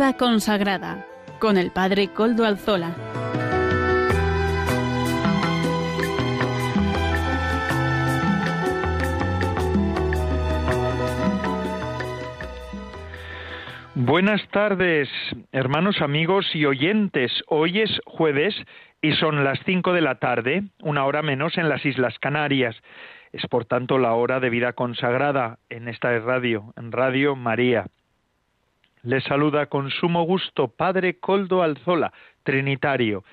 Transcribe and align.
Vida 0.00 0.16
consagrada 0.16 1.04
con 1.40 1.58
el 1.58 1.72
Padre 1.72 2.08
Coldo 2.08 2.46
Alzola. 2.46 2.94
Buenas 13.94 14.40
tardes, 14.48 15.10
hermanos, 15.52 16.00
amigos 16.00 16.46
y 16.54 16.64
oyentes. 16.64 17.30
Hoy 17.48 17.82
es 17.82 18.00
jueves 18.06 18.54
y 19.02 19.12
son 19.12 19.44
las 19.44 19.58
cinco 19.66 19.92
de 19.92 20.00
la 20.00 20.14
tarde, 20.14 20.62
una 20.80 21.04
hora 21.04 21.20
menos 21.20 21.58
en 21.58 21.68
las 21.68 21.84
Islas 21.84 22.18
Canarias. 22.20 22.74
Es 23.32 23.46
por 23.48 23.66
tanto 23.66 23.98
la 23.98 24.14
hora 24.14 24.40
de 24.40 24.48
vida 24.48 24.72
consagrada 24.72 25.58
en 25.68 25.88
esta 25.88 26.18
radio, 26.20 26.72
en 26.78 26.90
Radio 26.90 27.36
María. 27.36 27.84
Les 29.02 29.24
saluda 29.24 29.66
con 29.66 29.90
sumo 29.90 30.24
gusto 30.24 30.68
Padre 30.68 31.18
Coldo 31.18 31.62
Alzola, 31.62 32.12
Trinitario. 32.42 33.24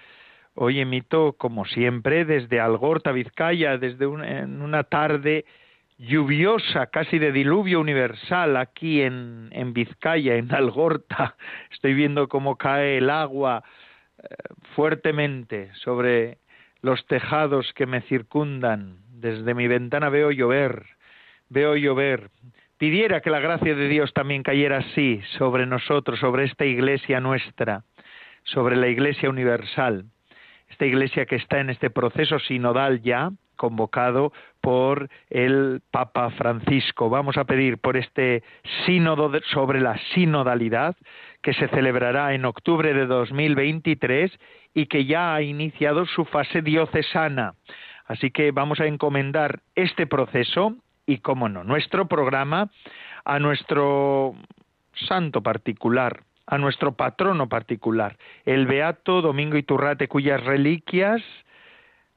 Hoy 0.56 0.80
emito, 0.80 1.34
como 1.34 1.66
siempre, 1.66 2.24
desde 2.24 2.62
Algorta, 2.62 3.12
Vizcaya, 3.12 3.78
desde 3.78 4.06
en 4.06 4.62
una 4.62 4.86
tarde 4.86 5.44
lluviosa, 5.98 6.88
casi 6.88 7.20
de 7.20 7.34
diluvio 7.34 7.82
universal, 7.82 8.56
aquí 8.56 9.02
en, 9.02 9.50
en 9.52 9.74
Vizcaya, 9.74 10.36
en 10.36 10.56
Algorta. 10.56 11.36
Estoy 11.72 11.94
viendo 11.96 12.30
cómo 12.30 12.56
cae 12.56 13.00
el 13.00 13.10
agua 13.10 13.62
eh, 14.20 14.36
fuertemente 14.74 15.72
sobre 15.84 16.38
los 16.82 17.06
tejados 17.08 17.74
que 17.74 17.86
me 17.86 18.00
circundan. 18.04 19.00
Desde 19.10 19.54
mi 19.54 19.68
ventana 19.68 20.08
veo 20.08 20.32
llover, 20.32 20.86
veo 21.50 21.76
llover. 21.76 22.30
Pidiera 22.78 23.22
que 23.22 23.32
la 23.32 23.40
gracia 23.40 23.74
de 23.74 23.88
Dios 23.88 24.14
también 24.14 24.44
cayera 24.44 24.78
así 24.78 25.20
sobre 25.40 25.66
nosotros, 25.66 26.20
sobre 26.20 26.44
esta 26.44 26.64
iglesia 26.64 27.20
nuestra, 27.20 27.84
sobre 28.44 28.76
la 28.76 28.88
iglesia 28.88 29.32
universal, 29.32 30.06
esta 30.70 30.86
iglesia 30.86 31.26
que 31.26 31.38
está 31.38 31.60
en 31.60 31.72
este 31.72 31.90
proceso 31.90 32.38
sinodal 32.38 33.02
ya, 33.02 33.32
convocado 33.56 34.32
por 34.62 35.10
el 35.32 35.82
Papa 35.90 36.30
Francisco. 36.30 37.10
Vamos 37.10 37.38
a 37.38 37.46
pedir 37.46 37.80
por 37.80 37.98
este 37.98 38.44
sínodo 38.86 39.32
sobre 39.52 39.82
la 39.82 39.98
sinodalidad 40.14 40.96
que 41.42 41.54
se 41.54 41.68
celebrará 41.70 42.36
en 42.36 42.46
octubre 42.46 42.94
de 42.94 43.08
2023 43.08 44.32
y 44.76 44.86
que 44.86 45.06
ya 45.06 45.34
ha 45.34 45.42
iniciado 45.42 46.06
su 46.06 46.26
fase 46.26 46.62
diocesana. 46.62 47.56
Así 48.06 48.30
que 48.30 48.52
vamos 48.52 48.80
a 48.80 48.86
encomendar 48.86 49.62
este 49.74 50.06
proceso 50.06 50.76
y, 51.08 51.20
como 51.20 51.50
no, 51.50 51.64
nuestro 51.64 52.08
programa 52.08 52.70
a 53.26 53.40
nuestro 53.40 54.36
santo 54.94 55.42
particular, 55.42 56.22
a 56.46 56.60
nuestro 56.60 56.94
patrono 56.94 57.50
particular, 57.50 58.18
el 58.46 58.68
Beato 58.68 59.22
Domingo 59.22 59.58
Iturrate, 59.58 60.08
cuyas 60.08 60.44
reliquias 60.44 61.24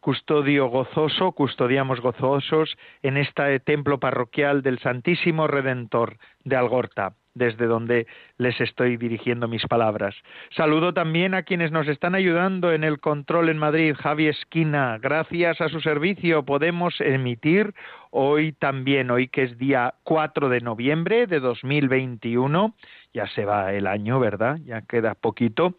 custodio 0.00 0.66
gozoso, 0.68 1.32
custodiamos 1.32 2.00
gozosos 2.00 2.76
en 3.02 3.16
este 3.16 3.60
templo 3.60 4.00
parroquial 4.00 4.62
del 4.62 4.78
Santísimo 4.78 5.46
Redentor 5.46 6.16
de 6.44 6.56
Algorta, 6.56 7.12
desde 7.34 7.66
donde 7.66 8.06
les 8.38 8.60
estoy 8.60 8.96
dirigiendo 8.96 9.48
mis 9.48 9.66
palabras. 9.66 10.14
Saludo 10.56 10.92
también 10.92 11.34
a 11.34 11.42
quienes 11.42 11.70
nos 11.72 11.88
están 11.88 12.14
ayudando 12.14 12.72
en 12.72 12.84
el 12.84 13.00
control 13.00 13.48
en 13.48 13.58
Madrid, 13.58 13.94
Javi 13.98 14.28
Esquina. 14.28 14.98
Gracias 14.98 15.60
a 15.60 15.68
su 15.68 15.80
servicio 15.80 16.44
podemos 16.44 17.00
emitir 17.00 17.74
hoy 18.10 18.52
también, 18.52 19.10
hoy 19.10 19.28
que 19.28 19.44
es 19.44 19.58
día 19.58 19.94
4 20.04 20.48
de 20.48 20.60
noviembre 20.60 21.26
de 21.26 21.40
2021, 21.40 22.74
ya 23.14 23.26
se 23.28 23.44
va 23.44 23.72
el 23.72 23.86
año, 23.86 24.18
¿verdad? 24.20 24.58
Ya 24.64 24.82
queda 24.82 25.14
poquito 25.14 25.74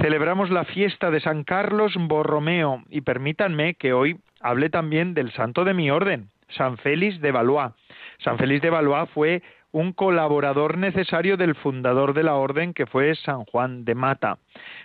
celebramos 0.00 0.50
la 0.50 0.64
fiesta 0.64 1.10
de 1.10 1.20
San 1.20 1.44
Carlos 1.44 1.94
Borromeo 1.96 2.82
y 2.90 3.00
permítanme 3.00 3.74
que 3.74 3.92
hoy 3.92 4.18
hable 4.40 4.70
también 4.70 5.14
del 5.14 5.32
santo 5.32 5.64
de 5.64 5.74
mi 5.74 5.90
orden, 5.90 6.28
San 6.48 6.76
Félix 6.78 7.20
de 7.20 7.32
Valois. 7.32 7.72
San 8.18 8.38
Félix 8.38 8.62
de 8.62 8.70
Valois 8.70 9.08
fue 9.10 9.42
un 9.72 9.92
colaborador 9.92 10.78
necesario 10.78 11.36
del 11.36 11.54
fundador 11.54 12.14
de 12.14 12.22
la 12.22 12.34
orden 12.34 12.74
que 12.74 12.86
fue 12.86 13.14
San 13.14 13.44
Juan 13.44 13.84
de 13.84 13.94
Mata. 13.94 14.38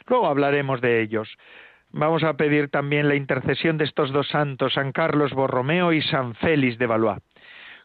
Luego 0.08 0.28
hablaremos 0.28 0.82
de 0.82 1.02
ellos. 1.02 1.30
Vamos 1.92 2.24
a 2.24 2.34
pedir 2.34 2.70
también 2.70 3.08
la 3.08 3.16
intercesión 3.16 3.78
de 3.78 3.86
estos 3.86 4.12
dos 4.12 4.28
santos, 4.28 4.74
San 4.74 4.92
Carlos 4.92 5.34
Borromeo 5.34 5.94
y 5.94 6.02
San 6.02 6.34
Félix 6.36 6.78
de 6.80 6.88
Valois. 6.88 7.22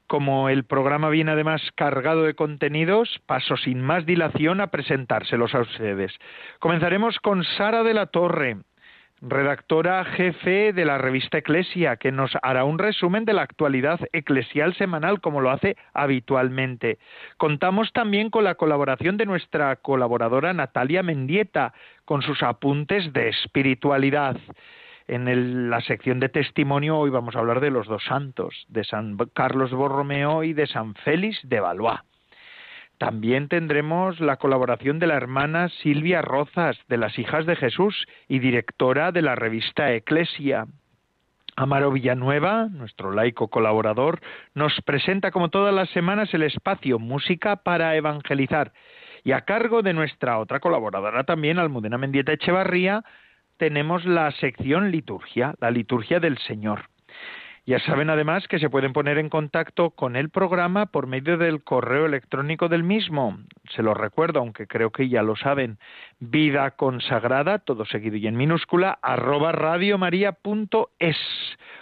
Como 0.06 0.48
el 0.48 0.64
programa 0.64 1.10
viene 1.10 1.32
además 1.32 1.60
cargado 1.74 2.22
de 2.22 2.32
contenidos, 2.32 3.20
paso 3.26 3.58
sin 3.58 3.82
más 3.82 4.06
dilación 4.06 4.62
a 4.62 4.68
presentárselos 4.68 5.54
a 5.54 5.60
ustedes. 5.60 6.18
Comenzaremos 6.58 7.18
con 7.18 7.44
Sara 7.44 7.82
de 7.82 7.92
la 7.92 8.06
Torre, 8.06 8.56
redactora 9.20 10.04
jefe 10.04 10.72
de 10.72 10.84
la 10.84 10.98
revista 10.98 11.38
Eclesia, 11.38 11.96
que 11.96 12.12
nos 12.12 12.32
hará 12.42 12.64
un 12.64 12.78
resumen 12.78 13.24
de 13.24 13.32
la 13.32 13.42
actualidad 13.42 14.00
eclesial 14.12 14.74
semanal, 14.74 15.20
como 15.20 15.40
lo 15.40 15.50
hace 15.50 15.76
habitualmente. 15.92 16.98
Contamos 17.36 17.92
también 17.92 18.30
con 18.30 18.44
la 18.44 18.54
colaboración 18.54 19.16
de 19.16 19.26
nuestra 19.26 19.76
colaboradora 19.76 20.52
Natalia 20.52 21.02
Mendieta, 21.02 21.72
con 22.04 22.22
sus 22.22 22.42
apuntes 22.42 23.12
de 23.12 23.28
espiritualidad. 23.28 24.36
En 25.06 25.70
la 25.70 25.80
sección 25.80 26.20
de 26.20 26.28
testimonio 26.28 26.98
hoy 26.98 27.10
vamos 27.10 27.34
a 27.34 27.38
hablar 27.38 27.60
de 27.60 27.70
los 27.70 27.86
dos 27.86 28.04
santos, 28.04 28.66
de 28.68 28.84
San 28.84 29.16
Carlos 29.32 29.72
Borromeo 29.72 30.44
y 30.44 30.52
de 30.52 30.66
San 30.66 30.94
Félix 30.94 31.40
de 31.48 31.60
Valois. 31.60 32.00
También 32.98 33.48
tendremos 33.48 34.18
la 34.18 34.36
colaboración 34.36 34.98
de 34.98 35.06
la 35.06 35.14
hermana 35.14 35.68
Silvia 35.68 36.20
Rozas, 36.20 36.76
de 36.88 36.96
las 36.96 37.16
Hijas 37.16 37.46
de 37.46 37.54
Jesús 37.54 38.06
y 38.26 38.40
directora 38.40 39.12
de 39.12 39.22
la 39.22 39.36
revista 39.36 39.92
Eclesia. 39.92 40.66
Amaro 41.54 41.92
Villanueva, 41.92 42.66
nuestro 42.66 43.12
laico 43.12 43.48
colaborador, 43.48 44.20
nos 44.54 44.80
presenta 44.82 45.30
como 45.30 45.48
todas 45.48 45.72
las 45.72 45.88
semanas 45.90 46.32
el 46.34 46.42
espacio 46.42 46.98
Música 46.98 47.56
para 47.56 47.94
Evangelizar. 47.94 48.72
Y 49.22 49.32
a 49.32 49.42
cargo 49.42 49.82
de 49.82 49.92
nuestra 49.92 50.38
otra 50.38 50.58
colaboradora 50.58 51.22
también, 51.22 51.58
Almudena 51.58 51.98
Mendieta 51.98 52.32
Echevarría, 52.32 53.04
tenemos 53.58 54.04
la 54.04 54.30
sección 54.32 54.90
liturgia, 54.90 55.54
la 55.60 55.70
liturgia 55.70 56.18
del 56.20 56.38
Señor. 56.38 56.88
Ya 57.68 57.78
saben 57.80 58.08
además 58.08 58.48
que 58.48 58.58
se 58.58 58.70
pueden 58.70 58.94
poner 58.94 59.18
en 59.18 59.28
contacto 59.28 59.90
con 59.90 60.16
el 60.16 60.30
programa 60.30 60.86
por 60.86 61.06
medio 61.06 61.36
del 61.36 61.62
correo 61.62 62.06
electrónico 62.06 62.70
del 62.70 62.82
mismo. 62.82 63.40
Se 63.76 63.82
lo 63.82 63.92
recuerdo, 63.92 64.40
aunque 64.40 64.66
creo 64.66 64.90
que 64.90 65.10
ya 65.10 65.22
lo 65.22 65.36
saben. 65.36 65.78
Vida 66.18 66.70
consagrada, 66.70 67.58
todo 67.58 67.84
seguido 67.84 68.16
y 68.16 68.26
en 68.26 68.38
minúscula, 68.38 68.98
arroba 69.02 69.52
radiomaria.es. 69.52 71.18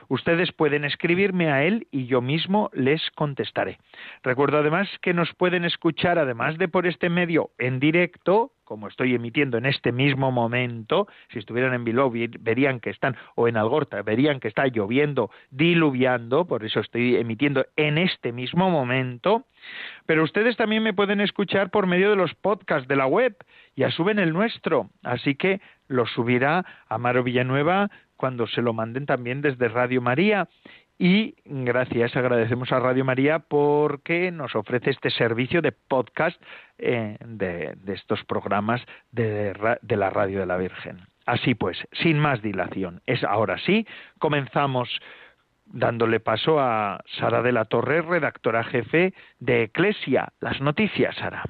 Ustedes 0.08 0.52
pueden 0.52 0.84
escribirme 0.84 1.50
a 1.50 1.64
él 1.64 1.86
y 1.90 2.06
yo 2.06 2.20
mismo 2.20 2.70
les 2.72 3.10
contestaré. 3.14 3.78
Recuerdo 4.22 4.58
además 4.58 4.88
que 5.02 5.14
nos 5.14 5.32
pueden 5.34 5.64
escuchar, 5.64 6.18
además 6.18 6.58
de 6.58 6.68
por 6.68 6.86
este 6.86 7.08
medio, 7.08 7.50
en 7.58 7.80
directo, 7.80 8.52
como 8.64 8.88
estoy 8.88 9.14
emitiendo 9.14 9.58
en 9.58 9.66
este 9.66 9.92
mismo 9.92 10.32
momento, 10.32 11.06
si 11.32 11.38
estuvieran 11.38 11.72
en 11.72 11.84
Bilbao 11.84 12.12
verían 12.41 12.80
que 12.80 12.91
están, 12.91 13.16
o 13.36 13.47
en 13.48 13.56
Algorta, 13.56 14.03
verían 14.03 14.41
que 14.41 14.48
está 14.48 14.66
lloviendo, 14.66 15.30
diluviando, 15.50 16.47
por 16.47 16.64
eso 16.64 16.80
estoy 16.80 17.16
emitiendo 17.16 17.64
en 17.76 17.97
este 17.97 18.32
mismo 18.32 18.68
momento, 18.68 19.47
pero 20.04 20.24
ustedes 20.24 20.56
también 20.56 20.82
me 20.82 20.94
pueden 20.94 21.20
escuchar 21.20 21.70
por 21.70 21.86
medio 21.86 22.10
de 22.10 22.16
los 22.16 22.34
podcasts 22.34 22.88
de 22.88 22.97
la 22.97 23.06
web, 23.06 23.36
ya 23.76 23.91
suben 23.91 24.18
el 24.18 24.32
nuestro, 24.32 24.91
así 25.04 25.36
que 25.36 25.60
lo 25.88 26.06
subirá 26.06 26.64
Amaro 26.88 27.22
Villanueva 27.22 27.91
cuando 28.16 28.47
se 28.47 28.63
lo 28.63 28.72
manden 28.72 29.07
también 29.07 29.42
desde 29.42 29.68
Radio 29.68 30.01
María 30.03 30.48
y 30.98 31.34
gracias, 31.45 32.16
agradecemos 32.16 32.72
a 32.72 32.80
Radio 32.80 33.04
María 33.04 33.41
porque 33.41 34.30
nos 34.30 34.54
ofrece 34.54 34.91
este 34.91 35.10
servicio 35.10 35.60
de 35.60 35.72
podcast 35.72 36.41
eh, 36.78 37.18
de, 37.21 37.77
estos 37.89 38.24
programas 38.24 38.80
de, 39.13 39.53
de 39.83 39.97
la 39.97 40.10
Radio 40.10 40.41
de 40.41 40.47
la 40.47 40.57
Virgen. 40.57 41.01
Así 41.27 41.54
pues, 41.54 41.77
sin 41.92 42.18
más 42.18 42.41
dilación, 42.41 43.03
es 43.04 43.24
ahora 43.24 43.59
sí, 43.59 43.86
comenzamos 44.19 44.89
dándole 45.66 46.21
paso 46.21 46.60
a 46.60 47.03
Sara 47.19 47.42
de 47.42 47.53
la 47.53 47.65
Torre, 47.66 48.01
redactora 48.01 48.65
jefe 48.65 49.12
de 49.41 49.65
Eclesia. 49.65 50.33
Las 50.41 50.60
noticias, 50.60 51.15
Sara. 51.16 51.45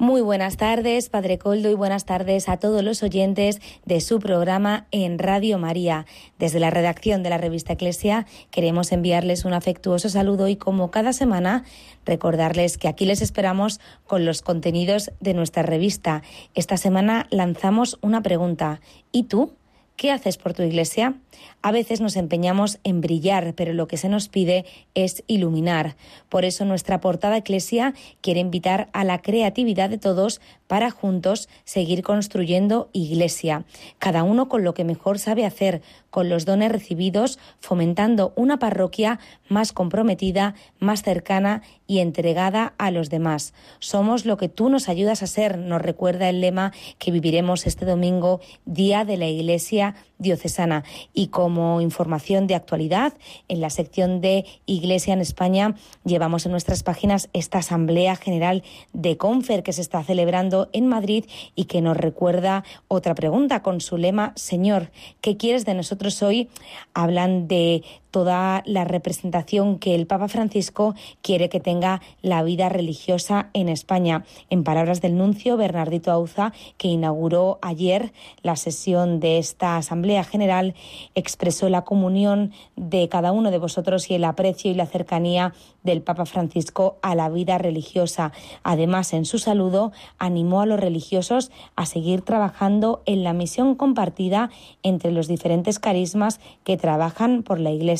Muy 0.00 0.20
buenas 0.20 0.56
tardes, 0.56 1.08
Padre 1.08 1.38
Coldo, 1.38 1.68
y 1.70 1.74
buenas 1.74 2.04
tardes 2.04 2.48
a 2.48 2.56
todos 2.58 2.84
los 2.84 3.02
oyentes 3.02 3.60
de 3.84 4.00
su 4.00 4.20
programa 4.20 4.86
en 4.92 5.18
Radio 5.18 5.58
María. 5.58 6.06
Desde 6.38 6.60
la 6.60 6.70
redacción 6.70 7.24
de 7.24 7.30
la 7.30 7.38
revista 7.38 7.72
Eclesia 7.72 8.24
queremos 8.52 8.92
enviarles 8.92 9.44
un 9.44 9.54
afectuoso 9.54 10.08
saludo 10.08 10.46
y, 10.46 10.54
como 10.54 10.92
cada 10.92 11.12
semana, 11.12 11.64
recordarles 12.06 12.78
que 12.78 12.86
aquí 12.86 13.06
les 13.06 13.20
esperamos 13.22 13.80
con 14.06 14.24
los 14.24 14.40
contenidos 14.40 15.10
de 15.18 15.34
nuestra 15.34 15.64
revista. 15.64 16.22
Esta 16.54 16.76
semana 16.76 17.26
lanzamos 17.30 17.98
una 18.00 18.22
pregunta. 18.22 18.80
¿Y 19.10 19.24
tú? 19.24 19.56
¿Qué 19.98 20.12
haces 20.12 20.36
por 20.36 20.54
tu 20.54 20.62
iglesia? 20.62 21.14
A 21.60 21.72
veces 21.72 22.00
nos 22.00 22.14
empeñamos 22.14 22.78
en 22.84 23.00
brillar, 23.00 23.54
pero 23.56 23.72
lo 23.72 23.88
que 23.88 23.96
se 23.96 24.08
nos 24.08 24.28
pide 24.28 24.64
es 24.94 25.24
iluminar. 25.26 25.96
Por 26.28 26.44
eso 26.44 26.64
nuestra 26.64 27.00
portada 27.00 27.36
Eclesia 27.36 27.94
quiere 28.20 28.38
invitar 28.38 28.90
a 28.92 29.02
la 29.02 29.20
creatividad 29.20 29.90
de 29.90 29.98
todos 29.98 30.40
para 30.68 30.92
juntos 30.92 31.48
seguir 31.64 32.04
construyendo 32.04 32.90
iglesia, 32.92 33.64
cada 33.98 34.22
uno 34.22 34.48
con 34.48 34.62
lo 34.62 34.72
que 34.72 34.84
mejor 34.84 35.18
sabe 35.18 35.44
hacer, 35.44 35.82
con 36.10 36.28
los 36.28 36.44
dones 36.44 36.72
recibidos, 36.72 37.38
fomentando 37.60 38.32
una 38.36 38.58
parroquia 38.58 39.18
más 39.48 39.72
comprometida, 39.72 40.54
más 40.78 41.02
cercana 41.02 41.62
y 41.86 41.98
entregada 41.98 42.74
a 42.78 42.90
los 42.90 43.10
demás. 43.10 43.54
Somos 43.78 44.24
lo 44.24 44.36
que 44.36 44.48
tú 44.48 44.68
nos 44.68 44.88
ayudas 44.88 45.22
a 45.22 45.26
ser, 45.26 45.58
nos 45.58 45.82
recuerda 45.82 46.28
el 46.28 46.40
lema 46.40 46.72
que 46.98 47.10
viviremos 47.10 47.66
este 47.66 47.84
domingo, 47.84 48.40
Día 48.64 49.04
de 49.04 49.16
la 49.16 49.26
Iglesia 49.26 49.94
Diocesana. 50.18 50.84
Y 51.12 51.28
como 51.28 51.80
información 51.80 52.46
de 52.46 52.54
actualidad, 52.54 53.12
en 53.48 53.60
la 53.60 53.70
sección 53.70 54.20
de 54.20 54.44
Iglesia 54.66 55.14
en 55.14 55.20
España 55.20 55.74
llevamos 56.04 56.46
en 56.46 56.52
nuestras 56.52 56.82
páginas 56.82 57.28
esta 57.32 57.58
Asamblea 57.58 58.16
General 58.16 58.62
de 58.92 59.16
Confer 59.16 59.62
que 59.62 59.72
se 59.72 59.82
está 59.82 60.02
celebrando 60.02 60.68
en 60.72 60.86
Madrid 60.86 61.24
y 61.54 61.64
que 61.64 61.80
nos 61.80 61.96
recuerda 61.96 62.64
otra 62.88 63.14
pregunta 63.14 63.62
con 63.62 63.80
su 63.80 63.96
lema, 63.96 64.32
Señor, 64.36 64.90
¿qué 65.20 65.36
quieres 65.36 65.64
de 65.64 65.74
nosotros 65.74 66.22
hoy? 66.22 66.48
Hablan 66.94 67.48
de 67.48 67.82
toda 68.10 68.62
la 68.64 68.84
representación 68.84 69.78
que 69.78 69.94
el 69.94 70.06
Papa 70.06 70.28
Francisco 70.28 70.94
quiere 71.22 71.48
que 71.48 71.60
tenga 71.60 72.00
la 72.22 72.42
vida 72.42 72.68
religiosa 72.68 73.50
en 73.52 73.68
España. 73.68 74.24
En 74.50 74.64
palabras 74.64 75.00
del 75.00 75.16
nuncio 75.16 75.56
Bernardito 75.56 76.10
Auza, 76.10 76.52
que 76.76 76.88
inauguró 76.88 77.58
ayer 77.62 78.12
la 78.42 78.56
sesión 78.56 79.20
de 79.20 79.38
esta 79.38 79.76
Asamblea 79.76 80.24
General, 80.24 80.74
expresó 81.14 81.68
la 81.68 81.82
comunión 81.82 82.52
de 82.76 83.08
cada 83.08 83.32
uno 83.32 83.50
de 83.50 83.58
vosotros 83.58 84.10
y 84.10 84.14
el 84.14 84.24
aprecio 84.24 84.70
y 84.70 84.74
la 84.74 84.86
cercanía 84.86 85.52
del 85.82 86.02
Papa 86.02 86.26
Francisco 86.26 86.98
a 87.02 87.14
la 87.14 87.28
vida 87.28 87.58
religiosa. 87.58 88.32
Además, 88.62 89.12
en 89.12 89.24
su 89.24 89.38
saludo, 89.38 89.92
animó 90.18 90.60
a 90.60 90.66
los 90.66 90.80
religiosos 90.80 91.50
a 91.76 91.86
seguir 91.86 92.22
trabajando 92.22 93.02
en 93.06 93.22
la 93.22 93.32
misión 93.32 93.74
compartida 93.74 94.50
entre 94.82 95.12
los 95.12 95.28
diferentes 95.28 95.78
carismas 95.78 96.40
que 96.64 96.76
trabajan 96.76 97.42
por 97.42 97.60
la 97.60 97.70
Iglesia 97.70 97.97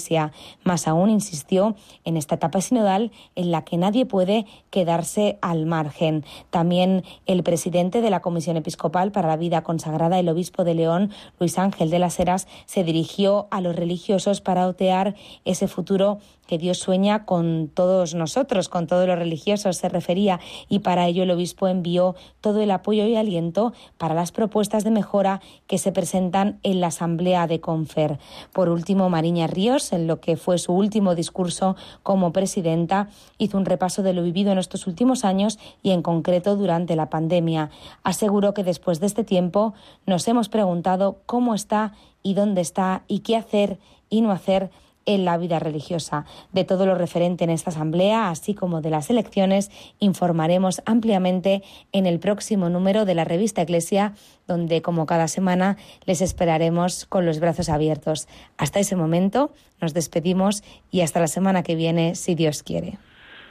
más 0.64 0.88
aún 0.88 1.10
insistió 1.10 1.74
en 2.04 2.16
esta 2.16 2.36
etapa 2.36 2.60
sinodal 2.60 3.12
en 3.34 3.50
la 3.50 3.64
que 3.64 3.76
nadie 3.76 4.06
puede 4.06 4.46
quedarse 4.70 5.38
al 5.40 5.66
margen. 5.66 6.24
También 6.50 7.04
el 7.26 7.42
presidente 7.42 8.00
de 8.00 8.10
la 8.10 8.20
Comisión 8.20 8.56
Episcopal 8.56 9.12
para 9.12 9.28
la 9.28 9.36
Vida 9.36 9.62
Consagrada, 9.62 10.18
el 10.18 10.28
obispo 10.28 10.64
de 10.64 10.74
León, 10.74 11.10
Luis 11.38 11.58
Ángel 11.58 11.90
de 11.90 11.98
las 11.98 12.18
Heras, 12.18 12.46
se 12.66 12.84
dirigió 12.84 13.48
a 13.50 13.60
los 13.60 13.76
religiosos 13.76 14.40
para 14.40 14.66
otear 14.66 15.14
ese 15.44 15.68
futuro 15.68 16.18
que 16.48 16.58
Dios 16.58 16.78
sueña 16.78 17.26
con 17.26 17.68
todos 17.72 18.14
nosotros, 18.14 18.68
con 18.68 18.88
todos 18.88 19.06
los 19.06 19.18
religiosos, 19.18 19.76
se 19.76 19.88
refería, 19.88 20.40
y 20.68 20.80
para 20.80 21.06
ello 21.06 21.22
el 21.22 21.30
obispo 21.30 21.68
envió 21.68 22.16
todo 22.40 22.60
el 22.60 22.70
apoyo 22.72 23.06
y 23.06 23.14
aliento 23.14 23.74
para 23.98 24.14
las 24.14 24.32
propuestas 24.32 24.82
de 24.82 24.90
mejora 24.90 25.40
que 25.66 25.78
se 25.78 25.92
presentan 25.92 26.58
en 26.62 26.80
la 26.80 26.88
Asamblea 26.88 27.46
de 27.46 27.60
Confer. 27.60 28.18
Por 28.52 28.70
último, 28.70 29.10
Mariña 29.10 29.46
Ríos, 29.46 29.92
en 29.92 30.06
lo 30.06 30.20
que 30.20 30.36
fue 30.36 30.58
su 30.58 30.72
último 30.72 31.14
discurso 31.14 31.76
como 32.02 32.32
presidenta, 32.32 33.10
hizo 33.36 33.58
un 33.58 33.66
repaso 33.66 34.02
de 34.02 34.14
lo 34.14 34.22
vivido 34.22 34.50
en 34.50 34.58
estos 34.58 34.86
últimos 34.86 35.26
años 35.26 35.58
y 35.82 35.90
en 35.90 36.00
concreto 36.00 36.56
durante 36.56 36.96
la 36.96 37.10
pandemia. 37.10 37.70
Aseguró 38.02 38.54
que 38.54 38.64
después 38.64 39.00
de 39.00 39.06
este 39.06 39.22
tiempo 39.22 39.74
nos 40.06 40.26
hemos 40.28 40.48
preguntado 40.48 41.18
cómo 41.26 41.54
está 41.54 41.92
y 42.22 42.32
dónde 42.32 42.62
está 42.62 43.02
y 43.06 43.20
qué 43.20 43.36
hacer 43.36 43.78
y 44.08 44.22
no 44.22 44.32
hacer 44.32 44.70
en 45.08 45.24
la 45.24 45.38
vida 45.38 45.58
religiosa. 45.58 46.26
De 46.52 46.64
todo 46.64 46.84
lo 46.84 46.94
referente 46.94 47.42
en 47.42 47.50
esta 47.50 47.70
asamblea, 47.70 48.28
así 48.28 48.54
como 48.54 48.82
de 48.82 48.90
las 48.90 49.08
elecciones, 49.08 49.70
informaremos 49.98 50.82
ampliamente 50.84 51.62
en 51.92 52.06
el 52.06 52.20
próximo 52.20 52.68
número 52.68 53.06
de 53.06 53.14
la 53.14 53.24
revista 53.24 53.62
Iglesia, 53.62 54.12
donde, 54.46 54.82
como 54.82 55.06
cada 55.06 55.26
semana, 55.26 55.76
les 56.04 56.20
esperaremos 56.20 57.06
con 57.06 57.24
los 57.24 57.40
brazos 57.40 57.70
abiertos. 57.70 58.28
Hasta 58.58 58.80
ese 58.80 58.96
momento, 58.96 59.50
nos 59.80 59.94
despedimos 59.94 60.62
y 60.90 61.00
hasta 61.00 61.20
la 61.20 61.26
semana 61.26 61.62
que 61.62 61.74
viene, 61.74 62.14
si 62.14 62.34
Dios 62.34 62.62
quiere. 62.62 62.98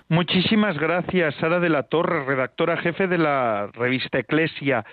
Muchísimas 0.09 0.77
gracias, 0.77 1.33
Sara 1.35 1.59
de 1.59 1.69
la 1.69 1.83
Torre, 1.83 2.23
redactora 2.23 2.77
jefe 2.77 3.07
de 3.07 3.17
la 3.17 3.67
revista 3.73 4.19
Eclesia. 4.19 4.85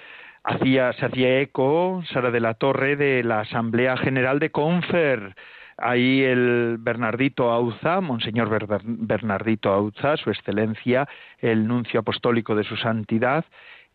Hacía, 0.43 0.93
se 0.95 1.07
hacía 1.07 1.41
eco, 1.41 2.03
Sara 2.11 2.31
de 2.31 2.41
la 2.41 2.55
Torre, 2.55 2.97
de 2.97 3.23
la 3.23 3.41
Asamblea 3.41 3.99
General 3.99 4.39
de 4.39 4.51
Confer 4.51 5.35
Ahí 5.77 6.23
el 6.23 6.77
Bernardito 6.79 7.51
Auza, 7.51 8.01
Monseñor 8.01 8.49
Bernardito 8.85 9.73
Auza, 9.73 10.17
Su 10.17 10.31
Excelencia, 10.31 11.09
el 11.39 11.67
nuncio 11.67 12.01
apostólico 12.01 12.55
de 12.55 12.65
su 12.65 12.77
santidad, 12.77 13.45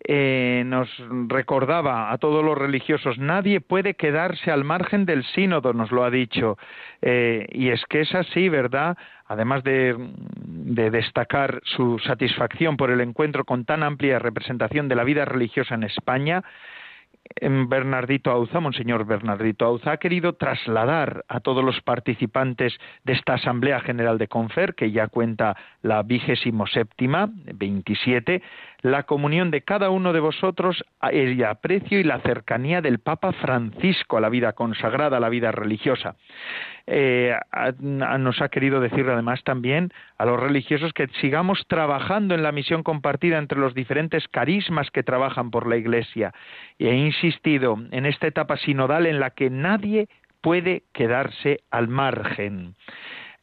eh, 0.02 0.64
nos 0.66 0.90
recordaba 1.28 2.12
a 2.12 2.18
todos 2.18 2.44
los 2.44 2.58
religiosos, 2.58 3.18
nadie 3.18 3.60
puede 3.60 3.96
quedarse 3.96 4.50
al 4.50 4.64
margen 4.64 5.06
del 5.06 5.26
sínodo, 5.26 5.74
nos 5.74 5.92
lo 5.92 6.06
ha 6.06 6.10
dicho. 6.10 6.58
Eh, 7.02 7.46
y 7.52 7.70
es 7.70 7.84
que 7.90 8.02
es 8.02 8.16
así, 8.16 8.48
¿verdad? 8.48 8.98
Además 9.28 9.64
de, 9.64 9.96
de 10.46 10.90
destacar 10.90 11.60
su 11.66 12.00
satisfacción 12.00 12.78
por 12.78 12.92
el 12.92 13.02
encuentro 13.02 13.44
con 13.44 13.66
tan 13.66 13.84
amplia 13.84 14.20
representación 14.20 14.88
de 14.88 14.96
la 14.96 15.04
vida 15.04 15.26
religiosa 15.26 15.76
en 15.76 15.84
España, 15.84 16.44
Bernardito 17.42 18.32
Auza, 18.32 18.60
Monseñor 18.60 19.06
Bernardito 19.06 19.66
Auza, 19.66 19.92
ha 19.92 19.98
querido 19.98 20.34
trasladar 20.34 21.24
a 21.28 21.40
todos 21.40 21.64
los 21.64 21.80
participantes 21.82 22.74
de 23.04 23.14
esta 23.14 23.36
Asamblea 23.36 23.80
General 23.80 24.18
de 24.18 24.28
Confer, 24.28 24.76
que 24.76 24.92
ya 24.92 25.08
cuenta 25.08 25.56
la 25.82 26.04
vigésimo 26.04 26.68
séptima, 26.68 27.30
27, 27.54 28.42
la 28.82 29.04
comunión 29.04 29.52
de 29.52 29.62
cada 29.62 29.90
uno 29.90 30.14
de 30.14 30.20
vosotros, 30.20 30.84
el 31.12 31.44
aprecio 31.44 32.00
y 32.00 32.04
la 32.04 32.20
cercanía 32.20 32.82
del 32.82 33.00
Papa 33.00 33.34
Francisco 33.34 34.18
a 34.18 34.22
la 34.22 34.30
vida 34.30 34.54
consagrada, 34.54 35.18
a 35.18 35.20
la 35.20 35.30
vida 35.30 35.52
religiosa. 35.52 36.16
Eh, 36.88 37.36
nos 37.80 38.42
ha 38.42 38.50
querido 38.50 38.80
decir 38.80 39.08
además 39.08 39.44
también 39.44 39.92
a 40.18 40.26
los 40.26 40.40
religiosos 40.40 40.94
que 40.94 41.08
sigamos 41.22 41.66
trabajando 41.68 42.34
en 42.34 42.42
la 42.42 42.52
misión 42.52 42.82
compartida 42.84 43.38
entre 43.38 43.60
los 43.60 43.76
diferentes 43.76 44.28
carismas 44.28 44.90
que 44.90 45.04
trabajan 45.04 45.52
por 45.52 45.68
la 45.68 45.78
Iglesia. 45.78 46.34
Y 46.78 46.88
he 46.88 46.96
insistido 46.96 47.78
en 47.92 48.06
esta 48.06 48.28
etapa 48.28 48.58
sinodal 48.58 49.06
en 49.06 49.20
la 49.20 49.32
que 49.32 49.50
nadie 49.50 50.08
puede 50.42 50.84
quedarse 50.94 51.62
al 51.70 51.90
margen. 51.90 52.76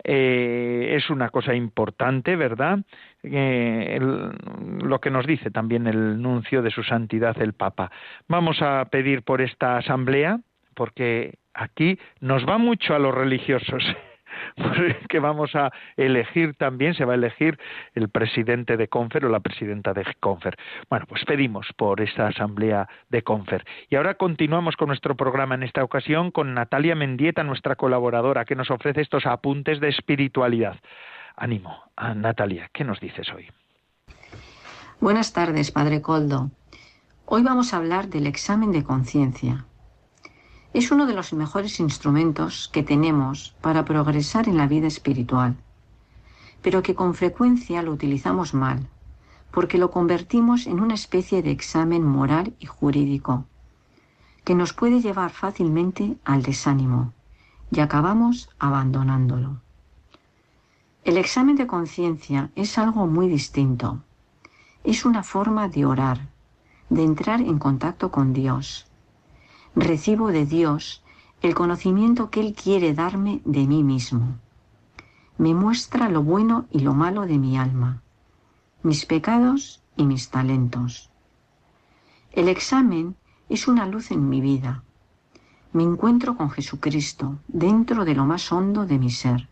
Eh, 0.08 0.94
es 0.94 1.10
una 1.10 1.30
cosa 1.30 1.52
importante, 1.52 2.36
¿verdad? 2.36 2.78
Eh, 3.24 3.98
lo 4.00 5.00
que 5.00 5.10
nos 5.10 5.26
dice 5.26 5.50
también 5.50 5.88
el 5.88 6.22
nuncio 6.22 6.62
de 6.62 6.70
su 6.70 6.84
santidad 6.84 7.36
el 7.42 7.54
Papa. 7.54 7.90
Vamos 8.28 8.62
a 8.62 8.84
pedir 8.84 9.22
por 9.22 9.40
esta 9.40 9.78
asamblea, 9.78 10.38
porque 10.74 11.38
aquí 11.54 11.98
nos 12.20 12.46
va 12.48 12.56
mucho 12.56 12.94
a 12.94 13.00
los 13.00 13.12
religiosos. 13.12 13.82
que 15.08 15.20
vamos 15.20 15.54
a 15.54 15.72
elegir 15.96 16.54
también, 16.54 16.94
se 16.94 17.04
va 17.04 17.12
a 17.12 17.16
elegir 17.16 17.58
el 17.94 18.08
presidente 18.08 18.76
de 18.76 18.88
Confer 18.88 19.24
o 19.24 19.28
la 19.28 19.40
presidenta 19.40 19.92
de 19.92 20.04
Confer. 20.20 20.56
Bueno, 20.88 21.06
pues 21.08 21.24
pedimos 21.24 21.68
por 21.76 22.00
esta 22.00 22.28
asamblea 22.28 22.88
de 23.08 23.22
Confer. 23.22 23.64
Y 23.88 23.96
ahora 23.96 24.14
continuamos 24.14 24.76
con 24.76 24.88
nuestro 24.88 25.16
programa 25.16 25.54
en 25.54 25.62
esta 25.62 25.84
ocasión 25.84 26.30
con 26.30 26.54
Natalia 26.54 26.94
Mendieta, 26.94 27.42
nuestra 27.44 27.76
colaboradora, 27.76 28.44
que 28.44 28.54
nos 28.54 28.70
ofrece 28.70 29.00
estos 29.00 29.26
apuntes 29.26 29.80
de 29.80 29.88
espiritualidad. 29.88 30.76
Ánimo, 31.36 31.82
a 31.96 32.14
Natalia, 32.14 32.70
¿qué 32.72 32.84
nos 32.84 33.00
dices 33.00 33.28
hoy? 33.34 33.48
Buenas 35.00 35.32
tardes, 35.32 35.70
Padre 35.70 36.00
Coldo. 36.00 36.50
Hoy 37.26 37.42
vamos 37.42 37.74
a 37.74 37.76
hablar 37.76 38.08
del 38.08 38.26
examen 38.26 38.72
de 38.72 38.84
conciencia. 38.84 39.66
Es 40.76 40.90
uno 40.90 41.06
de 41.06 41.14
los 41.14 41.32
mejores 41.32 41.80
instrumentos 41.80 42.68
que 42.70 42.82
tenemos 42.82 43.54
para 43.62 43.86
progresar 43.86 44.46
en 44.46 44.58
la 44.58 44.66
vida 44.66 44.86
espiritual, 44.86 45.56
pero 46.60 46.82
que 46.82 46.94
con 46.94 47.14
frecuencia 47.14 47.82
lo 47.82 47.92
utilizamos 47.92 48.52
mal, 48.52 48.86
porque 49.52 49.78
lo 49.78 49.90
convertimos 49.90 50.66
en 50.66 50.80
una 50.80 50.92
especie 50.92 51.40
de 51.40 51.50
examen 51.50 52.02
moral 52.02 52.54
y 52.58 52.66
jurídico, 52.66 53.46
que 54.44 54.54
nos 54.54 54.74
puede 54.74 55.00
llevar 55.00 55.30
fácilmente 55.30 56.18
al 56.26 56.42
desánimo 56.42 57.14
y 57.70 57.80
acabamos 57.80 58.50
abandonándolo. 58.58 59.62
El 61.04 61.16
examen 61.16 61.56
de 61.56 61.66
conciencia 61.66 62.50
es 62.54 62.76
algo 62.76 63.06
muy 63.06 63.30
distinto. 63.30 64.02
Es 64.84 65.06
una 65.06 65.22
forma 65.22 65.68
de 65.70 65.86
orar, 65.86 66.28
de 66.90 67.02
entrar 67.02 67.40
en 67.40 67.58
contacto 67.58 68.10
con 68.10 68.34
Dios, 68.34 68.86
recibo 69.76 70.28
de 70.28 70.46
Dios 70.46 71.02
el 71.42 71.54
conocimiento 71.54 72.30
que 72.30 72.40
Él 72.40 72.54
quiere 72.54 72.94
darme 72.94 73.42
de 73.44 73.66
mí 73.66 73.84
mismo. 73.84 74.38
Me 75.36 75.54
muestra 75.54 76.08
lo 76.08 76.22
bueno 76.22 76.66
y 76.70 76.80
lo 76.80 76.94
malo 76.94 77.26
de 77.26 77.38
mi 77.38 77.58
alma, 77.58 78.00
mis 78.82 79.04
pecados 79.04 79.82
y 79.94 80.06
mis 80.06 80.30
talentos. 80.30 81.10
El 82.32 82.48
examen 82.48 83.16
es 83.50 83.68
una 83.68 83.86
luz 83.86 84.10
en 84.10 84.28
mi 84.28 84.40
vida. 84.40 84.82
me 85.72 85.82
encuentro 85.82 86.38
con 86.38 86.48
Jesucristo 86.48 87.38
dentro 87.46 88.06
de 88.06 88.14
lo 88.14 88.24
más 88.24 88.50
hondo 88.50 88.86
de 88.86 88.98
mi 88.98 89.10
ser 89.10 89.46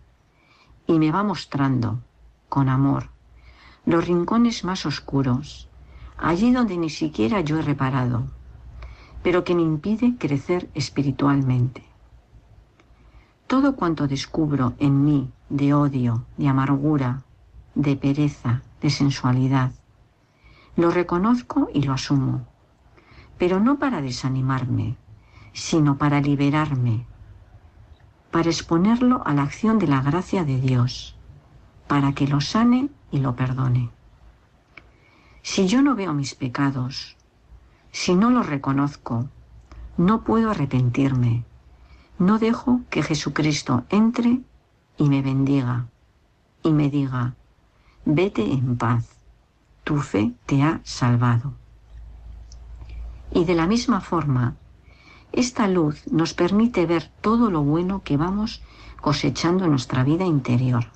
y 0.86 0.98
me 0.98 1.10
va 1.10 1.22
mostrando, 1.22 1.98
con 2.48 2.70
amor, 2.70 3.10
los 3.84 4.06
rincones 4.06 4.64
más 4.64 4.86
oscuros, 4.86 5.68
allí 6.16 6.50
donde 6.50 6.78
ni 6.78 6.88
siquiera 6.88 7.42
yo 7.42 7.58
he 7.58 7.62
reparado, 7.62 8.24
pero 9.24 9.42
que 9.42 9.54
me 9.54 9.62
impide 9.62 10.16
crecer 10.18 10.68
espiritualmente. 10.74 11.82
Todo 13.46 13.74
cuanto 13.74 14.06
descubro 14.06 14.74
en 14.78 15.02
mí 15.02 15.30
de 15.48 15.72
odio, 15.72 16.26
de 16.36 16.46
amargura, 16.46 17.22
de 17.74 17.96
pereza, 17.96 18.60
de 18.82 18.90
sensualidad, 18.90 19.72
lo 20.76 20.90
reconozco 20.90 21.70
y 21.72 21.84
lo 21.84 21.94
asumo, 21.94 22.46
pero 23.38 23.60
no 23.60 23.78
para 23.78 24.02
desanimarme, 24.02 24.98
sino 25.54 25.96
para 25.96 26.20
liberarme, 26.20 27.06
para 28.30 28.50
exponerlo 28.50 29.22
a 29.24 29.32
la 29.32 29.44
acción 29.44 29.78
de 29.78 29.86
la 29.86 30.02
gracia 30.02 30.44
de 30.44 30.60
Dios, 30.60 31.16
para 31.86 32.12
que 32.12 32.28
lo 32.28 32.42
sane 32.42 32.90
y 33.10 33.20
lo 33.20 33.34
perdone. 33.36 33.88
Si 35.40 35.66
yo 35.66 35.80
no 35.80 35.94
veo 35.94 36.12
mis 36.12 36.34
pecados, 36.34 37.16
si 37.94 38.16
no 38.16 38.28
los 38.28 38.46
reconozco, 38.46 39.28
no 39.96 40.24
puedo 40.24 40.50
arrepentirme, 40.50 41.44
no 42.18 42.40
dejo 42.40 42.80
que 42.90 43.04
Jesucristo 43.04 43.84
entre 43.88 44.40
y 44.98 45.08
me 45.08 45.22
bendiga 45.22 45.86
y 46.64 46.72
me 46.72 46.90
diga, 46.90 47.36
vete 48.04 48.52
en 48.52 48.76
paz, 48.76 49.16
tu 49.84 49.98
fe 50.00 50.32
te 50.44 50.64
ha 50.64 50.80
salvado. 50.82 51.54
Y 53.30 53.44
de 53.44 53.54
la 53.54 53.68
misma 53.68 54.00
forma, 54.00 54.56
esta 55.30 55.68
luz 55.68 56.04
nos 56.10 56.34
permite 56.34 56.86
ver 56.86 57.12
todo 57.20 57.48
lo 57.48 57.62
bueno 57.62 58.02
que 58.02 58.16
vamos 58.16 58.60
cosechando 59.00 59.66
en 59.66 59.70
nuestra 59.70 60.02
vida 60.02 60.24
interior, 60.24 60.86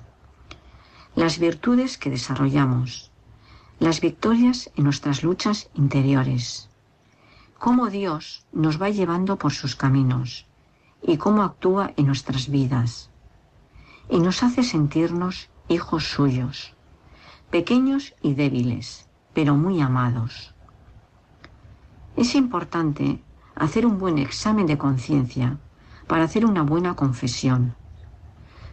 las 1.15 1.39
virtudes 1.39 1.97
que 1.97 2.09
desarrollamos, 2.09 3.09
las 3.79 4.01
victorias 4.01 4.69
en 4.75 4.83
nuestras 4.83 5.23
luchas 5.23 5.69
interiores, 5.75 6.68
cómo 7.59 7.89
Dios 7.89 8.45
nos 8.53 8.81
va 8.81 8.89
llevando 8.89 9.37
por 9.37 9.51
sus 9.51 9.75
caminos 9.75 10.47
y 11.01 11.17
cómo 11.17 11.43
actúa 11.43 11.91
en 11.97 12.07
nuestras 12.07 12.49
vidas, 12.49 13.09
y 14.09 14.19
nos 14.19 14.43
hace 14.43 14.63
sentirnos 14.63 15.49
hijos 15.67 16.05
suyos, 16.05 16.73
pequeños 17.51 18.15
y 18.21 18.33
débiles, 18.33 19.09
pero 19.33 19.55
muy 19.55 19.81
amados. 19.81 20.53
Es 22.15 22.33
importante 22.33 23.21
hacer 23.55 23.85
un 23.85 23.99
buen 23.99 24.17
examen 24.17 24.65
de 24.65 24.77
conciencia 24.77 25.57
para 26.07 26.23
hacer 26.23 26.45
una 26.45 26.63
buena 26.63 26.95
confesión. 26.95 27.75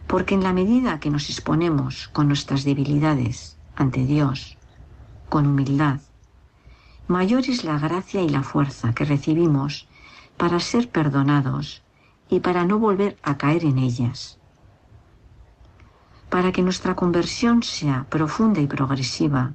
Porque 0.07 0.33
en 0.33 0.43
la 0.43 0.53
medida 0.53 0.99
que 0.99 1.09
nos 1.09 1.29
exponemos 1.29 2.07
con 2.07 2.27
nuestras 2.29 2.63
debilidades 2.63 3.57
ante 3.75 4.05
Dios, 4.05 4.57
con 5.29 5.45
humildad, 5.45 5.99
mayor 7.07 7.45
es 7.47 7.63
la 7.63 7.79
gracia 7.79 8.21
y 8.21 8.29
la 8.29 8.43
fuerza 8.43 8.93
que 8.93 9.05
recibimos 9.05 9.87
para 10.35 10.59
ser 10.59 10.89
perdonados 10.89 11.81
y 12.29 12.41
para 12.41 12.65
no 12.65 12.79
volver 12.79 13.17
a 13.23 13.37
caer 13.37 13.63
en 13.63 13.77
ellas. 13.77 14.39
Para 16.29 16.51
que 16.51 16.61
nuestra 16.61 16.95
conversión 16.95 17.63
sea 17.63 18.05
profunda 18.09 18.59
y 18.59 18.67
progresiva, 18.67 19.53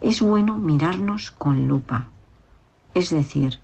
es 0.00 0.20
bueno 0.20 0.58
mirarnos 0.58 1.30
con 1.30 1.66
lupa, 1.66 2.08
es 2.92 3.10
decir, 3.10 3.60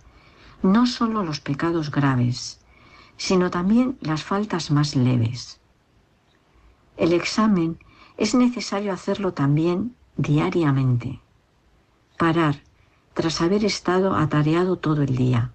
no 0.62 0.86
solo 0.86 1.22
los 1.22 1.40
pecados 1.40 1.90
graves, 1.90 2.60
sino 3.16 3.50
también 3.50 3.98
las 4.00 4.22
faltas 4.22 4.70
más 4.70 4.96
leves. 4.96 5.60
El 6.96 7.12
examen 7.12 7.78
es 8.16 8.34
necesario 8.34 8.92
hacerlo 8.92 9.34
también 9.34 9.94
diariamente. 10.16 11.20
Parar 12.16 12.56
tras 13.18 13.40
haber 13.40 13.64
estado 13.64 14.14
atareado 14.14 14.76
todo 14.76 15.02
el 15.02 15.16
día 15.16 15.50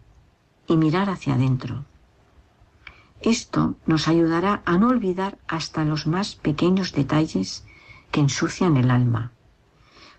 y 0.68 0.76
mirar 0.76 1.10
hacia 1.10 1.36
adentro. 1.36 1.86
Esto 3.22 3.76
nos 3.86 4.10
ayudará 4.10 4.62
a 4.66 4.78
no 4.78 4.90
olvidar 4.90 5.38
hasta 5.48 5.86
los 5.86 6.06
más 6.06 6.36
pequeños 6.36 6.92
detalles 6.92 7.64
que 8.12 8.20
ensucian 8.20 8.76
el 8.76 8.92
alma, 8.92 9.32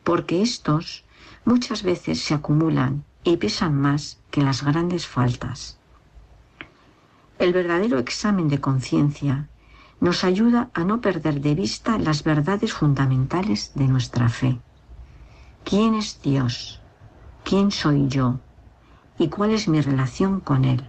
porque 0.04 0.40
estos 0.40 1.04
muchas 1.44 1.82
veces 1.82 2.22
se 2.22 2.32
acumulan 2.32 3.04
y 3.24 3.36
pesan 3.36 3.78
más 3.78 4.18
que 4.30 4.40
las 4.40 4.64
grandes 4.64 5.06
faltas. 5.06 5.76
El 7.38 7.52
verdadero 7.52 7.98
examen 7.98 8.48
de 8.48 8.62
conciencia 8.62 9.50
nos 10.00 10.24
ayuda 10.24 10.70
a 10.72 10.82
no 10.84 11.02
perder 11.02 11.42
de 11.42 11.54
vista 11.54 11.98
las 11.98 12.24
verdades 12.24 12.72
fundamentales 12.72 13.72
de 13.74 13.86
nuestra 13.86 14.30
fe. 14.30 14.58
¿Quién 15.62 15.94
es 15.94 16.22
Dios? 16.22 16.80
¿Quién 17.44 17.70
soy 17.70 18.08
yo? 18.08 18.40
¿Y 19.18 19.28
cuál 19.28 19.52
es 19.52 19.68
mi 19.68 19.80
relación 19.80 20.40
con 20.40 20.64
Él? 20.64 20.82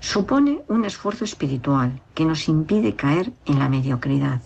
Supone 0.00 0.62
un 0.68 0.84
esfuerzo 0.84 1.24
espiritual 1.24 2.02
que 2.14 2.24
nos 2.24 2.48
impide 2.48 2.96
caer 2.96 3.32
en 3.46 3.58
la 3.58 3.68
mediocridad. 3.68 4.42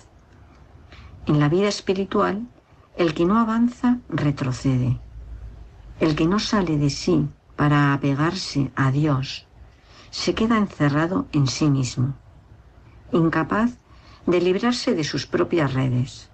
En 1.27 1.41
la 1.41 1.49
vida 1.49 1.69
espiritual, 1.69 2.47
el 2.97 3.15
que 3.15 3.25
no 3.25 3.38
avanza 3.38 3.99
retrocede 4.09 5.00
el 6.00 6.15
que 6.15 6.27
no 6.27 6.38
sale 6.38 6.79
de 6.79 6.91
sí 6.91 7.29
para 7.57 7.93
apegarse 7.93 8.71
a 8.77 8.91
Dios 8.91 9.47
se 10.11 10.35
queda 10.35 10.57
encerrado 10.57 11.27
en 11.33 11.47
sí 11.47 11.69
mismo, 11.69 12.15
incapaz 13.12 13.73
de 14.27 14.41
librarse 14.41 14.95
de 14.95 15.05
sus 15.05 15.27
propias 15.27 15.75
redes. 15.75 16.27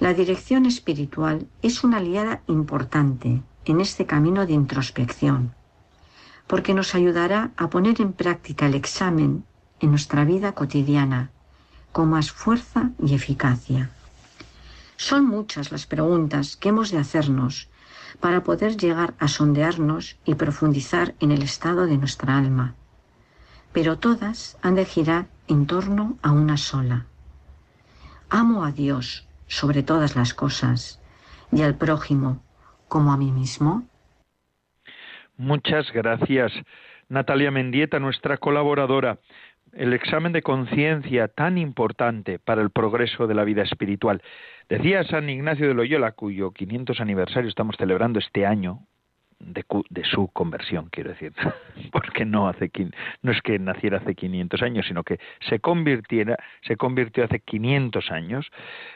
La 0.00 0.12
dirección 0.12 0.66
espiritual 0.66 1.46
es 1.62 1.84
una 1.84 1.98
aliada 1.98 2.42
importante 2.48 3.42
en 3.64 3.80
este 3.80 4.06
camino 4.06 4.44
de 4.44 4.52
introspección, 4.52 5.54
porque 6.48 6.74
nos 6.74 6.96
ayudará 6.96 7.52
a 7.56 7.70
poner 7.70 8.00
en 8.00 8.12
práctica 8.12 8.66
el 8.66 8.74
examen 8.74 9.44
en 9.78 9.90
nuestra 9.90 10.24
vida 10.24 10.52
cotidiana 10.52 11.30
con 11.92 12.10
más 12.10 12.32
fuerza 12.32 12.90
y 12.98 13.14
eficacia. 13.14 13.88
Son 14.96 15.26
muchas 15.26 15.70
las 15.70 15.86
preguntas 15.86 16.56
que 16.56 16.70
hemos 16.70 16.90
de 16.90 16.98
hacernos 16.98 17.68
para 18.18 18.42
poder 18.42 18.76
llegar 18.76 19.14
a 19.20 19.28
sondearnos 19.28 20.16
y 20.24 20.34
profundizar 20.34 21.14
en 21.20 21.30
el 21.30 21.42
estado 21.42 21.86
de 21.86 21.98
nuestra 21.98 22.36
alma. 22.36 22.74
Pero 23.72 23.98
todas 23.98 24.56
han 24.60 24.74
de 24.74 24.86
girar 24.86 25.28
en 25.46 25.66
torno 25.66 26.18
a 26.20 26.32
una 26.32 26.56
sola. 26.56 27.06
Amo 28.28 28.64
a 28.64 28.72
Dios 28.72 29.28
sobre 29.46 29.82
todas 29.82 30.16
las 30.16 30.34
cosas 30.34 31.00
y 31.52 31.62
al 31.62 31.76
prójimo 31.76 32.42
como 32.88 33.12
a 33.12 33.16
mí 33.16 33.32
mismo. 33.32 33.88
Muchas 35.36 35.90
gracias, 35.92 36.52
Natalia 37.08 37.50
Mendieta, 37.50 37.98
nuestra 37.98 38.36
colaboradora. 38.36 39.18
El 39.72 39.92
examen 39.92 40.32
de 40.32 40.42
conciencia 40.42 41.26
tan 41.26 41.58
importante 41.58 42.38
para 42.38 42.62
el 42.62 42.70
progreso 42.70 43.26
de 43.26 43.34
la 43.34 43.42
vida 43.42 43.62
espiritual. 43.62 44.22
Decía 44.68 45.02
San 45.02 45.28
Ignacio 45.28 45.66
de 45.66 45.74
Loyola, 45.74 46.12
cuyo 46.12 46.52
500 46.52 47.00
aniversario 47.00 47.48
estamos 47.48 47.76
celebrando 47.76 48.20
este 48.20 48.46
año, 48.46 48.86
de, 49.38 50.04
su 50.04 50.28
conversión, 50.28 50.88
quiero 50.90 51.10
decir, 51.10 51.32
porque 51.92 52.24
no 52.24 52.48
hace 52.48 52.70
no 53.22 53.32
es 53.32 53.40
que 53.42 53.58
naciera 53.58 53.98
hace 53.98 54.14
500 54.14 54.62
años, 54.62 54.86
sino 54.86 55.02
que 55.04 55.18
se 55.48 55.60
convirtiera, 55.60 56.38
se 56.62 56.76
convirtió 56.76 57.24
hace 57.24 57.40
500 57.40 58.10
años. 58.10 58.50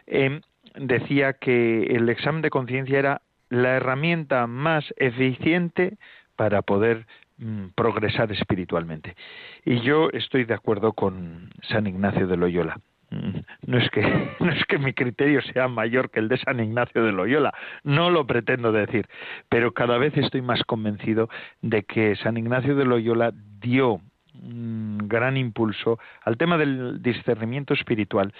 Em, 0.06 0.40
decía 0.74 1.34
que 1.34 1.84
el 1.84 2.08
examen 2.08 2.42
de 2.42 2.50
conciencia 2.50 2.98
era 2.98 3.22
la 3.50 3.76
herramienta 3.76 4.46
más 4.46 4.92
eficiente 4.96 5.96
para 6.36 6.62
poder 6.62 7.06
mm, 7.38 7.68
progresar 7.74 8.30
espiritualmente. 8.32 9.16
Y 9.64 9.80
yo 9.80 10.10
estoy 10.12 10.44
de 10.44 10.54
acuerdo 10.54 10.92
con 10.92 11.50
San 11.62 11.86
Ignacio 11.86 12.26
de 12.26 12.36
Loyola. 12.36 12.78
No 13.10 13.78
es 13.78 13.90
que 13.90 14.02
no 14.40 14.50
es 14.50 14.64
que 14.66 14.78
mi 14.78 14.92
criterio 14.92 15.40
sea 15.42 15.68
mayor 15.68 16.10
que 16.10 16.20
el 16.20 16.28
de 16.28 16.38
San 16.38 16.60
Ignacio 16.60 17.04
de 17.04 17.12
Loyola, 17.12 17.52
no 17.82 18.10
lo 18.10 18.26
pretendo 18.26 18.72
decir, 18.72 19.08
pero 19.48 19.72
cada 19.72 19.98
vez 19.98 20.16
estoy 20.16 20.42
más 20.42 20.62
convencido 20.64 21.28
de 21.62 21.84
que 21.84 22.16
San 22.16 22.36
Ignacio 22.36 22.76
de 22.76 22.84
Loyola 22.84 23.32
dio 23.60 24.00
un 24.34 24.98
gran 25.08 25.36
impulso 25.36 25.98
al 26.22 26.36
tema 26.36 26.58
del 26.58 27.02
discernimiento 27.02 27.74
espiritual 27.74 28.32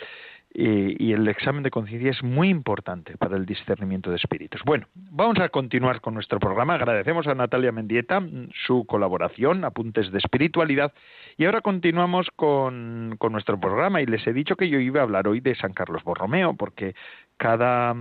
y, 0.51 1.13
el 1.13 1.29
examen 1.29 1.63
de 1.63 1.71
conciencia 1.71 2.11
es 2.11 2.23
muy 2.23 2.49
importante 2.49 3.17
para 3.17 3.37
el 3.37 3.47
discernimiento 3.47 4.11
de 4.11 4.17
espíritus. 4.17 4.63
Bueno, 4.65 4.87
vamos 4.95 5.39
a 5.39 5.51
continuar 5.51 6.01
con 6.01 6.15
nuestro 6.15 6.41
programa. 6.41 6.75
Agradecemos 6.75 7.27
a 7.27 7.35
Natalia 7.35 7.71
Mendieta 7.71 8.23
su 8.67 8.85
colaboración, 8.87 9.65
apuntes 9.65 10.11
de 10.11 10.19
espiritualidad, 10.19 10.93
y 11.37 11.45
ahora 11.45 11.61
continuamos 11.61 12.29
con, 12.35 13.17
con 13.19 13.33
nuestro 13.33 13.61
programa. 13.61 14.01
Y 14.01 14.07
les 14.07 14.27
he 14.27 14.33
dicho 14.33 14.57
que 14.57 14.69
yo 14.69 14.81
iba 14.81 15.01
a 15.01 15.05
hablar 15.05 15.29
hoy 15.29 15.41
de 15.41 15.55
San 15.55 15.75
Carlos 15.75 16.03
Borromeo, 16.03 16.55
porque 16.55 16.95
cada 17.37 17.95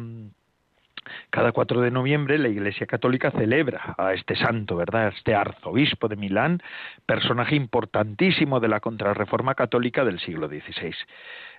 cada 1.30 1.52
4 1.52 1.82
de 1.82 1.92
noviembre 1.92 2.38
la 2.38 2.50
Iglesia 2.50 2.86
Católica 2.86 3.32
celebra 3.32 3.96
a 3.98 4.14
este 4.14 4.36
santo, 4.36 4.76
¿verdad? 4.76 5.10
Este 5.10 5.36
arzobispo 5.36 6.08
de 6.08 6.16
Milán, 6.16 6.62
personaje 7.06 7.56
importantísimo 7.56 8.60
de 8.60 8.68
la 8.68 8.80
contrarreforma 8.80 9.56
católica 9.56 10.04
del 10.04 10.20
siglo 10.20 10.48
XVI. 10.48 10.94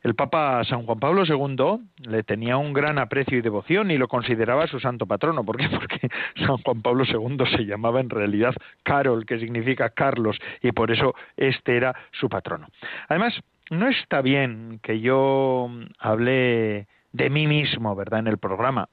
El 0.02 0.14
Papa 0.14 0.62
San 0.64 0.84
Juan 0.84 1.00
Pablo 1.00 1.24
II 1.24 1.80
le 2.08 2.22
tenía 2.22 2.56
un 2.56 2.72
gran 2.72 2.98
aprecio 2.98 3.38
y 3.38 3.42
devoción 3.42 3.90
y 3.90 3.98
lo 3.98 4.08
consideraba 4.08 4.66
su 4.66 4.78
santo 4.78 5.06
patrono. 5.06 5.44
¿Por 5.44 5.56
qué? 5.56 5.68
Porque 5.70 6.08
San 6.36 6.58
Juan 6.58 6.82
Pablo 6.82 7.04
II 7.04 7.38
se 7.56 7.64
llamaba 7.64 8.00
en 8.00 8.10
realidad 8.10 8.54
Carol, 8.82 9.26
que 9.26 9.38
significa 9.38 9.90
Carlos, 9.90 10.38
y 10.62 10.72
por 10.72 10.90
eso 10.90 11.14
este 11.36 11.76
era 11.76 11.94
su 12.12 12.28
patrono. 12.28 12.68
Además, 13.08 13.40
no 13.70 13.88
está 13.88 14.22
bien 14.22 14.80
que 14.82 15.00
yo 15.00 15.68
hable 15.98 16.86
de 17.12 17.30
mí 17.30 17.46
mismo, 17.46 17.94
¿verdad?, 17.94 18.20
en 18.20 18.28
el 18.28 18.38
programa 18.38 18.88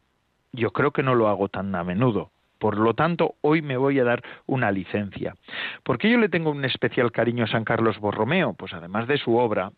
yo 0.55 0.71
creo 0.71 0.91
que 0.91 1.03
no 1.03 1.15
lo 1.15 1.27
hago 1.27 1.50
tan 1.50 1.74
a 1.75 1.83
menudo. 1.83 2.31
Por 2.59 2.77
lo 2.77 2.93
tanto, 2.93 3.35
hoy 3.41 3.62
me 3.62 3.77
voy 3.77 4.00
a 4.00 4.03
dar 4.03 4.24
una 4.45 4.71
licencia. 4.71 5.35
¿Por 5.83 5.97
qué 5.97 6.09
yo 6.09 6.17
le 6.17 6.29
tengo 6.29 6.51
un 6.51 6.65
especial 6.65 7.12
cariño 7.12 7.43
a 7.43 7.47
San 7.47 7.65
Carlos 7.65 8.00
Borromeo? 8.00 8.53
Pues 8.53 8.74
además 8.74 9.07
de 9.07 9.17
su 9.17 9.35
obra, 9.35 9.71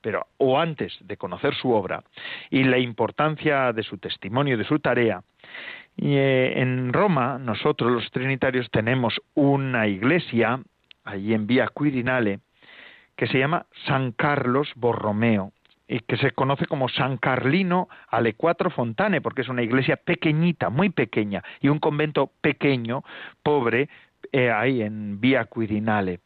pero 0.00 0.26
o 0.36 0.58
antes 0.58 0.96
de 1.00 1.16
conocer 1.16 1.54
su 1.54 1.72
obra 1.72 2.02
y 2.50 2.64
la 2.64 2.78
importancia 2.78 3.72
de 3.72 3.82
su 3.82 3.98
testimonio, 3.98 4.58
de 4.58 4.64
su 4.64 4.78
tarea, 4.78 5.22
y, 5.96 6.16
eh, 6.16 6.60
en 6.60 6.92
Roma 6.92 7.38
nosotros 7.38 7.90
los 7.90 8.10
trinitarios 8.10 8.70
tenemos 8.70 9.20
una 9.34 9.88
iglesia 9.88 10.60
allí 11.04 11.34
en 11.34 11.46
Vía 11.46 11.68
Quirinale 11.76 12.40
que 13.16 13.26
se 13.26 13.38
llama 13.38 13.66
San 13.86 14.12
Carlos 14.12 14.70
Borromeo 14.76 15.52
que 16.06 16.16
se 16.18 16.32
conoce 16.32 16.66
como 16.66 16.88
San 16.88 17.16
Carlino 17.16 17.88
alle 18.08 18.34
Quattro 18.34 18.70
Fontane, 18.70 19.20
porque 19.20 19.42
es 19.42 19.48
una 19.48 19.62
iglesia 19.62 19.96
pequeñita, 19.96 20.68
muy 20.68 20.90
pequeña, 20.90 21.42
y 21.60 21.68
un 21.68 21.78
convento 21.78 22.30
pequeño, 22.40 23.02
pobre, 23.42 23.88
eh, 24.32 24.50
ahí 24.50 24.82
en 24.82 25.20
Vía 25.20 25.48
Quirinale. 25.52 26.20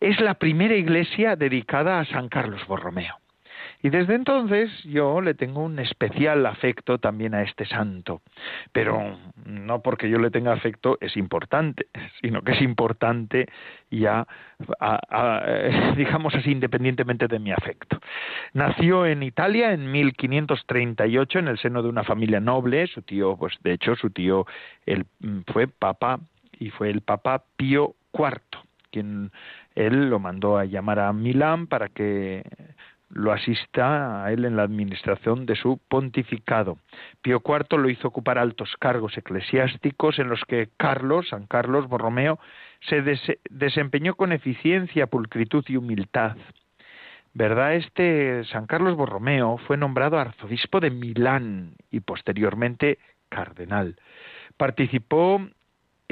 Es 0.00 0.20
la 0.20 0.34
primera 0.34 0.74
iglesia 0.74 1.36
dedicada 1.36 2.00
a 2.00 2.04
San 2.06 2.28
Carlos 2.28 2.66
Borromeo. 2.66 3.21
Y 3.82 3.90
desde 3.90 4.14
entonces 4.14 4.70
yo 4.84 5.20
le 5.20 5.34
tengo 5.34 5.60
un 5.62 5.78
especial 5.80 6.46
afecto 6.46 6.98
también 6.98 7.34
a 7.34 7.42
este 7.42 7.66
santo. 7.66 8.22
Pero 8.70 9.18
no 9.44 9.82
porque 9.82 10.08
yo 10.08 10.18
le 10.18 10.30
tenga 10.30 10.52
afecto 10.52 10.98
es 11.00 11.16
importante, 11.16 11.86
sino 12.22 12.42
que 12.42 12.52
es 12.52 12.62
importante 12.62 13.48
ya, 13.90 14.26
digamos 15.96 16.34
así, 16.34 16.52
independientemente 16.52 17.26
de 17.26 17.38
mi 17.40 17.50
afecto. 17.52 17.98
Nació 18.54 19.04
en 19.04 19.22
Italia 19.22 19.72
en 19.72 19.90
1538 19.90 21.40
en 21.40 21.48
el 21.48 21.58
seno 21.58 21.82
de 21.82 21.88
una 21.88 22.04
familia 22.04 22.40
noble. 22.40 22.86
Su 22.86 23.02
tío, 23.02 23.36
pues 23.36 23.54
de 23.62 23.72
hecho, 23.72 23.96
su 23.96 24.10
tío 24.10 24.46
él, 24.86 25.06
fue 25.52 25.66
papa 25.66 26.20
y 26.58 26.70
fue 26.70 26.90
el 26.90 27.00
papa 27.00 27.42
Pío 27.56 27.96
IV, 28.12 28.40
quien 28.90 29.32
él 29.74 30.10
lo 30.10 30.18
mandó 30.18 30.58
a 30.58 30.64
llamar 30.64 31.00
a 31.00 31.12
Milán 31.12 31.66
para 31.66 31.88
que 31.88 32.44
lo 33.12 33.32
asista 33.32 34.24
a 34.24 34.32
él 34.32 34.44
en 34.44 34.56
la 34.56 34.62
administración 34.62 35.44
de 35.46 35.54
su 35.54 35.78
pontificado. 35.88 36.78
Pío 37.20 37.42
IV 37.44 37.78
lo 37.78 37.90
hizo 37.90 38.08
ocupar 38.08 38.38
altos 38.38 38.74
cargos 38.78 39.16
eclesiásticos 39.18 40.18
en 40.18 40.28
los 40.28 40.42
que 40.46 40.70
Carlos, 40.78 41.28
San 41.28 41.46
Carlos 41.46 41.88
Borromeo, 41.88 42.38
se 42.80 43.02
desempeñó 43.50 44.14
con 44.14 44.32
eficiencia, 44.32 45.06
pulcritud 45.06 45.64
y 45.68 45.76
humildad. 45.76 46.36
¿Verdad? 47.34 47.74
Este 47.74 48.44
San 48.44 48.66
Carlos 48.66 48.96
Borromeo 48.96 49.58
fue 49.58 49.76
nombrado 49.76 50.18
arzobispo 50.18 50.80
de 50.80 50.90
Milán 50.90 51.74
y 51.90 52.00
posteriormente 52.00 52.98
cardenal. 53.28 53.96
Participó 54.56 55.40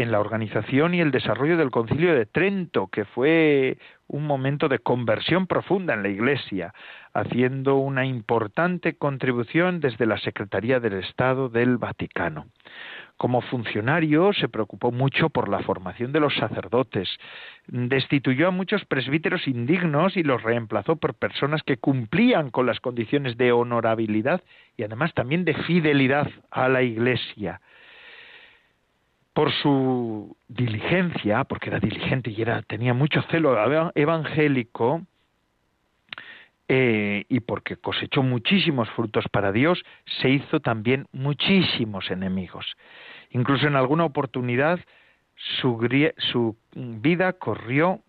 en 0.02 0.12
la 0.12 0.20
organización 0.20 0.94
y 0.94 1.00
el 1.00 1.10
desarrollo 1.10 1.56
del 1.56 1.70
Concilio 1.70 2.14
de 2.14 2.26
Trento, 2.26 2.88
que 2.88 3.04
fue 3.04 3.78
un 4.06 4.26
momento 4.26 4.68
de 4.68 4.78
conversión 4.78 5.46
profunda 5.46 5.94
en 5.94 6.02
la 6.02 6.08
Iglesia, 6.08 6.74
haciendo 7.12 7.76
una 7.76 8.06
importante 8.06 8.94
contribución 8.96 9.80
desde 9.80 10.06
la 10.06 10.18
Secretaría 10.18 10.80
del 10.80 10.94
Estado 10.94 11.48
del 11.48 11.76
Vaticano. 11.76 12.46
Como 13.16 13.42
funcionario 13.42 14.32
se 14.32 14.48
preocupó 14.48 14.90
mucho 14.90 15.28
por 15.28 15.48
la 15.48 15.60
formación 15.60 16.10
de 16.12 16.20
los 16.20 16.34
sacerdotes, 16.36 17.08
destituyó 17.66 18.48
a 18.48 18.52
muchos 18.52 18.84
presbíteros 18.86 19.46
indignos 19.46 20.16
y 20.16 20.22
los 20.22 20.42
reemplazó 20.42 20.96
por 20.96 21.14
personas 21.14 21.62
que 21.62 21.76
cumplían 21.76 22.50
con 22.50 22.64
las 22.64 22.80
condiciones 22.80 23.36
de 23.36 23.52
honorabilidad 23.52 24.42
y 24.76 24.84
además 24.84 25.12
también 25.12 25.44
de 25.44 25.54
fidelidad 25.54 26.30
a 26.50 26.68
la 26.68 26.82
Iglesia 26.82 27.60
por 29.32 29.52
su 29.52 30.36
diligencia, 30.48 31.44
porque 31.44 31.70
era 31.70 31.80
diligente 31.80 32.30
y 32.30 32.42
era, 32.42 32.62
tenía 32.62 32.94
mucho 32.94 33.22
celo 33.30 33.56
evangélico, 33.94 35.02
eh, 36.72 37.24
y 37.28 37.40
porque 37.40 37.76
cosechó 37.76 38.22
muchísimos 38.22 38.88
frutos 38.90 39.24
para 39.32 39.50
Dios, 39.50 39.82
se 40.20 40.30
hizo 40.30 40.60
también 40.60 41.08
muchísimos 41.10 42.10
enemigos. 42.12 42.76
Incluso 43.30 43.66
en 43.66 43.74
alguna 43.74 44.04
oportunidad 44.04 44.78
su, 45.34 46.14
su 46.18 46.56
vida 46.74 47.32
corrió 47.32 48.00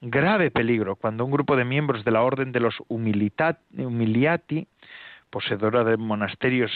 grave 0.00 0.50
peligro 0.50 0.96
cuando 0.96 1.24
un 1.26 1.30
grupo 1.30 1.56
de 1.56 1.66
miembros 1.66 2.04
de 2.04 2.10
la 2.10 2.22
orden 2.22 2.52
de 2.52 2.60
los 2.60 2.74
humiliati, 2.88 4.66
poseedora 5.28 5.84
de 5.84 5.96
monasterios, 5.98 6.72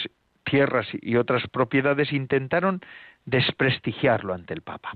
tierras 0.51 0.85
y 0.91 1.15
otras 1.15 1.47
propiedades, 1.47 2.11
intentaron 2.11 2.81
desprestigiarlo 3.25 4.33
ante 4.33 4.53
el 4.53 4.61
Papa. 4.61 4.91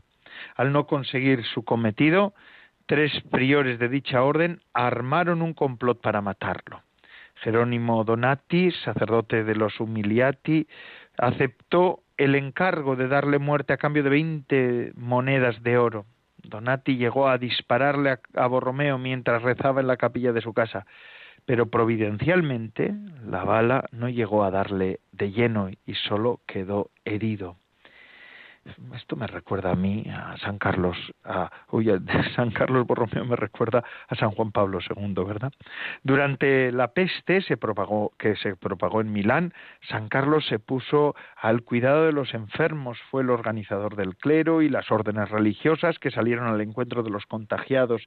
Al 0.57 0.73
no 0.73 0.85
conseguir 0.85 1.45
su 1.45 1.63
cometido, 1.63 2.33
tres 2.87 3.13
priores 3.31 3.79
de 3.79 3.87
dicha 3.87 4.21
orden 4.21 4.59
armaron 4.73 5.41
un 5.41 5.53
complot 5.53 6.01
para 6.01 6.19
matarlo. 6.19 6.81
Jerónimo 7.35 8.03
Donati, 8.03 8.71
sacerdote 8.83 9.45
de 9.45 9.55
los 9.55 9.79
Humiliati, 9.79 10.67
aceptó 11.17 12.01
el 12.17 12.35
encargo 12.35 12.97
de 12.97 13.07
darle 13.07 13.39
muerte 13.39 13.71
a 13.71 13.77
cambio 13.77 14.03
de 14.03 14.09
veinte 14.09 14.91
monedas 14.95 15.63
de 15.63 15.77
oro. 15.77 16.05
Donati 16.43 16.97
llegó 16.97 17.29
a 17.29 17.37
dispararle 17.37 18.17
a, 18.35 18.47
Borromeo 18.47 18.97
mientras 18.97 19.41
rezaba 19.41 19.79
en 19.79 19.87
la 19.87 19.97
capilla 19.97 20.33
de 20.33 20.41
su 20.41 20.53
casa, 20.53 20.85
pero 21.45 21.67
providencialmente 21.67 22.93
la 23.25 23.43
bala 23.43 23.85
no 23.91 24.09
llegó 24.09 24.43
a 24.43 24.51
darle 24.51 24.99
de 25.11 25.31
lleno 25.31 25.69
y 25.85 25.93
solo 25.93 26.41
quedó 26.45 26.89
herido 27.05 27.57
esto 28.95 29.15
me 29.15 29.27
recuerda 29.27 29.71
a 29.71 29.75
mí, 29.75 30.05
a 30.09 30.37
San 30.37 30.57
Carlos, 30.57 30.97
a, 31.23 31.51
San 32.35 32.51
Carlos 32.51 32.87
Borromeo 32.87 33.25
me 33.25 33.35
recuerda 33.35 33.83
a 34.07 34.15
San 34.15 34.31
Juan 34.31 34.51
Pablo 34.51 34.79
II, 34.79 35.13
¿verdad? 35.25 35.53
Durante 36.03 36.71
la 36.71 36.89
peste 36.89 37.41
se 37.41 37.57
propagó, 37.57 38.13
que 38.17 38.35
se 38.35 38.55
propagó 38.55 39.01
en 39.01 39.11
Milán, 39.11 39.53
San 39.87 40.07
Carlos 40.09 40.45
se 40.47 40.59
puso 40.59 41.15
al 41.37 41.61
cuidado 41.61 42.05
de 42.05 42.11
los 42.11 42.33
enfermos, 42.33 42.97
fue 43.11 43.21
el 43.21 43.29
organizador 43.29 43.95
del 43.95 44.15
clero 44.15 44.61
y 44.61 44.69
las 44.69 44.91
órdenes 44.91 45.29
religiosas 45.29 45.99
que 45.99 46.11
salieron 46.11 46.47
al 46.47 46.61
encuentro 46.61 47.03
de 47.03 47.11
los 47.11 47.25
contagiados 47.25 48.01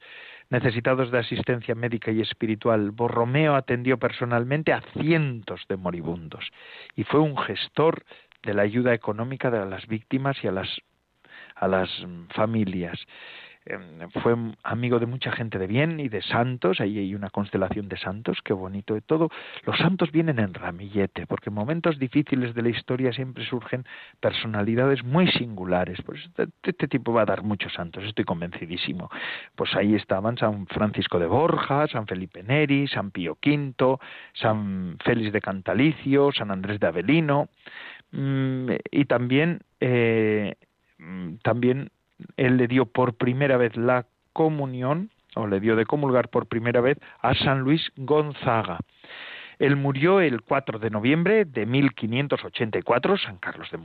necesitados 0.50 1.10
de 1.10 1.18
asistencia 1.18 1.74
médica 1.74 2.10
y 2.10 2.20
espiritual. 2.20 2.90
Borromeo 2.90 3.54
atendió 3.54 3.98
personalmente 3.98 4.72
a 4.72 4.80
cientos 4.98 5.64
de 5.68 5.76
moribundos 5.76 6.50
y 6.96 7.04
fue 7.04 7.20
un 7.20 7.36
gestor 7.36 8.04
de 8.48 8.54
la 8.54 8.62
ayuda 8.62 8.94
económica 8.94 9.50
de 9.50 9.66
las 9.66 9.86
víctimas 9.86 10.42
y 10.42 10.48
a 10.48 10.52
las 10.52 10.80
a 11.54 11.68
las 11.68 11.90
familias. 12.34 12.98
Em, 13.66 14.08
fue 14.22 14.34
amigo 14.62 14.98
de 14.98 15.04
mucha 15.04 15.30
gente 15.32 15.58
de 15.58 15.66
bien 15.66 16.00
y 16.00 16.08
de 16.08 16.22
santos, 16.22 16.80
ahí 16.80 16.98
hay 16.98 17.14
una 17.14 17.28
constelación 17.28 17.88
de 17.88 17.98
santos, 17.98 18.38
qué 18.42 18.54
bonito 18.54 18.94
de 18.94 19.02
todo. 19.02 19.28
Los 19.66 19.76
santos 19.76 20.10
vienen 20.10 20.38
en 20.38 20.54
ramillete, 20.54 21.26
porque 21.26 21.50
en 21.50 21.54
momentos 21.54 21.98
difíciles 21.98 22.54
de 22.54 22.62
la 22.62 22.70
historia 22.70 23.12
siempre 23.12 23.44
surgen 23.44 23.84
personalidades 24.20 25.04
muy 25.04 25.30
singulares. 25.32 26.00
Pues 26.06 26.24
este, 26.24 26.46
este 26.62 26.88
tipo 26.88 27.12
va 27.12 27.22
a 27.22 27.26
dar 27.26 27.42
muchos 27.42 27.74
santos, 27.74 28.04
estoy 28.04 28.24
convencidísimo. 28.24 29.10
Pues 29.54 29.74
ahí 29.74 29.94
estaban 29.94 30.38
San 30.38 30.66
Francisco 30.68 31.18
de 31.18 31.26
Borja, 31.26 31.86
San 31.88 32.06
Felipe 32.06 32.42
Neri, 32.42 32.88
San 32.88 33.10
Pío 33.10 33.36
V, 33.44 33.98
San 34.32 34.96
Félix 35.04 35.32
de 35.32 35.42
Cantalicio, 35.42 36.32
San 36.32 36.50
Andrés 36.50 36.80
de 36.80 36.86
Avelino, 36.86 37.50
Mm, 37.97 37.97
y 38.12 39.04
también, 39.04 39.60
eh, 39.80 40.54
mm, 40.98 41.36
también 41.42 41.90
él 42.36 42.56
le 42.56 42.66
dio 42.66 42.86
por 42.86 43.14
primera 43.14 43.56
vez 43.56 43.76
la 43.76 44.06
comunión, 44.32 45.10
o 45.34 45.46
le 45.46 45.60
dio 45.60 45.76
de 45.76 45.84
comulgar 45.84 46.28
por 46.28 46.46
primera 46.46 46.80
vez 46.80 46.98
a 47.20 47.34
San 47.34 47.60
Luis 47.60 47.92
Gonzaga. 47.96 48.78
Él 49.58 49.76
murió 49.76 50.20
el 50.20 50.42
4 50.42 50.78
de 50.78 50.90
noviembre 50.90 51.44
de 51.44 51.66
1584, 51.66 53.16
San 53.18 53.38
Carlos 53.38 53.68
de 53.70 53.78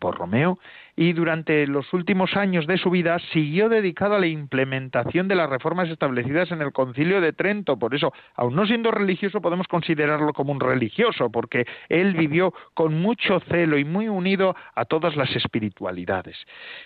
Borromeo, 0.00 0.58
y 0.96 1.12
durante 1.12 1.66
los 1.66 1.92
últimos 1.92 2.36
años 2.36 2.66
de 2.66 2.78
su 2.78 2.90
vida 2.90 3.18
siguió 3.32 3.68
dedicado 3.68 4.14
a 4.14 4.18
la 4.18 4.26
implementación 4.26 5.28
de 5.28 5.34
las 5.34 5.50
reformas 5.50 5.88
establecidas 5.88 6.50
en 6.50 6.62
el 6.62 6.72
Concilio 6.72 7.20
de 7.20 7.32
Trento. 7.32 7.78
Por 7.78 7.94
eso, 7.94 8.12
aun 8.34 8.54
no 8.54 8.66
siendo 8.66 8.90
religioso, 8.90 9.40
podemos 9.40 9.68
considerarlo 9.68 10.32
como 10.32 10.52
un 10.52 10.60
religioso, 10.60 11.30
porque 11.30 11.66
él 11.88 12.14
vivió 12.14 12.54
con 12.74 12.94
mucho 13.00 13.40
celo 13.40 13.78
y 13.78 13.84
muy 13.84 14.08
unido 14.08 14.56
a 14.74 14.84
todas 14.84 15.16
las 15.16 15.34
espiritualidades. 15.36 16.36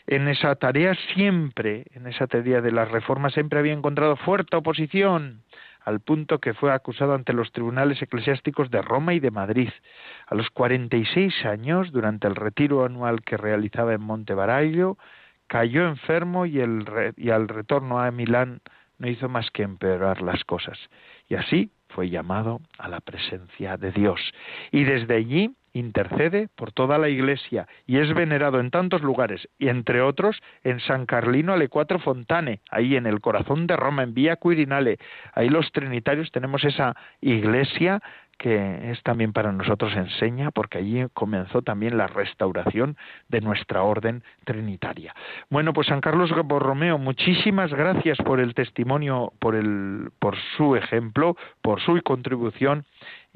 En 0.07 0.29
esa 0.29 0.55
tarea 0.57 0.95
siempre, 1.15 1.85
en 1.95 2.07
esa 2.07 2.27
tarea 2.27 2.61
de 2.61 2.73
las 2.73 2.91
reformas, 2.91 3.35
siempre 3.35 3.59
había 3.59 3.73
encontrado 3.73 4.17
fuerte 4.17 4.57
oposición 4.57 5.43
al 5.87 6.01
punto 6.01 6.41
que 6.41 6.53
fue 6.53 6.73
acusado 6.73 7.15
ante 7.15 7.33
los 7.33 7.53
tribunales 7.53 8.03
eclesiásticos 8.03 8.71
de 8.71 8.83
Roma 8.83 9.15
y 9.15 9.21
de 9.21 9.31
Madrid. 9.31 9.71
A 10.27 10.35
los 10.35 10.51
46 10.51 11.47
años, 11.47 11.93
durante 11.93 12.27
el 12.27 12.35
retiro 12.35 12.85
anual 12.85 13.23
que 13.23 13.37
realizaba 13.37 13.95
en 13.95 14.03
Montebaraglio, 14.03 14.99
cayó 15.47 15.87
enfermo 15.87 16.45
y 16.45 16.61
al 16.61 17.49
retorno 17.49 18.01
a 18.01 18.11
Milán 18.11 18.61
no 18.99 19.09
hizo 19.09 19.29
más 19.29 19.51
que 19.53 19.63
empeorar 19.63 20.23
las 20.23 20.45
cosas. 20.45 20.79
Y 21.29 21.37
así 21.37 21.71
fue 21.89 22.11
llamado 22.11 22.61
a 22.79 22.89
la 22.89 23.01
presencia 23.01 23.77
de 23.77 23.93
Dios. 23.93 24.21
Y 24.73 24.83
desde 24.83 25.15
allí 25.15 25.55
intercede 25.79 26.49
por 26.55 26.73
toda 26.73 26.99
la 26.99 27.09
Iglesia 27.09 27.69
y 27.87 27.99
es 27.99 28.13
venerado 28.15 28.61
en 28.61 28.71
tantos 28.71 29.03
lugares, 29.03 29.49
y 29.59 29.69
entre 29.69 30.01
otros 30.01 30.41
en 30.65 30.81
San 30.81 31.07
Carlino 31.07 31.53
alle 31.53 31.69
Quattro 31.69 31.99
Fontane, 31.99 32.61
ahí 32.71 32.97
en 32.97 33.07
el 33.07 33.21
corazón 33.21 33.67
de 33.67 33.77
Roma, 33.77 34.03
en 34.03 34.15
Vía 34.15 34.37
Quirinale. 34.37 34.99
Ahí 35.35 35.49
los 35.49 35.71
trinitarios 35.73 36.31
tenemos 36.31 36.65
esa 36.65 36.97
iglesia 37.21 38.01
que 38.39 38.91
es 38.91 39.03
también 39.03 39.33
para 39.33 39.53
nosotros 39.53 39.95
enseña, 39.95 40.51
porque 40.51 40.79
allí 40.79 41.07
comenzó 41.15 41.63
también 41.63 41.97
la 41.97 42.07
restauración 42.07 42.97
de 43.29 43.41
nuestra 43.41 43.83
orden 43.83 44.23
trinitaria. 44.45 45.15
Bueno, 45.49 45.73
pues 45.73 45.87
San 45.87 46.01
Carlos 46.01 46.31
Borromeo, 46.45 46.99
muchísimas 46.99 47.73
gracias 47.73 48.19
por 48.19 48.41
el 48.41 48.55
testimonio, 48.55 49.33
por, 49.39 49.55
el, 49.55 50.11
por 50.19 50.37
su 50.57 50.77
ejemplo, 50.77 51.37
por 51.63 51.81
su 51.81 52.01
contribución 52.03 52.85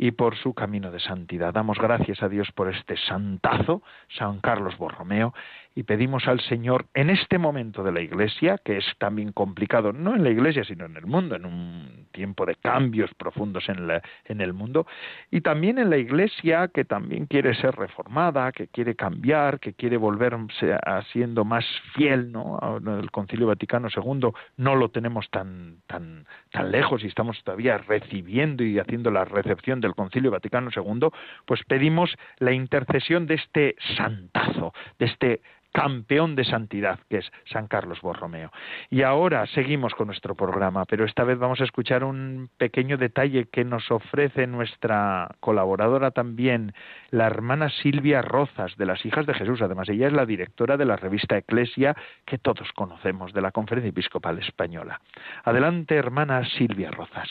y 0.02 0.12
por 0.12 0.34
su 0.38 0.54
camino 0.54 0.90
de 0.90 0.98
santidad. 0.98 1.52
Damos 1.52 1.78
gracias 1.78 2.22
a 2.22 2.30
Dios 2.30 2.50
por 2.52 2.74
este 2.74 2.96
santazo, 2.96 3.82
San 4.08 4.40
Carlos 4.40 4.78
Borromeo, 4.78 5.34
y 5.74 5.82
pedimos 5.82 6.26
al 6.26 6.40
Señor 6.40 6.86
en 6.94 7.10
este 7.10 7.36
momento 7.36 7.84
de 7.84 7.92
la 7.92 8.00
Iglesia, 8.00 8.58
que 8.64 8.78
es 8.78 8.84
también 8.96 9.32
complicado, 9.32 9.92
no 9.92 10.16
en 10.16 10.24
la 10.24 10.30
Iglesia, 10.30 10.64
sino 10.64 10.86
en 10.86 10.96
el 10.96 11.04
mundo, 11.04 11.36
en 11.36 11.44
un 11.44 12.06
tiempo 12.12 12.46
de 12.46 12.56
cambios 12.56 13.12
profundos 13.14 13.68
en, 13.68 13.88
en 14.24 14.40
el 14.40 14.54
mundo, 14.54 14.86
y 15.30 15.42
también 15.42 15.78
en 15.78 15.90
la 15.90 15.98
Iglesia 15.98 16.68
que 16.68 16.86
también 16.86 17.26
quiere 17.26 17.54
ser 17.54 17.76
reformada, 17.76 18.52
que 18.52 18.68
quiere 18.68 18.96
cambiar, 18.96 19.60
que 19.60 19.74
quiere 19.74 19.98
volverse 19.98 20.78
siendo 21.12 21.44
más 21.44 21.66
fiel, 21.94 22.32
¿no? 22.32 22.58
El 22.78 23.10
Concilio 23.10 23.48
Vaticano 23.48 23.88
II 23.94 24.30
no 24.56 24.76
lo 24.76 24.88
tenemos 24.88 25.28
tan, 25.30 25.82
tan, 25.86 26.26
tan 26.52 26.70
lejos 26.70 27.04
y 27.04 27.06
estamos 27.06 27.42
todavía 27.44 27.76
recibiendo 27.78 28.64
y 28.64 28.78
haciendo 28.78 29.10
la 29.10 29.24
recepción 29.24 29.80
del 29.90 29.96
Concilio 29.96 30.30
Vaticano 30.30 30.70
II, 30.74 31.08
pues 31.44 31.60
pedimos 31.64 32.16
la 32.38 32.52
intercesión 32.52 33.26
de 33.26 33.34
este 33.34 33.76
santazo, 33.96 34.72
de 34.98 35.06
este 35.06 35.40
campeón 35.72 36.34
de 36.34 36.44
santidad, 36.44 36.98
que 37.08 37.18
es 37.18 37.32
San 37.46 37.66
Carlos 37.68 38.00
Borromeo. 38.00 38.50
Y 38.90 39.02
ahora 39.02 39.46
seguimos 39.46 39.94
con 39.94 40.08
nuestro 40.08 40.34
programa, 40.34 40.84
pero 40.84 41.04
esta 41.04 41.24
vez 41.24 41.38
vamos 41.38 41.60
a 41.60 41.64
escuchar 41.64 42.04
un 42.04 42.50
pequeño 42.58 42.96
detalle 42.96 43.46
que 43.46 43.64
nos 43.64 43.90
ofrece 43.90 44.46
nuestra 44.46 45.28
colaboradora 45.40 46.10
también, 46.10 46.72
la 47.10 47.26
hermana 47.26 47.70
Silvia 47.70 48.22
Rozas, 48.22 48.76
de 48.76 48.86
las 48.86 49.04
Hijas 49.06 49.26
de 49.26 49.34
Jesús. 49.34 49.62
Además, 49.62 49.88
ella 49.88 50.08
es 50.08 50.12
la 50.12 50.26
directora 50.26 50.76
de 50.76 50.86
la 50.86 50.96
revista 50.96 51.38
Eclesia, 51.38 51.96
que 52.24 52.38
todos 52.38 52.72
conocemos, 52.72 53.32
de 53.32 53.40
la 53.40 53.52
Conferencia 53.52 53.90
Episcopal 53.90 54.38
Española. 54.38 55.00
Adelante, 55.44 55.94
hermana 55.94 56.44
Silvia 56.44 56.90
Rozas. 56.90 57.28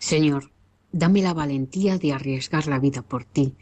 Señor, 0.00 0.50
dame 0.90 1.22
la 1.22 1.34
valentía 1.34 1.96
de 1.96 2.12
arriesgar 2.12 2.66
la 2.66 2.80
vida 2.80 3.02
por 3.02 3.24
ti 3.24 3.54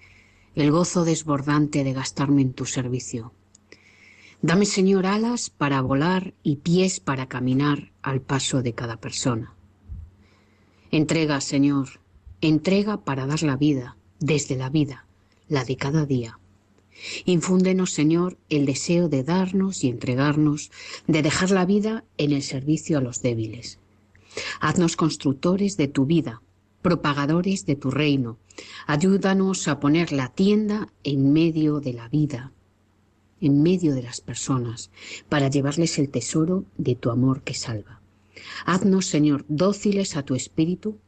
el 0.58 0.72
gozo 0.72 1.04
desbordante 1.04 1.84
de 1.84 1.92
gastarme 1.92 2.42
en 2.42 2.52
tu 2.52 2.66
servicio. 2.66 3.32
Dame, 4.42 4.66
Señor, 4.66 5.06
alas 5.06 5.50
para 5.50 5.80
volar 5.82 6.34
y 6.42 6.56
pies 6.56 6.98
para 6.98 7.26
caminar 7.26 7.92
al 8.02 8.20
paso 8.20 8.60
de 8.60 8.72
cada 8.72 8.96
persona. 8.96 9.54
Entrega, 10.90 11.40
Señor, 11.40 12.00
entrega 12.40 13.04
para 13.04 13.26
dar 13.26 13.42
la 13.44 13.56
vida, 13.56 13.96
desde 14.18 14.56
la 14.56 14.68
vida, 14.68 15.06
la 15.48 15.64
de 15.64 15.76
cada 15.76 16.06
día. 16.06 16.40
Infúndenos, 17.24 17.92
Señor, 17.92 18.36
el 18.48 18.66
deseo 18.66 19.08
de 19.08 19.22
darnos 19.22 19.84
y 19.84 19.88
entregarnos, 19.88 20.72
de 21.06 21.22
dejar 21.22 21.52
la 21.52 21.66
vida 21.66 22.04
en 22.16 22.32
el 22.32 22.42
servicio 22.42 22.98
a 22.98 23.00
los 23.00 23.22
débiles. 23.22 23.78
Haznos 24.60 24.96
constructores 24.96 25.76
de 25.76 25.88
tu 25.88 26.06
vida, 26.06 26.42
propagadores 26.82 27.66
de 27.66 27.76
tu 27.76 27.90
reino. 27.90 28.38
Ayúdanos 28.86 29.68
a 29.68 29.80
poner 29.80 30.12
la 30.12 30.28
tienda 30.28 30.88
en 31.04 31.32
medio 31.32 31.80
de 31.80 31.92
la 31.92 32.08
vida, 32.08 32.52
en 33.40 33.62
medio 33.62 33.94
de 33.94 34.02
las 34.02 34.20
personas, 34.20 34.90
para 35.28 35.48
llevarles 35.48 35.98
el 35.98 36.10
tesoro 36.10 36.64
de 36.76 36.94
tu 36.94 37.10
amor 37.10 37.42
que 37.42 37.54
salva. 37.54 38.00
Haznos, 38.64 39.06
Señor, 39.06 39.44
dóciles 39.48 40.16
a 40.16 40.22
tu 40.22 40.34
espíritu, 40.34 40.98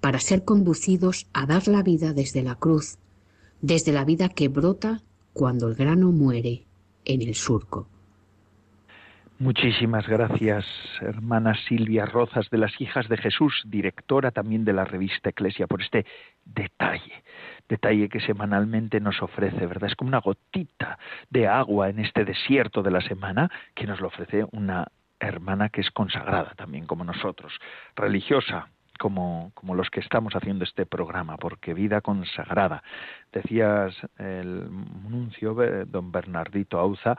para 0.00 0.20
ser 0.20 0.44
conducidos 0.44 1.26
a 1.32 1.46
dar 1.46 1.66
la 1.68 1.82
vida 1.82 2.12
desde 2.12 2.42
la 2.42 2.54
cruz, 2.54 2.98
desde 3.60 3.92
la 3.92 4.04
vida 4.04 4.28
que 4.28 4.48
brota 4.48 5.02
cuando 5.32 5.68
el 5.68 5.74
grano 5.74 6.12
muere 6.12 6.66
en 7.04 7.22
el 7.22 7.34
surco. 7.34 7.88
Muchísimas 9.40 10.04
gracias, 10.08 10.66
hermana 11.00 11.54
Silvia 11.68 12.04
Rozas 12.06 12.50
de 12.50 12.58
las 12.58 12.80
Hijas 12.80 13.08
de 13.08 13.16
Jesús, 13.16 13.62
directora 13.66 14.32
también 14.32 14.64
de 14.64 14.72
la 14.72 14.84
revista 14.84 15.30
Eclesia, 15.30 15.68
por 15.68 15.80
este 15.80 16.06
detalle, 16.44 17.22
detalle 17.68 18.08
que 18.08 18.18
semanalmente 18.18 18.98
nos 18.98 19.22
ofrece, 19.22 19.64
¿verdad? 19.64 19.90
Es 19.90 19.94
como 19.94 20.08
una 20.08 20.18
gotita 20.18 20.98
de 21.30 21.46
agua 21.46 21.88
en 21.88 22.00
este 22.00 22.24
desierto 22.24 22.82
de 22.82 22.90
la 22.90 23.00
semana 23.00 23.48
que 23.76 23.86
nos 23.86 24.00
lo 24.00 24.08
ofrece 24.08 24.44
una 24.50 24.88
hermana 25.20 25.68
que 25.68 25.82
es 25.82 25.90
consagrada 25.92 26.54
también 26.56 26.86
como 26.86 27.04
nosotros, 27.04 27.52
religiosa, 27.94 28.66
como, 28.98 29.52
como, 29.54 29.76
los 29.76 29.88
que 29.90 30.00
estamos 30.00 30.34
haciendo 30.34 30.64
este 30.64 30.84
programa, 30.84 31.36
porque 31.36 31.72
vida 31.74 32.00
consagrada. 32.00 32.82
Decías 33.32 33.94
el 34.18 34.68
nuncio 35.08 35.54
don 35.86 36.10
Bernardito 36.10 36.80
Auza 36.80 37.16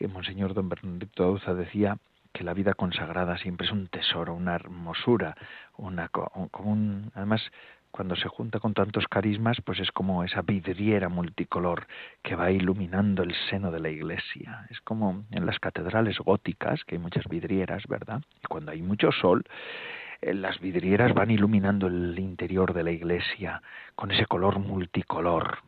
que 0.00 0.08
Monseñor 0.08 0.54
Don 0.54 0.70
Bernardito 0.70 1.24
Auza 1.24 1.52
decía 1.52 1.98
que 2.32 2.42
la 2.42 2.54
vida 2.54 2.72
consagrada 2.72 3.36
siempre 3.36 3.66
es 3.66 3.72
un 3.72 3.86
tesoro, 3.88 4.34
una 4.34 4.54
hermosura, 4.54 5.36
una, 5.76 6.08
como 6.08 6.72
un, 6.72 7.12
además 7.14 7.42
cuando 7.90 8.16
se 8.16 8.28
junta 8.28 8.60
con 8.60 8.72
tantos 8.72 9.06
carismas, 9.08 9.60
pues 9.62 9.78
es 9.78 9.90
como 9.92 10.24
esa 10.24 10.40
vidriera 10.40 11.10
multicolor 11.10 11.86
que 12.22 12.34
va 12.34 12.50
iluminando 12.50 13.22
el 13.22 13.34
seno 13.50 13.70
de 13.70 13.80
la 13.80 13.90
iglesia. 13.90 14.66
Es 14.70 14.80
como 14.80 15.24
en 15.32 15.44
las 15.44 15.58
catedrales 15.58 16.16
góticas, 16.18 16.82
que 16.84 16.94
hay 16.94 17.00
muchas 17.00 17.26
vidrieras, 17.28 17.86
¿verdad? 17.86 18.22
Y 18.42 18.46
cuando 18.46 18.72
hay 18.72 18.80
mucho 18.80 19.12
sol, 19.12 19.44
eh, 20.22 20.32
las 20.32 20.60
vidrieras 20.60 21.12
van 21.12 21.30
iluminando 21.30 21.88
el 21.88 22.18
interior 22.18 22.72
de 22.72 22.84
la 22.84 22.92
iglesia 22.92 23.60
con 23.96 24.12
ese 24.12 24.24
color 24.24 24.60
multicolor, 24.60 25.58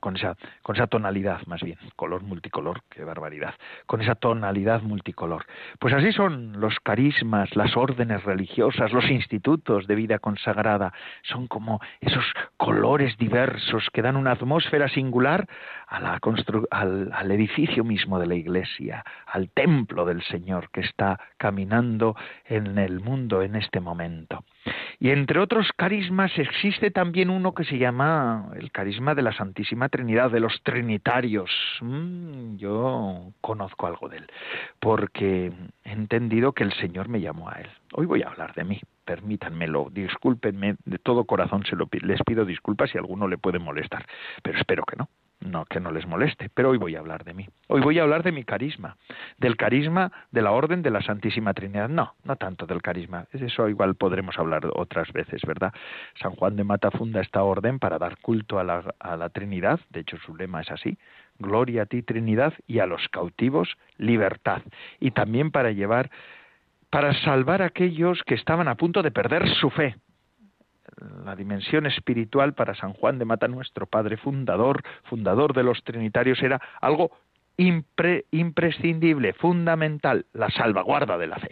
con 0.00 0.16
esa, 0.16 0.36
con 0.62 0.76
esa 0.76 0.86
tonalidad 0.86 1.40
más 1.46 1.62
bien, 1.62 1.78
color 1.96 2.22
multicolor, 2.22 2.82
qué 2.90 3.04
barbaridad, 3.04 3.54
con 3.86 4.02
esa 4.02 4.14
tonalidad 4.14 4.82
multicolor. 4.82 5.46
Pues 5.78 5.94
así 5.94 6.12
son 6.12 6.60
los 6.60 6.78
carismas, 6.80 7.54
las 7.56 7.76
órdenes 7.76 8.22
religiosas, 8.24 8.92
los 8.92 9.10
institutos 9.10 9.86
de 9.86 9.94
vida 9.94 10.18
consagrada, 10.18 10.92
son 11.22 11.46
como 11.48 11.80
esos 12.00 12.24
colores 12.56 13.16
diversos 13.16 13.88
que 13.92 14.02
dan 14.02 14.16
una 14.16 14.32
atmósfera 14.32 14.88
singular 14.88 15.48
al, 15.88 17.10
al 17.12 17.30
edificio 17.30 17.82
mismo 17.82 18.18
de 18.18 18.26
la 18.26 18.34
iglesia, 18.34 19.04
al 19.26 19.50
templo 19.50 20.04
del 20.04 20.22
Señor 20.22 20.70
que 20.70 20.82
está 20.82 21.18
caminando 21.38 22.14
en 22.44 22.78
el 22.78 23.00
mundo 23.00 23.42
en 23.42 23.56
este 23.56 23.80
momento. 23.80 24.44
Y 24.98 25.10
entre 25.10 25.40
otros 25.40 25.68
carismas 25.76 26.30
existe 26.38 26.90
también 26.90 27.30
uno 27.30 27.54
que 27.54 27.64
se 27.64 27.78
llama 27.78 28.50
el 28.56 28.70
carisma 28.70 29.14
de 29.14 29.22
la 29.22 29.32
Santísima 29.32 29.88
Trinidad, 29.88 30.30
de 30.30 30.40
los 30.40 30.62
Trinitarios. 30.62 31.50
Mm, 31.80 32.56
yo 32.56 33.32
conozco 33.40 33.86
algo 33.86 34.08
de 34.08 34.18
él, 34.18 34.26
porque 34.78 35.52
he 35.84 35.92
entendido 35.92 36.52
que 36.52 36.64
el 36.64 36.72
Señor 36.74 37.08
me 37.08 37.20
llamó 37.20 37.48
a 37.48 37.60
él. 37.60 37.68
Hoy 37.94 38.06
voy 38.06 38.22
a 38.22 38.28
hablar 38.28 38.54
de 38.54 38.64
mí, 38.64 38.80
permítanmelo, 39.04 39.88
discúlpenme, 39.90 40.76
de 40.84 40.98
todo 40.98 41.24
corazón 41.24 41.64
se 41.64 41.76
lo, 41.76 41.88
les 41.90 42.22
pido 42.22 42.44
disculpas 42.44 42.90
si 42.90 42.98
alguno 42.98 43.26
le 43.28 43.38
puede 43.38 43.58
molestar, 43.58 44.06
pero 44.42 44.58
espero 44.58 44.84
que 44.84 44.96
no 44.96 45.08
no 45.42 45.64
que 45.66 45.80
no 45.80 45.90
les 45.90 46.06
moleste, 46.06 46.48
pero 46.48 46.70
hoy 46.70 46.78
voy 46.78 46.96
a 46.96 47.00
hablar 47.00 47.24
de 47.24 47.34
mí. 47.34 47.48
Hoy 47.68 47.80
voy 47.80 47.98
a 47.98 48.02
hablar 48.02 48.22
de 48.22 48.32
mi 48.32 48.44
carisma, 48.44 48.96
del 49.38 49.56
carisma 49.56 50.12
de 50.30 50.42
la 50.42 50.52
Orden 50.52 50.82
de 50.82 50.90
la 50.90 51.02
Santísima 51.02 51.54
Trinidad. 51.54 51.88
No, 51.88 52.14
no 52.24 52.36
tanto 52.36 52.66
del 52.66 52.82
carisma. 52.82 53.26
Eso 53.32 53.68
igual 53.68 53.94
podremos 53.94 54.38
hablar 54.38 54.62
otras 54.74 55.12
veces, 55.12 55.42
¿verdad? 55.46 55.72
San 56.20 56.32
Juan 56.32 56.56
de 56.56 56.64
Mata 56.64 56.90
funda 56.90 57.20
esta 57.20 57.42
orden 57.42 57.78
para 57.78 57.98
dar 57.98 58.18
culto 58.18 58.58
a 58.58 58.64
la, 58.64 58.94
a 58.98 59.16
la 59.16 59.28
Trinidad. 59.28 59.80
De 59.90 60.00
hecho, 60.00 60.16
su 60.18 60.34
lema 60.36 60.60
es 60.60 60.70
así: 60.70 60.98
Gloria 61.38 61.82
a 61.82 61.86
ti, 61.86 62.02
Trinidad, 62.02 62.54
y 62.66 62.78
a 62.78 62.86
los 62.86 63.08
cautivos, 63.08 63.76
libertad. 63.98 64.62
Y 65.00 65.10
también 65.10 65.50
para 65.50 65.72
llevar, 65.72 66.10
para 66.90 67.14
salvar 67.22 67.62
a 67.62 67.66
aquellos 67.66 68.22
que 68.24 68.34
estaban 68.34 68.68
a 68.68 68.76
punto 68.76 69.02
de 69.02 69.10
perder 69.10 69.48
su 69.56 69.70
fe 69.70 69.96
la 71.24 71.36
dimensión 71.36 71.86
espiritual 71.86 72.54
para 72.54 72.74
San 72.74 72.92
Juan 72.92 73.18
de 73.18 73.24
Mata, 73.24 73.48
nuestro 73.48 73.86
padre 73.86 74.16
fundador, 74.16 74.82
fundador 75.04 75.54
de 75.54 75.62
los 75.62 75.82
trinitarios, 75.84 76.42
era 76.42 76.60
algo 76.80 77.12
imprescindible, 77.56 79.34
fundamental, 79.34 80.26
la 80.32 80.50
salvaguarda 80.50 81.18
de 81.18 81.26
la 81.26 81.36
fe 81.36 81.50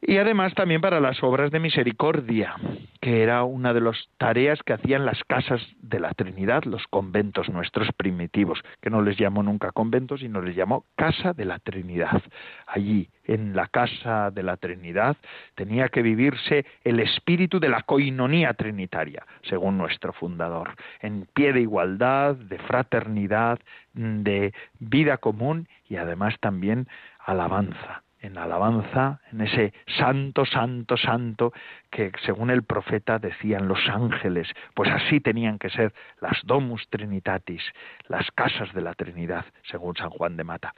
y 0.00 0.18
además 0.18 0.54
también 0.54 0.80
para 0.80 1.00
las 1.00 1.22
obras 1.22 1.50
de 1.50 1.58
misericordia, 1.58 2.54
que 3.00 3.22
era 3.22 3.42
una 3.42 3.74
de 3.74 3.80
las 3.80 4.08
tareas 4.16 4.62
que 4.62 4.72
hacían 4.72 5.04
las 5.04 5.22
casas 5.24 5.60
de 5.80 5.98
la 5.98 6.12
Trinidad, 6.14 6.64
los 6.64 6.86
conventos 6.86 7.48
nuestros 7.48 7.88
primitivos, 7.96 8.60
que 8.80 8.90
no 8.90 9.02
les 9.02 9.16
llamó 9.16 9.42
nunca 9.42 9.72
conventos, 9.72 10.20
sino 10.20 10.40
les 10.40 10.54
llamó 10.54 10.84
casa 10.96 11.32
de 11.32 11.44
la 11.44 11.58
Trinidad. 11.58 12.22
Allí, 12.66 13.10
en 13.24 13.56
la 13.56 13.66
casa 13.66 14.30
de 14.30 14.42
la 14.44 14.56
Trinidad, 14.56 15.16
tenía 15.56 15.88
que 15.88 16.02
vivirse 16.02 16.64
el 16.84 17.00
espíritu 17.00 17.58
de 17.58 17.68
la 17.68 17.82
coinonía 17.82 18.54
trinitaria, 18.54 19.26
según 19.42 19.78
nuestro 19.78 20.12
fundador, 20.12 20.74
en 21.00 21.26
pie 21.34 21.52
de 21.52 21.62
igualdad, 21.62 22.36
de 22.36 22.58
fraternidad, 22.58 23.58
de 23.94 24.54
vida 24.78 25.18
común 25.18 25.68
y 25.88 25.96
además 25.96 26.36
también 26.40 26.86
alabanza 27.18 28.02
en 28.20 28.36
alabanza, 28.36 29.20
en 29.32 29.42
ese 29.42 29.72
santo, 29.98 30.44
santo, 30.44 30.96
santo 30.96 31.52
que 31.90 32.12
según 32.24 32.50
el 32.50 32.62
profeta 32.62 33.18
decían 33.18 33.68
los 33.68 33.88
ángeles, 33.88 34.48
pues 34.74 34.90
así 34.90 35.20
tenían 35.20 35.58
que 35.58 35.70
ser 35.70 35.92
las 36.20 36.40
domus 36.44 36.88
trinitatis, 36.88 37.62
las 38.08 38.30
casas 38.32 38.72
de 38.74 38.82
la 38.82 38.94
Trinidad, 38.94 39.46
según 39.70 39.94
San 39.96 40.10
Juan 40.10 40.36
de 40.36 40.44
Mata. 40.44 40.74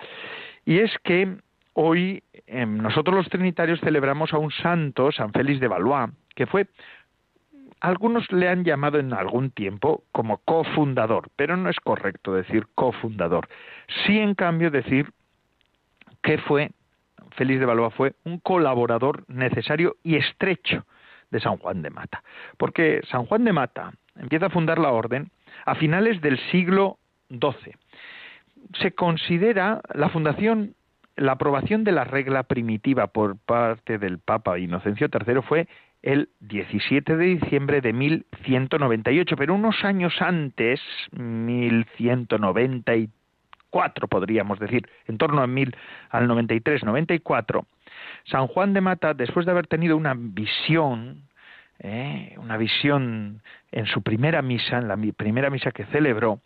Y 0.65 0.79
es 0.79 0.97
que 1.03 1.39
hoy 1.73 2.23
em, 2.47 2.79
nosotros 2.79 3.17
los 3.17 3.29
trinitarios 3.29 3.81
celebramos 3.81 4.33
a 4.33 4.39
un 4.39 4.51
santo, 4.51 5.11
San 5.13 5.33
Félix 5.33 5.61
de 5.61 5.69
Valois, 5.69 6.11
que 6.35 6.47
fue 6.47 6.67
algunos 7.81 8.31
le 8.31 8.47
han 8.49 8.65
llamado 8.65 8.99
en 8.99 9.15
algún 9.15 9.51
tiempo 9.51 10.05
como 10.13 10.39
cofundador, 10.39 11.31
pero 11.37 11.57
no 11.57 11.71
es 11.71 11.81
correcto 11.81 12.35
decir 12.35 12.67
cofundador. 12.75 13.49
Sí, 14.05 14.19
en 14.19 14.35
cambio, 14.35 14.71
decir 14.71 15.11
que 16.23 16.37
fue 16.37 16.73
Félix 17.41 17.59
de 17.59 17.65
Valois 17.65 17.95
fue 17.95 18.13
un 18.25 18.39
colaborador 18.39 19.25
necesario 19.29 19.97
y 20.03 20.17
estrecho 20.17 20.85
de 21.31 21.41
San 21.41 21.57
Juan 21.57 21.81
de 21.81 21.89
Mata, 21.89 22.23
porque 22.59 23.01
San 23.11 23.25
Juan 23.25 23.47
de 23.47 23.55
Mata 23.55 23.95
empieza 24.17 24.45
a 24.47 24.51
fundar 24.51 24.79
la 24.79 24.91
orden 24.91 25.31
a 25.65 25.75
finales 25.75 26.21
del 26.21 26.39
siglo 26.51 26.99
XII. 27.31 27.77
Se 28.79 28.93
considera 28.93 29.81
la 29.95 30.11
fundación, 30.11 30.75
la 31.17 31.33
aprobación 31.33 31.83
de 31.83 31.93
la 31.93 32.05
regla 32.05 32.43
primitiva 32.43 33.07
por 33.07 33.39
parte 33.39 33.97
del 33.97 34.19
Papa 34.19 34.59
Inocencio 34.59 35.09
III 35.11 35.41
fue 35.41 35.67
el 36.03 36.29
17 36.41 37.17
de 37.17 37.25
diciembre 37.25 37.81
de 37.81 37.95
1198, 37.95 39.35
pero 39.37 39.55
unos 39.55 39.83
años 39.83 40.13
antes, 40.21 40.79
1193, 41.13 43.09
podríamos 44.09 44.59
decir, 44.59 44.89
en 45.07 45.19
torno 45.19 45.43
a 45.43 45.47
mil, 45.47 45.75
al 46.11 46.27
93, 46.27 46.85
94, 46.85 47.67
San 48.25 48.47
Juan 48.49 48.75
de 48.75 48.81
Mata, 48.81 49.15
después 49.15 49.47
de 49.47 49.53
haber 49.53 49.67
tenido 49.67 49.97
una 49.97 50.15
visión, 50.17 51.29
eh, 51.79 52.35
una 52.39 52.57
visión 52.57 53.43
en 53.73 53.87
su 53.87 54.03
primera 54.03 54.43
misa, 54.43 54.79
en 54.79 54.89
la 54.89 54.97
primera 55.17 55.51
misa 55.51 55.71
que 55.71 55.85
celebró, 55.87 56.41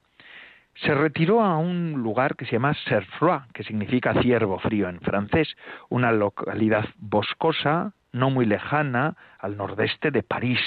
se 0.76 0.92
retiró 0.92 1.40
a 1.40 1.56
un 1.56 1.92
lugar 1.92 2.36
que 2.36 2.46
se 2.46 2.52
llama 2.52 2.74
Serfroy, 2.88 3.40
que 3.52 3.62
significa 3.62 4.20
ciervo 4.22 4.58
frío 4.58 4.88
en 4.88 5.00
francés, 5.00 5.56
una 5.88 6.10
localidad 6.10 6.86
boscosa, 6.96 7.92
no 8.12 8.30
muy 8.30 8.44
lejana, 8.44 9.16
al 9.38 9.56
nordeste 9.56 10.10
de 10.10 10.22
París. 10.22 10.60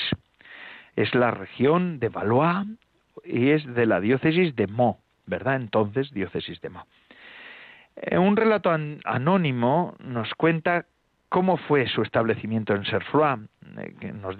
Es 0.95 1.13
la 1.13 1.31
región 1.31 1.99
de 1.99 2.09
Valois 2.09 2.67
y 3.25 3.49
es 3.49 3.65
de 3.65 3.85
la 3.85 3.99
diócesis 3.99 4.55
de 4.55 4.67
Meaux. 4.67 4.97
¿Verdad? 5.27 5.57
Entonces, 5.57 6.11
diócesis 6.11 6.59
de 6.61 6.69
Mo. 6.69 6.85
Eh, 7.95 8.17
un 8.17 8.35
relato 8.35 8.71
anónimo 9.05 9.95
nos 9.99 10.33
cuenta 10.35 10.85
cómo 11.29 11.57
fue 11.57 11.87
su 11.87 12.01
establecimiento 12.01 12.73
en 12.73 12.85
Serfroy. 12.85 13.47
Eh, 13.77 14.13
nos, 14.13 14.37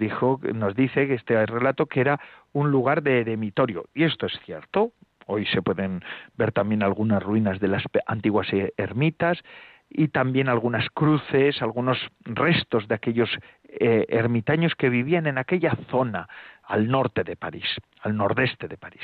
nos 0.54 0.74
dice 0.74 1.06
que 1.06 1.14
este 1.14 1.46
relato 1.46 1.86
que 1.86 2.00
era 2.00 2.20
un 2.52 2.70
lugar 2.70 3.02
de 3.02 3.20
eremitorio. 3.20 3.86
Y 3.94 4.04
esto 4.04 4.26
es 4.26 4.38
cierto. 4.44 4.92
Hoy 5.26 5.44
se 5.46 5.60
pueden 5.60 6.02
ver 6.36 6.52
también 6.52 6.82
algunas 6.82 7.22
ruinas 7.22 7.60
de 7.60 7.68
las 7.68 7.84
antiguas 8.06 8.50
e-, 8.52 8.72
ermitas 8.76 9.38
y 9.90 10.08
también 10.08 10.48
algunas 10.48 10.88
cruces, 10.90 11.60
algunos 11.62 11.98
restos 12.24 12.88
de 12.88 12.94
aquellos 12.94 13.30
eh, 13.68 14.06
ermitaños 14.08 14.74
que 14.74 14.88
vivían 14.88 15.26
en 15.26 15.38
aquella 15.38 15.76
zona 15.90 16.28
al 16.62 16.88
norte 16.88 17.24
de 17.24 17.36
París, 17.36 17.66
al 18.02 18.16
nordeste 18.16 18.68
de 18.68 18.76
París. 18.76 19.02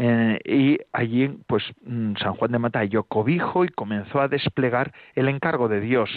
Eh, 0.00 0.38
y 0.44 0.78
allí, 0.92 1.28
pues, 1.48 1.64
mm, 1.84 2.14
San 2.16 2.34
Juan 2.34 2.52
de 2.52 2.60
Mata 2.60 2.78
halló 2.78 3.02
cobijo 3.02 3.64
y 3.64 3.68
comenzó 3.68 4.20
a 4.20 4.28
desplegar 4.28 4.92
el 5.16 5.28
encargo 5.28 5.68
de 5.68 5.80
Dios, 5.80 6.08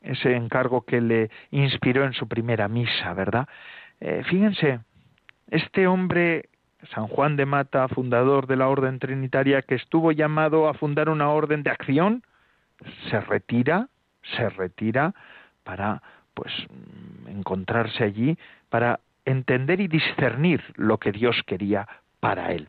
ese 0.00 0.34
encargo 0.34 0.82
que 0.82 1.00
le 1.00 1.30
inspiró 1.52 2.04
en 2.04 2.14
su 2.14 2.26
primera 2.26 2.66
misa, 2.66 3.14
¿verdad? 3.14 3.46
Eh, 4.00 4.24
fíjense, 4.28 4.80
este 5.48 5.86
hombre, 5.86 6.48
San 6.92 7.06
Juan 7.06 7.36
de 7.36 7.46
Mata, 7.46 7.86
fundador 7.86 8.48
de 8.48 8.56
la 8.56 8.68
Orden 8.68 8.98
Trinitaria, 8.98 9.62
que 9.62 9.76
estuvo 9.76 10.10
llamado 10.10 10.68
a 10.68 10.74
fundar 10.74 11.08
una 11.08 11.30
orden 11.30 11.62
de 11.62 11.70
acción, 11.70 12.24
se 13.08 13.20
retira, 13.20 13.88
se 14.36 14.48
retira 14.50 15.14
para, 15.62 16.02
pues, 16.34 16.52
mm, 16.68 17.28
encontrarse 17.28 18.02
allí, 18.02 18.36
para 18.68 18.98
entender 19.24 19.80
y 19.80 19.86
discernir 19.86 20.60
lo 20.74 20.98
que 20.98 21.12
Dios 21.12 21.40
quería 21.46 21.86
para 22.18 22.50
él. 22.50 22.68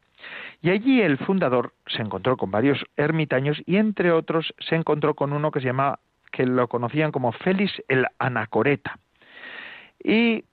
Y 0.61 0.69
allí 0.69 1.01
el 1.01 1.17
fundador 1.17 1.73
se 1.87 2.01
encontró 2.01 2.37
con 2.37 2.51
varios 2.51 2.83
ermitaños 2.95 3.61
y 3.65 3.77
entre 3.77 4.11
otros 4.11 4.53
se 4.59 4.75
encontró 4.75 5.13
con 5.13 5.33
uno 5.33 5.51
que 5.51 5.59
se 5.59 5.67
llamaba, 5.67 5.99
que 6.31 6.45
lo 6.45 6.67
conocían 6.67 7.11
como 7.11 7.31
Félix 7.31 7.71
el 7.87 8.05
Anacoreta. 8.19 8.97
Y 10.03 10.45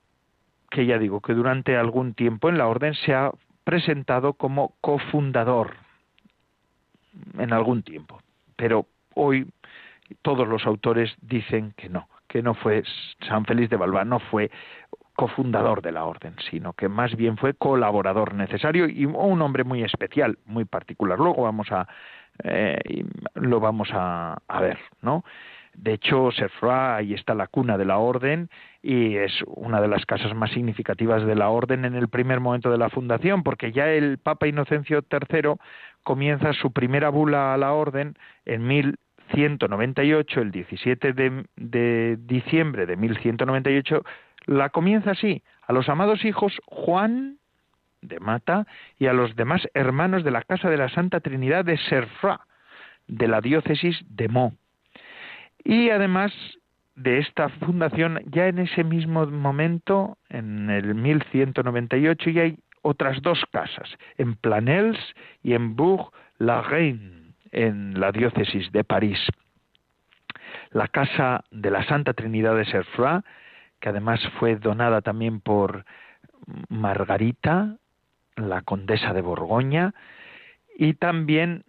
que 0.71 0.87
ya 0.87 0.99
digo 0.99 1.21
que 1.21 1.35
durante 1.35 1.77
algún 1.77 2.15
tiempo 2.15 2.49
en 2.49 2.59
la 2.59 2.69
orden 2.69 2.95
se 2.95 3.15
ha 3.15 3.33
presentado 3.65 4.35
como 4.35 4.75
cofundador 4.81 5.75
en 7.39 7.53
algún 7.53 7.83
tiempo. 7.83 8.21
Pero 8.57 8.87
hoy 9.15 9.49
todos 10.23 10.47
los 10.47 10.67
autores 10.67 11.15
dicen 11.21 11.73
que 11.77 11.89
no, 11.89 12.09
que 12.29 12.43
no 12.43 12.55
fue 12.55 12.83
San 13.29 13.45
Félix 13.45 13.71
de 13.71 13.77
Valois, 13.77 14.07
no 14.07 14.21
fue 14.21 14.51
cofundador 15.21 15.83
de 15.83 15.93
la 15.93 16.07
orden, 16.07 16.35
sino 16.51 16.73
que 16.73 16.89
más 16.89 17.15
bien 17.15 17.37
fue 17.37 17.53
colaborador 17.53 18.33
necesario 18.33 18.89
y 18.89 19.05
un 19.05 19.43
hombre 19.43 19.65
muy 19.65 19.83
especial, 19.83 20.39
muy 20.47 20.65
particular. 20.65 21.19
Luego 21.19 21.43
vamos 21.43 21.71
a 21.71 21.87
eh, 22.43 23.05
lo 23.35 23.61
vamos 23.61 23.91
a, 23.93 24.39
ver, 24.63 24.79
¿no? 25.03 25.23
De 25.75 25.93
hecho, 25.93 26.31
Serfroy, 26.33 26.73
ahí 26.73 27.13
está 27.13 27.35
la 27.35 27.49
cuna 27.49 27.77
de 27.77 27.85
la 27.85 27.99
orden 27.99 28.49
y 28.83 29.17
es 29.17 29.45
una 29.47 29.83
de 29.83 29.89
las 29.89 30.07
casas 30.07 30.35
más 30.35 30.53
significativas 30.53 31.27
de 31.27 31.35
la 31.35 31.51
orden 31.51 31.85
en 31.85 31.97
el 31.97 32.09
primer 32.09 32.41
momento 32.41 32.71
de 32.71 32.79
la 32.79 32.89
fundación, 32.89 33.43
porque 33.43 33.73
ya 33.73 33.91
el 33.91 34.17
Papa 34.17 34.47
Inocencio 34.47 35.05
III 35.13 35.57
comienza 36.03 36.55
su 36.55 36.73
primera 36.73 37.11
bula 37.11 37.53
a 37.53 37.59
la 37.59 37.75
orden 37.75 38.15
en 38.47 38.67
1198, 38.67 40.41
el 40.41 40.51
17 40.51 41.13
de, 41.13 41.45
de 41.57 42.17
diciembre 42.23 42.87
de 42.87 42.97
1198, 42.97 44.03
la 44.47 44.71
comienza 44.71 45.13
así, 45.13 45.43
a 45.67 45.73
los 45.73 45.89
amados 45.89 46.25
hijos 46.25 46.59
Juan 46.67 47.39
de 48.03 48.19
Mata 48.21 48.67
y 48.99 49.07
a 49.07 49.13
los 49.13 49.37
demás 49.37 49.69
hermanos 49.75 50.25
de 50.25 50.31
la 50.31 50.43
Casa 50.43 50.71
de 50.71 50.77
la 50.77 50.89
Santa 50.89 51.21
Trinidad 51.21 51.65
de 51.65 51.77
Serfra, 51.77 52.41
de 53.07 53.29
la 53.29 53.41
diócesis 53.41 54.01
de 54.09 54.29
Mo. 54.29 54.55
Y 55.65 55.91
además 55.91 56.33
de 56.97 57.19
esta 57.19 57.49
fundación, 57.49 58.21
ya 58.27 58.47
en 58.47 58.59
ese 58.59 58.85
mismo 58.85 59.27
momento, 59.27 60.19
en 60.29 60.71
el 60.71 60.95
1198, 60.95 62.31
ya 62.31 62.43
hay 62.43 62.59
otras 62.83 63.21
dos 63.23 63.45
casas, 63.53 63.89
en 64.17 64.37
Planels 64.37 64.99
y 65.43 65.55
en 65.55 65.77
Bourg-la-Reine, 65.77 67.35
en 67.53 68.01
la 68.01 68.13
diócesis 68.13 68.71
de 68.73 68.85
París. 68.85 69.19
La 70.71 70.89
Casa 70.89 71.45
de 71.51 71.71
la 71.71 71.85
Santa 71.85 72.13
Trinidad 72.13 72.57
de 72.57 72.65
Serfra 72.65 73.25
que 73.81 73.89
además 73.89 74.21
fue 74.39 74.57
donada 74.57 75.01
también 75.01 75.41
por 75.41 75.85
Margarita, 76.69 77.77
la 78.37 78.63
condesa 78.63 79.13
de 79.13 79.23
Borgoña, 79.23 79.95
y 80.77 80.95
también 80.95 81.65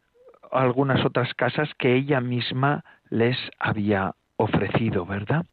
algunas 0.51 1.03
otras 1.05 1.33
casas 1.33 1.69
que 1.77 1.95
ella 1.95 2.21
misma 2.21 2.83
les 3.09 3.37
había 3.59 4.13
ofrecido, 4.37 5.05
¿verdad? 5.05 5.45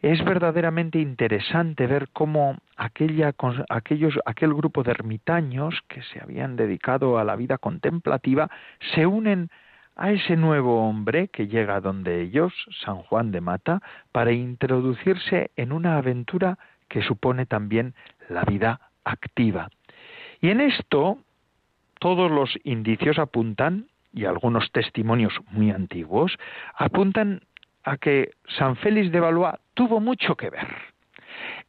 Es 0.00 0.24
verdaderamente 0.24 1.00
interesante 1.00 1.86
ver 1.86 2.08
cómo 2.12 2.56
aquel 2.76 4.54
grupo 4.54 4.82
de 4.84 4.90
ermitaños 4.92 5.80
que 5.88 6.02
se 6.02 6.20
habían 6.22 6.54
dedicado 6.56 7.18
a 7.18 7.24
la 7.24 7.34
vida 7.34 7.58
contemplativa 7.58 8.48
se 8.94 9.06
unen 9.06 9.50
a 9.98 10.12
ese 10.12 10.36
nuevo 10.36 10.88
hombre 10.88 11.26
que 11.28 11.48
llega 11.48 11.80
donde 11.80 12.22
ellos, 12.22 12.54
San 12.84 13.02
Juan 13.02 13.32
de 13.32 13.40
Mata, 13.40 13.82
para 14.12 14.32
introducirse 14.32 15.50
en 15.56 15.72
una 15.72 15.98
aventura 15.98 16.56
que 16.88 17.02
supone 17.02 17.46
también 17.46 17.94
la 18.28 18.44
vida 18.44 18.80
activa. 19.04 19.68
Y 20.40 20.50
en 20.50 20.60
esto 20.60 21.18
todos 21.98 22.30
los 22.30 22.56
indicios 22.62 23.18
apuntan, 23.18 23.88
y 24.12 24.24
algunos 24.24 24.70
testimonios 24.70 25.34
muy 25.50 25.72
antiguos, 25.72 26.38
apuntan 26.76 27.42
a 27.82 27.96
que 27.96 28.30
San 28.56 28.76
Félix 28.76 29.10
de 29.10 29.20
Valois 29.20 29.54
tuvo 29.74 29.98
mucho 29.98 30.36
que 30.36 30.50
ver. 30.50 30.68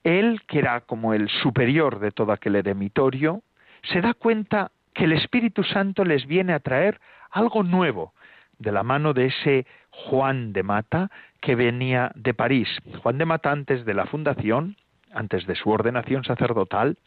Él, 0.04 0.42
que 0.48 0.60
era 0.60 0.82
como 0.82 1.16
el 1.16 1.30
superior 1.30 2.00
de 2.00 2.12
todo 2.12 2.32
aquel 2.32 2.56
eremitorio, 2.56 3.42
se 3.84 4.02
da 4.02 4.14
cuenta 4.14 4.72
que 4.94 5.06
el 5.06 5.14
Espíritu 5.14 5.64
Santo 5.64 6.06
les 6.06 6.28
viene 6.28 6.54
a 6.54 6.60
traer 6.60 7.00
algo 7.32 7.64
nuevo, 7.64 8.14
de 8.60 8.72
la 8.72 8.84
mano 8.84 9.14
de 9.14 9.28
ese 9.28 9.66
Juan 9.90 10.54
de 10.54 10.64
Mata 10.64 11.10
que 11.42 11.56
venía 11.56 12.12
de 12.16 12.34
París. 12.34 12.68
Juan 13.02 13.18
de 13.18 13.26
Mata 13.26 13.52
antes 13.52 13.86
de 13.86 13.94
la 13.94 14.06
fundación, 14.06 14.76
antes 15.14 15.48
de 15.48 15.56
su 15.56 15.70
ordenación 15.70 16.24
sacerdotal, 16.24 16.98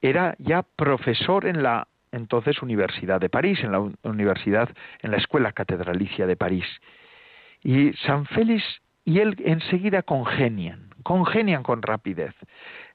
era 0.00 0.34
ya 0.38 0.62
profesor 0.62 1.46
en 1.46 1.62
la 1.62 1.86
entonces 2.10 2.62
Universidad 2.62 3.20
de 3.20 3.28
París, 3.28 3.62
en 3.62 3.72
la 3.72 3.80
universidad, 4.02 4.70
en 5.02 5.10
la 5.10 5.18
Escuela 5.18 5.52
Catedralicia 5.52 6.26
de 6.26 6.36
París. 6.36 6.64
Y 7.62 7.92
San 8.04 8.24
Félix 8.26 8.64
y 9.04 9.20
él 9.20 9.36
enseguida 9.44 10.02
congenian, 10.02 10.90
congenian 11.02 11.62
con 11.62 11.82
rapidez. 11.82 12.34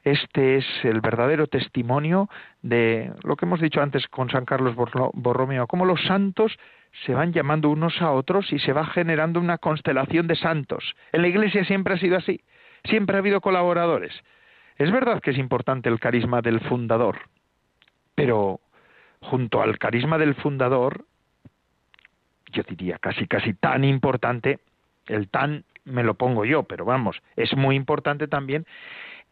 Este 0.03 0.57
es 0.57 0.65
el 0.83 0.99
verdadero 0.99 1.47
testimonio 1.47 2.29
de 2.61 3.11
lo 3.23 3.37
que 3.37 3.45
hemos 3.45 3.61
dicho 3.61 3.81
antes 3.81 4.07
con 4.07 4.29
San 4.29 4.43
Carlos 4.43 4.75
Borromeo, 4.75 5.65
cómo 5.67 5.85
los 5.85 6.03
santos 6.03 6.57
se 7.05 7.13
van 7.13 7.31
llamando 7.31 7.69
unos 7.69 8.01
a 8.01 8.11
otros 8.11 8.51
y 8.51 8.59
se 8.59 8.73
va 8.73 8.85
generando 8.85 9.39
una 9.39 9.57
constelación 9.57 10.27
de 10.27 10.35
santos. 10.35 10.93
En 11.13 11.21
la 11.21 11.29
Iglesia 11.29 11.63
siempre 11.63 11.93
ha 11.93 11.97
sido 11.97 12.17
así, 12.17 12.41
siempre 12.83 13.15
ha 13.15 13.19
habido 13.19 13.39
colaboradores. 13.39 14.13
Es 14.77 14.91
verdad 14.91 15.21
que 15.21 15.31
es 15.31 15.37
importante 15.37 15.87
el 15.87 15.99
carisma 15.99 16.41
del 16.41 16.59
fundador, 16.59 17.17
pero 18.13 18.59
junto 19.21 19.61
al 19.61 19.79
carisma 19.79 20.17
del 20.17 20.35
fundador, 20.35 21.05
yo 22.51 22.63
diría 22.63 22.97
casi 22.97 23.25
casi 23.25 23.53
tan 23.53 23.85
importante, 23.85 24.59
el 25.07 25.29
tan 25.29 25.63
me 25.85 26.03
lo 26.03 26.15
pongo 26.15 26.43
yo, 26.43 26.63
pero 26.63 26.83
vamos, 26.83 27.21
es 27.35 27.55
muy 27.55 27.75
importante 27.75 28.27
también 28.27 28.65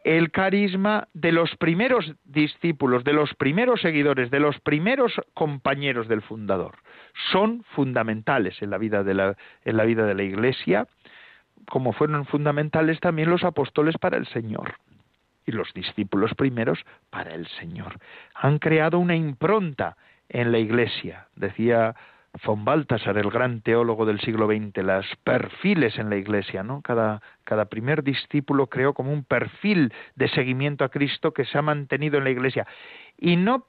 el 0.04 0.32
carisma 0.32 1.08
de 1.14 1.32
los 1.32 1.56
primeros 1.58 2.14
discípulos, 2.24 3.04
de 3.04 3.14
los 3.14 3.34
primeros 3.36 3.82
seguidores, 3.82 4.32
de 4.32 4.40
los 4.40 4.60
primeros 4.60 5.14
compañeros 5.34 6.08
del 6.08 6.22
fundador. 6.22 6.76
Son 7.32 7.64
fundamentales 7.76 8.62
en 8.62 8.72
la 8.72 8.78
vida 8.78 9.04
de 9.04 9.14
la, 9.14 10.24
Iglesia, 10.24 10.88
como 11.70 11.94
fueron 11.94 12.26
fundamentales 12.26 13.00
también 13.00 13.30
los 13.30 13.44
apóstoles 13.44 13.96
para 13.98 14.18
el 14.18 14.28
Señor 14.28 14.76
y 15.46 15.52
los 15.52 15.72
discípulos 15.74 16.34
primeros 16.36 16.80
para 17.10 17.34
el 17.34 17.48
Señor. 17.48 18.00
Han 18.36 18.60
creado 18.60 18.98
una 18.98 19.16
impronta 19.16 19.98
en 20.30 20.52
la 20.52 20.58
Iglesia. 20.58 21.28
Decía 21.36 21.96
von 22.46 22.64
Balthasar, 22.64 23.18
el 23.18 23.30
gran 23.30 23.62
teólogo 23.62 24.06
del 24.06 24.20
siglo 24.22 24.48
XX, 24.48 24.84
las 24.84 25.06
perfiles 25.24 25.98
en 25.98 26.10
la 26.10 26.16
Iglesia, 26.16 26.64
¿no? 26.64 26.82
Cada, 26.82 27.22
cada 27.44 27.66
primer 27.66 28.04
discípulo 28.04 28.68
creó 28.68 28.94
como 28.94 29.12
un 29.12 29.24
perfil 29.24 29.94
de 30.16 30.30
seguimiento 30.30 30.84
a 30.84 30.90
Cristo 30.90 31.34
que 31.34 31.46
se 31.46 31.58
ha 31.58 31.62
mantenido 31.62 32.18
en 32.18 32.24
la 32.24 32.30
Iglesia. 32.30 32.68
Y 33.18 33.36
no 33.36 33.68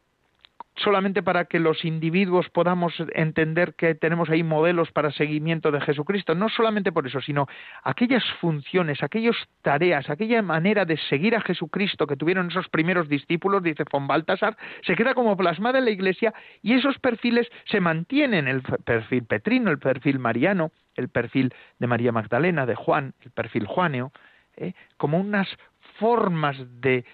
solamente 0.77 1.23
para 1.23 1.45
que 1.45 1.59
los 1.59 1.85
individuos 1.85 2.49
podamos 2.49 2.95
entender 3.15 3.75
que 3.75 3.95
tenemos 3.95 4.31
ahí 4.31 4.43
modelos 4.43 4.91
para 4.91 5.11
seguimiento 5.11 5.71
de 5.71 5.81
Jesucristo, 5.81 6.35
no 6.35 6.49
solamente 6.49 6.93
por 6.93 7.07
eso, 7.07 7.21
sino 7.21 7.47
aquellas 7.83 8.25
funciones, 8.41 9.03
aquellas 9.03 9.37
tareas, 9.63 10.09
aquella 10.09 10.43
manera 10.43 10.85
de 10.85 10.97
seguir 10.97 11.37
a 11.37 11.41
Jesucristo 11.41 12.07
que 12.07 12.17
tuvieron 12.17 12.51
esos 12.51 12.69
primeros 12.69 13.09
discípulos, 13.09 13.63
dice 13.63 13.85
von 13.91 14.07
Baltasar, 14.07 14.57
se 14.83 14.95
queda 14.95 15.15
como 15.15 15.37
plasmada 15.37 15.79
en 15.79 15.85
la 15.85 15.91
Iglesia 15.91 16.33
y 16.63 16.75
esos 16.75 16.99
perfiles 16.99 17.49
se 17.67 17.81
mantienen, 17.81 18.49
el 18.49 18.63
perfil 18.63 19.25
petrino, 19.25 19.71
el 19.71 19.79
perfil 19.79 20.19
mariano, 20.19 20.73
el 20.95 21.09
perfil 21.09 21.55
de 21.79 21.87
María 21.87 22.13
Magdalena, 22.13 22.67
de 22.67 22.75
Juan, 22.75 23.15
el 23.23 23.31
perfil 23.31 23.67
juaneo, 23.67 24.13
¿eh? 24.57 24.75
como 24.97 25.19
unas 25.19 25.49
formas 26.03 26.57
de, 26.81 27.05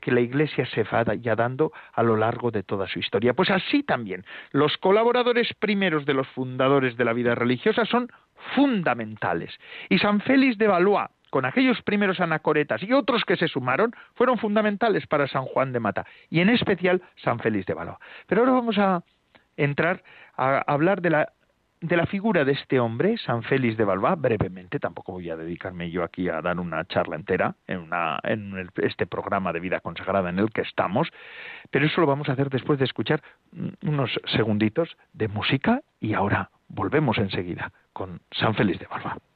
que 0.00 0.10
la 0.10 0.20
Iglesia 0.20 0.66
se 0.66 0.82
vaya 0.82 1.36
dando 1.36 1.72
a 1.92 2.02
lo 2.02 2.16
largo 2.16 2.50
de 2.50 2.64
toda 2.64 2.88
su 2.88 2.98
historia. 2.98 3.34
Pues 3.34 3.50
así 3.50 3.84
también, 3.84 4.24
los 4.50 4.76
colaboradores 4.78 5.54
primeros 5.60 6.04
de 6.06 6.14
los 6.14 6.26
fundadores 6.26 6.96
de 6.96 7.04
la 7.04 7.12
vida 7.12 7.36
religiosa 7.36 7.84
son 7.84 8.10
fundamentales. 8.56 9.56
Y 9.88 9.98
San 9.98 10.20
Félix 10.20 10.58
de 10.58 10.66
Valois, 10.66 11.06
con 11.30 11.44
aquellos 11.44 11.80
primeros 11.82 12.18
anacoretas 12.18 12.82
y 12.82 12.92
otros 12.92 13.24
que 13.24 13.36
se 13.36 13.46
sumaron, 13.46 13.94
fueron 14.14 14.38
fundamentales 14.38 15.06
para 15.06 15.28
San 15.28 15.44
Juan 15.44 15.72
de 15.72 15.78
Mata, 15.78 16.04
y 16.28 16.40
en 16.40 16.48
especial 16.48 17.00
San 17.22 17.38
Félix 17.38 17.66
de 17.66 17.74
Valois. 17.74 17.98
Pero 18.26 18.40
ahora 18.40 18.54
vamos 18.54 18.76
a 18.76 19.04
entrar 19.56 20.02
a 20.36 20.64
hablar 20.66 21.00
de 21.00 21.10
la 21.10 21.32
de 21.82 21.96
la 21.96 22.06
figura 22.06 22.44
de 22.44 22.52
este 22.52 22.78
hombre, 22.78 23.18
San 23.18 23.42
Félix 23.42 23.76
de 23.76 23.84
Valois, 23.84 24.18
brevemente, 24.18 24.78
tampoco 24.78 25.12
voy 25.12 25.28
a 25.30 25.36
dedicarme 25.36 25.90
yo 25.90 26.04
aquí 26.04 26.28
a 26.28 26.40
dar 26.40 26.58
una 26.60 26.84
charla 26.84 27.16
entera 27.16 27.56
en, 27.66 27.80
una, 27.80 28.20
en 28.22 28.70
este 28.76 29.06
programa 29.06 29.52
de 29.52 29.58
vida 29.58 29.80
consagrada 29.80 30.30
en 30.30 30.38
el 30.38 30.50
que 30.50 30.62
estamos, 30.62 31.08
pero 31.70 31.84
eso 31.84 32.00
lo 32.00 32.06
vamos 32.06 32.28
a 32.28 32.32
hacer 32.32 32.50
después 32.50 32.78
de 32.78 32.84
escuchar 32.84 33.20
unos 33.82 34.10
segunditos 34.26 34.96
de 35.12 35.26
música 35.26 35.82
y 36.00 36.14
ahora 36.14 36.50
volvemos 36.68 37.18
enseguida 37.18 37.72
con 37.92 38.20
San 38.30 38.54
Félix 38.54 38.78
de 38.78 38.86
Valois. 38.86 39.31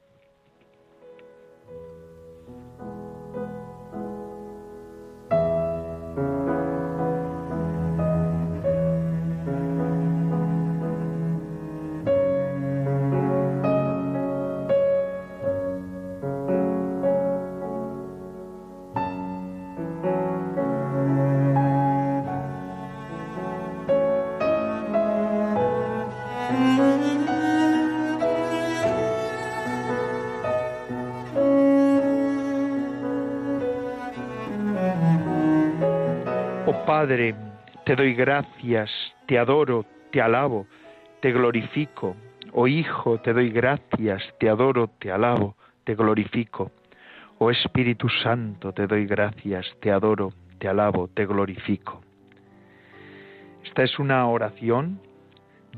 Padre, 37.07 37.37
te 37.85 37.95
doy 37.95 38.15
gracias, 38.15 38.91
te 39.29 39.39
adoro, 39.39 39.87
te 40.11 40.21
alabo, 40.21 40.67
te 41.21 41.31
glorifico. 41.31 42.17
Oh 42.51 42.67
Hijo, 42.67 43.21
te 43.21 43.33
doy 43.33 43.51
gracias, 43.51 44.25
te 44.41 44.49
adoro, 44.49 44.89
te 44.99 45.13
alabo, 45.13 45.55
te 45.85 45.95
glorifico. 45.95 46.73
Oh 47.39 47.53
Espíritu 47.53 48.09
Santo, 48.09 48.73
te 48.73 48.89
doy 48.89 49.07
gracias, 49.07 49.73
te 49.81 49.93
adoro, 49.93 50.33
te 50.59 50.67
alabo, 50.67 51.07
te 51.07 51.27
glorifico. 51.27 52.01
Esta 53.65 53.85
es 53.85 54.01
una 54.01 54.27
oración 54.27 55.01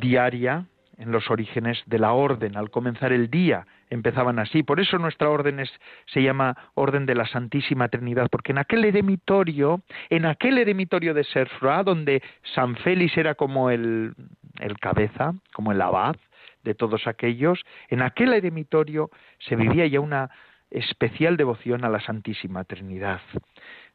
diaria 0.01 0.65
en 0.99 1.13
los 1.13 1.31
orígenes 1.31 1.83
de 1.87 1.99
la 1.99 2.13
orden, 2.13 2.57
al 2.57 2.71
comenzar 2.71 3.13
el 3.13 3.31
día, 3.31 3.67
empezaban 3.89 4.39
así. 4.39 4.63
Por 4.63 4.81
eso 4.81 4.99
nuestra 4.99 5.31
orden 5.31 5.65
se 6.07 6.23
llama 6.23 6.57
Orden 6.75 7.07
de 7.07 7.15
la 7.15 7.27
Santísima 7.27 7.89
Trinidad, 7.89 8.29
porque 8.31 8.53
en 8.53 8.59
aquel 8.59 8.85
eremitorio, 8.85 9.81
en 10.11 10.27
aquel 10.27 10.59
eremitorio 10.59 11.15
de 11.15 11.25
Serfra, 11.25 11.83
donde 11.85 12.23
San 12.55 12.77
Félix 12.77 13.17
era 13.17 13.35
como 13.35 13.71
el, 13.71 14.15
el 14.59 14.79
cabeza, 14.79 15.33
como 15.53 15.73
el 15.73 15.81
abad 15.81 16.17
de 16.65 16.75
todos 16.75 17.07
aquellos, 17.07 17.63
en 17.89 18.03
aquel 18.03 18.33
eremitorio 18.33 19.11
se 19.39 19.57
vivía 19.57 19.87
ya 19.87 20.01
una 20.01 20.31
especial 20.71 21.37
devoción 21.37 21.85
a 21.85 21.89
la 21.89 22.01
Santísima 22.01 22.65
Trinidad 22.65 23.21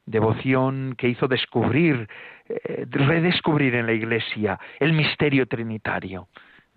devoción 0.06 0.96
que 0.98 1.08
hizo 1.08 1.28
descubrir, 1.28 2.08
eh, 2.50 2.86
redescubrir 2.90 3.76
en 3.76 3.86
la 3.86 3.94
Iglesia 3.94 4.60
el 4.80 4.94
misterio 4.94 5.46
trinitario. 5.46 6.28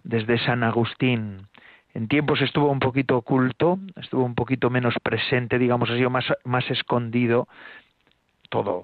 Desde 0.06 0.38
San 0.38 0.62
Agustín, 0.62 1.48
en 1.92 2.06
tiempos 2.06 2.40
estuvo 2.40 2.70
un 2.70 2.78
poquito 2.78 3.16
oculto, 3.16 3.80
estuvo 3.96 4.24
un 4.24 4.36
poquito 4.36 4.70
menos 4.70 4.94
presente, 5.02 5.58
digamos 5.58 5.90
así, 5.90 6.04
o 6.04 6.10
más, 6.10 6.26
más 6.44 6.70
escondido. 6.70 7.48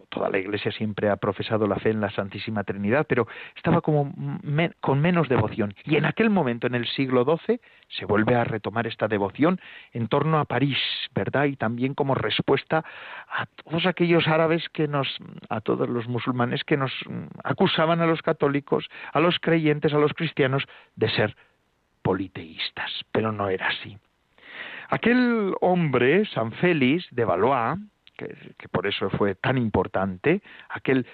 Toda 0.08 0.30
la 0.30 0.38
Iglesia 0.38 0.72
siempre 0.72 1.08
ha 1.08 1.16
profesado 1.16 1.66
la 1.66 1.76
fe 1.76 1.90
en 1.90 2.00
la 2.00 2.10
Santísima 2.10 2.64
Trinidad, 2.64 3.06
pero 3.08 3.26
estaba 3.56 3.80
como 3.80 4.12
con 4.80 5.00
menos 5.00 5.28
devoción. 5.28 5.74
Y 5.84 5.96
en 5.96 6.04
aquel 6.04 6.30
momento, 6.30 6.66
en 6.66 6.74
el 6.74 6.86
siglo 6.86 7.24
XII, 7.24 7.60
se 7.88 8.04
vuelve 8.04 8.34
a 8.34 8.44
retomar 8.44 8.86
esta 8.86 9.08
devoción 9.08 9.60
en 9.92 10.08
torno 10.08 10.38
a 10.38 10.44
París, 10.44 10.78
¿verdad? 11.14 11.44
Y 11.44 11.56
también 11.56 11.94
como 11.94 12.14
respuesta 12.14 12.84
a 13.28 13.46
todos 13.46 13.86
aquellos 13.86 14.26
árabes 14.28 14.68
que 14.70 14.88
nos, 14.88 15.08
a 15.48 15.60
todos 15.60 15.88
los 15.88 16.08
musulmanes 16.08 16.64
que 16.64 16.76
nos 16.76 16.92
acusaban 17.44 18.00
a 18.00 18.06
los 18.06 18.22
católicos, 18.22 18.88
a 19.12 19.20
los 19.20 19.38
creyentes, 19.38 19.92
a 19.92 19.98
los 19.98 20.12
cristianos 20.14 20.64
de 20.96 21.10
ser 21.10 21.36
politeístas, 22.02 22.90
pero 23.12 23.32
no 23.32 23.48
era 23.48 23.68
así. 23.68 23.96
Aquel 24.88 25.54
hombre, 25.60 26.26
San 26.26 26.52
Félix 26.52 27.06
de 27.12 27.24
Valois, 27.24 27.78
que, 28.58 28.68
por 28.68 28.86
eso 28.86 29.10
fue 29.10 29.34
tan 29.34 29.58
importante, 29.58 30.42
aquel 30.68 31.06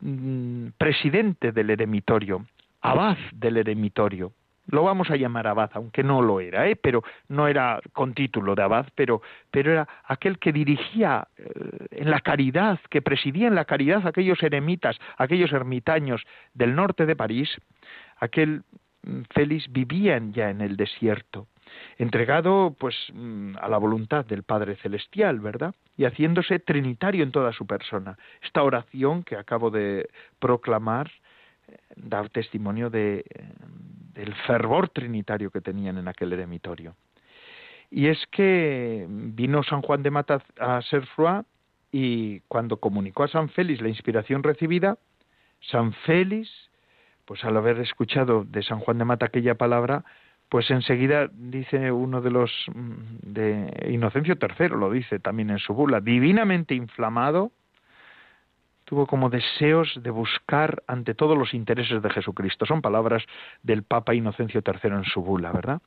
mm, 0.00 0.68
presidente 0.78 1.52
del 1.52 1.70
eremitorio, 1.70 2.46
abad 2.80 3.18
del 3.32 3.58
eremitorio, 3.58 4.32
lo 4.70 4.84
vamos 4.84 5.10
a 5.10 5.16
llamar 5.16 5.46
abad, 5.46 5.70
aunque 5.74 6.02
no 6.02 6.22
lo 6.22 6.40
era, 6.40 6.68
¿eh? 6.68 6.76
pero 6.76 7.02
no 7.28 7.48
era 7.48 7.80
con 7.92 8.14
título 8.14 8.54
de 8.54 8.62
abad, 8.62 8.86
pero, 8.94 9.20
pero 9.50 9.72
era 9.72 9.88
aquel 10.04 10.38
que 10.38 10.52
dirigía 10.52 11.26
eh, 11.36 11.86
en 11.90 12.10
la 12.10 12.20
caridad, 12.20 12.78
que 12.88 13.02
presidía 13.02 13.48
en 13.48 13.54
la 13.54 13.64
caridad 13.64 14.06
aquellos 14.06 14.42
eremitas, 14.42 14.96
aquellos 15.16 15.52
ermitaños 15.52 16.22
del 16.54 16.74
norte 16.76 17.06
de 17.06 17.16
París, 17.16 17.50
aquel 18.18 18.62
mm, 19.02 19.22
Félix 19.30 19.70
vivía 19.72 20.20
ya 20.30 20.50
en 20.50 20.60
el 20.60 20.76
desierto 20.76 21.48
entregado 21.98 22.74
pues 22.78 22.94
mm, 23.12 23.56
a 23.60 23.68
la 23.68 23.78
voluntad 23.78 24.24
del 24.24 24.42
Padre 24.42 24.76
Celestial, 24.76 25.40
¿verdad? 25.40 25.74
Y 25.96 26.04
haciéndose 26.04 26.58
trinitario 26.58 27.22
en 27.22 27.32
toda 27.32 27.52
su 27.52 27.66
persona. 27.66 28.18
Esta 28.42 28.62
oración 28.62 29.22
que 29.22 29.36
acabo 29.36 29.70
de 29.70 30.08
proclamar 30.38 31.10
eh, 31.68 31.76
da 31.96 32.28
testimonio 32.28 32.90
de, 32.90 33.18
eh, 33.18 33.24
del 34.14 34.34
fervor 34.46 34.88
trinitario 34.88 35.50
que 35.50 35.60
tenían 35.60 35.98
en 35.98 36.08
aquel 36.08 36.32
eremitorio. 36.32 36.94
Y 37.90 38.06
es 38.06 38.24
que 38.30 39.06
vino 39.08 39.62
San 39.62 39.82
Juan 39.82 40.02
de 40.02 40.10
Mata 40.10 40.42
a 40.58 40.80
Serfroy 40.82 41.42
y 41.90 42.40
cuando 42.46 42.76
comunicó 42.76 43.24
a 43.24 43.28
San 43.28 43.48
Félix 43.48 43.80
la 43.80 43.88
inspiración 43.88 44.42
recibida, 44.44 44.96
San 45.60 45.92
Félix, 45.92 46.48
pues 47.24 47.44
al 47.44 47.56
haber 47.56 47.80
escuchado 47.80 48.44
de 48.44 48.62
San 48.62 48.78
Juan 48.78 48.98
de 48.98 49.04
Mata 49.04 49.26
aquella 49.26 49.56
palabra, 49.56 50.04
pues 50.50 50.68
enseguida 50.70 51.30
dice 51.32 51.92
uno 51.92 52.20
de 52.20 52.30
los 52.30 52.50
mm, 52.74 53.32
de 53.32 53.88
Inocencio 53.90 54.36
III, 54.38 54.68
lo 54.70 54.90
dice 54.90 55.20
también 55.20 55.50
en 55.50 55.58
su 55.58 55.72
bula, 55.72 56.00
divinamente 56.00 56.74
inflamado, 56.74 57.52
tuvo 58.84 59.06
como 59.06 59.30
deseos 59.30 59.88
de 60.02 60.10
buscar 60.10 60.82
ante 60.88 61.14
todos 61.14 61.38
los 61.38 61.54
intereses 61.54 62.02
de 62.02 62.10
Jesucristo. 62.10 62.66
Son 62.66 62.82
palabras 62.82 63.22
del 63.62 63.84
Papa 63.84 64.12
Inocencio 64.12 64.62
III 64.66 64.90
en 64.90 65.04
su 65.04 65.22
bula, 65.22 65.52
¿verdad? 65.52 65.80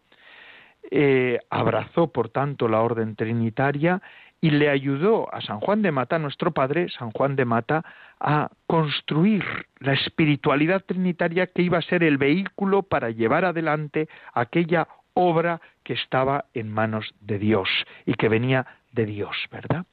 Eh, 0.89 1.39
abrazó, 1.49 2.13
por 2.13 2.29
tanto, 2.29 2.69
la 2.69 2.81
orden 2.81 3.17
trinitaria 3.17 4.01
y 4.43 4.49
le 4.49 4.69
ayudó 4.69 5.33
a 5.33 5.39
San 5.39 5.61
Juan 5.61 5.81
de 5.81 5.93
Mata, 5.93 6.19
nuestro 6.19 6.51
padre, 6.51 6.89
San 6.89 7.11
Juan 7.11 7.37
de 7.37 7.45
Mata, 7.45 7.85
a 8.19 8.49
construir 8.67 9.41
la 9.79 9.93
espiritualidad 9.93 10.83
trinitaria 10.85 11.47
que 11.47 11.61
iba 11.61 11.77
a 11.77 11.81
ser 11.81 12.03
el 12.03 12.17
vehículo 12.17 12.83
para 12.83 13.09
llevar 13.09 13.45
adelante 13.45 14.09
aquella 14.33 14.89
obra 15.13 15.61
que 15.83 15.93
estaba 15.93 16.43
en 16.53 16.69
manos 16.69 17.15
de 17.21 17.39
Dios 17.39 17.69
y 18.05 18.15
que 18.15 18.27
venía 18.27 18.65
de 18.91 19.05
Dios, 19.05 19.33
¿verdad? 19.49 19.85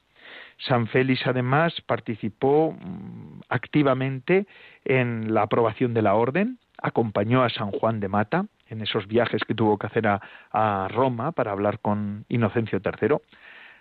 San 0.59 0.89
Félix 0.89 1.25
además 1.29 1.81
participó 1.87 2.73
mm, 2.73 3.43
activamente 3.51 4.49
en 4.85 5.33
la 5.33 5.43
aprobación 5.43 5.95
de 5.95 6.03
la 6.03 6.15
orden, 6.15 6.59
acompañó 6.83 7.45
a 7.45 7.51
San 7.51 7.71
Juan 7.71 8.01
de 8.01 8.09
Mata 8.09 8.47
en 8.69 8.81
esos 8.81 9.07
viajes 9.07 9.45
que 9.45 9.55
tuvo 9.55 9.79
que 9.79 9.87
hacer 9.87 10.09
a, 10.09 10.21
a 10.51 10.89
Roma 10.89 11.31
para 11.31 11.53
hablar 11.53 11.79
con 11.79 12.25
Inocencio 12.29 12.81
III. 12.85 13.19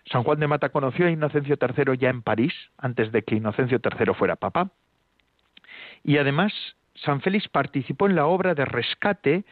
San 0.05 0.23
Juan 0.23 0.39
de 0.39 0.47
Mata 0.47 0.69
conoció 0.69 1.07
a 1.07 1.11
Inocencio 1.11 1.57
III 1.59 1.97
ya 1.97 2.09
en 2.09 2.21
París, 2.21 2.53
antes 2.77 3.11
de 3.11 3.23
que 3.23 3.35
Inocencio 3.35 3.79
III 3.83 4.13
fuera 4.13 4.35
papa. 4.35 4.71
Y 6.03 6.17
además, 6.17 6.53
San 6.95 7.21
Félix 7.21 7.47
participó 7.47 8.07
en 8.07 8.15
la 8.15 8.25
obra 8.25 8.55
de 8.55 8.65
rescate 8.65 9.45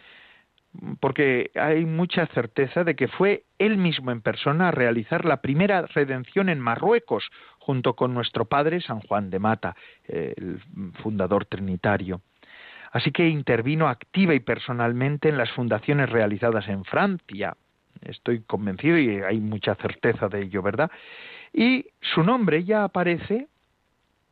porque 0.99 1.51
hay 1.55 1.85
mucha 1.85 2.27
certeza 2.27 2.83
de 2.83 2.95
que 2.95 3.07
fue 3.07 3.43
él 3.57 3.77
mismo 3.77 4.11
en 4.11 4.21
persona 4.21 4.67
a 4.67 4.71
realizar 4.71 5.25
la 5.25 5.41
primera 5.41 5.83
redención 5.83 6.49
en 6.49 6.59
Marruecos, 6.59 7.29
junto 7.59 7.95
con 7.95 8.13
nuestro 8.13 8.45
padre 8.45 8.81
San 8.81 8.99
Juan 9.01 9.29
de 9.29 9.39
Mata, 9.39 9.75
el 10.07 10.59
fundador 11.01 11.45
trinitario. 11.45 12.21
Así 12.91 13.11
que 13.11 13.27
intervino 13.27 13.87
activa 13.87 14.33
y 14.33 14.39
personalmente 14.39 15.29
en 15.29 15.37
las 15.37 15.51
fundaciones 15.51 16.09
realizadas 16.09 16.67
en 16.67 16.85
Francia, 16.85 17.55
estoy 18.01 18.41
convencido 18.41 18.97
y 18.97 19.21
hay 19.21 19.39
mucha 19.39 19.75
certeza 19.75 20.27
de 20.27 20.43
ello, 20.43 20.61
¿verdad? 20.61 20.91
Y 21.53 21.85
su 22.01 22.23
nombre 22.23 22.63
ya 22.63 22.83
aparece 22.83 23.47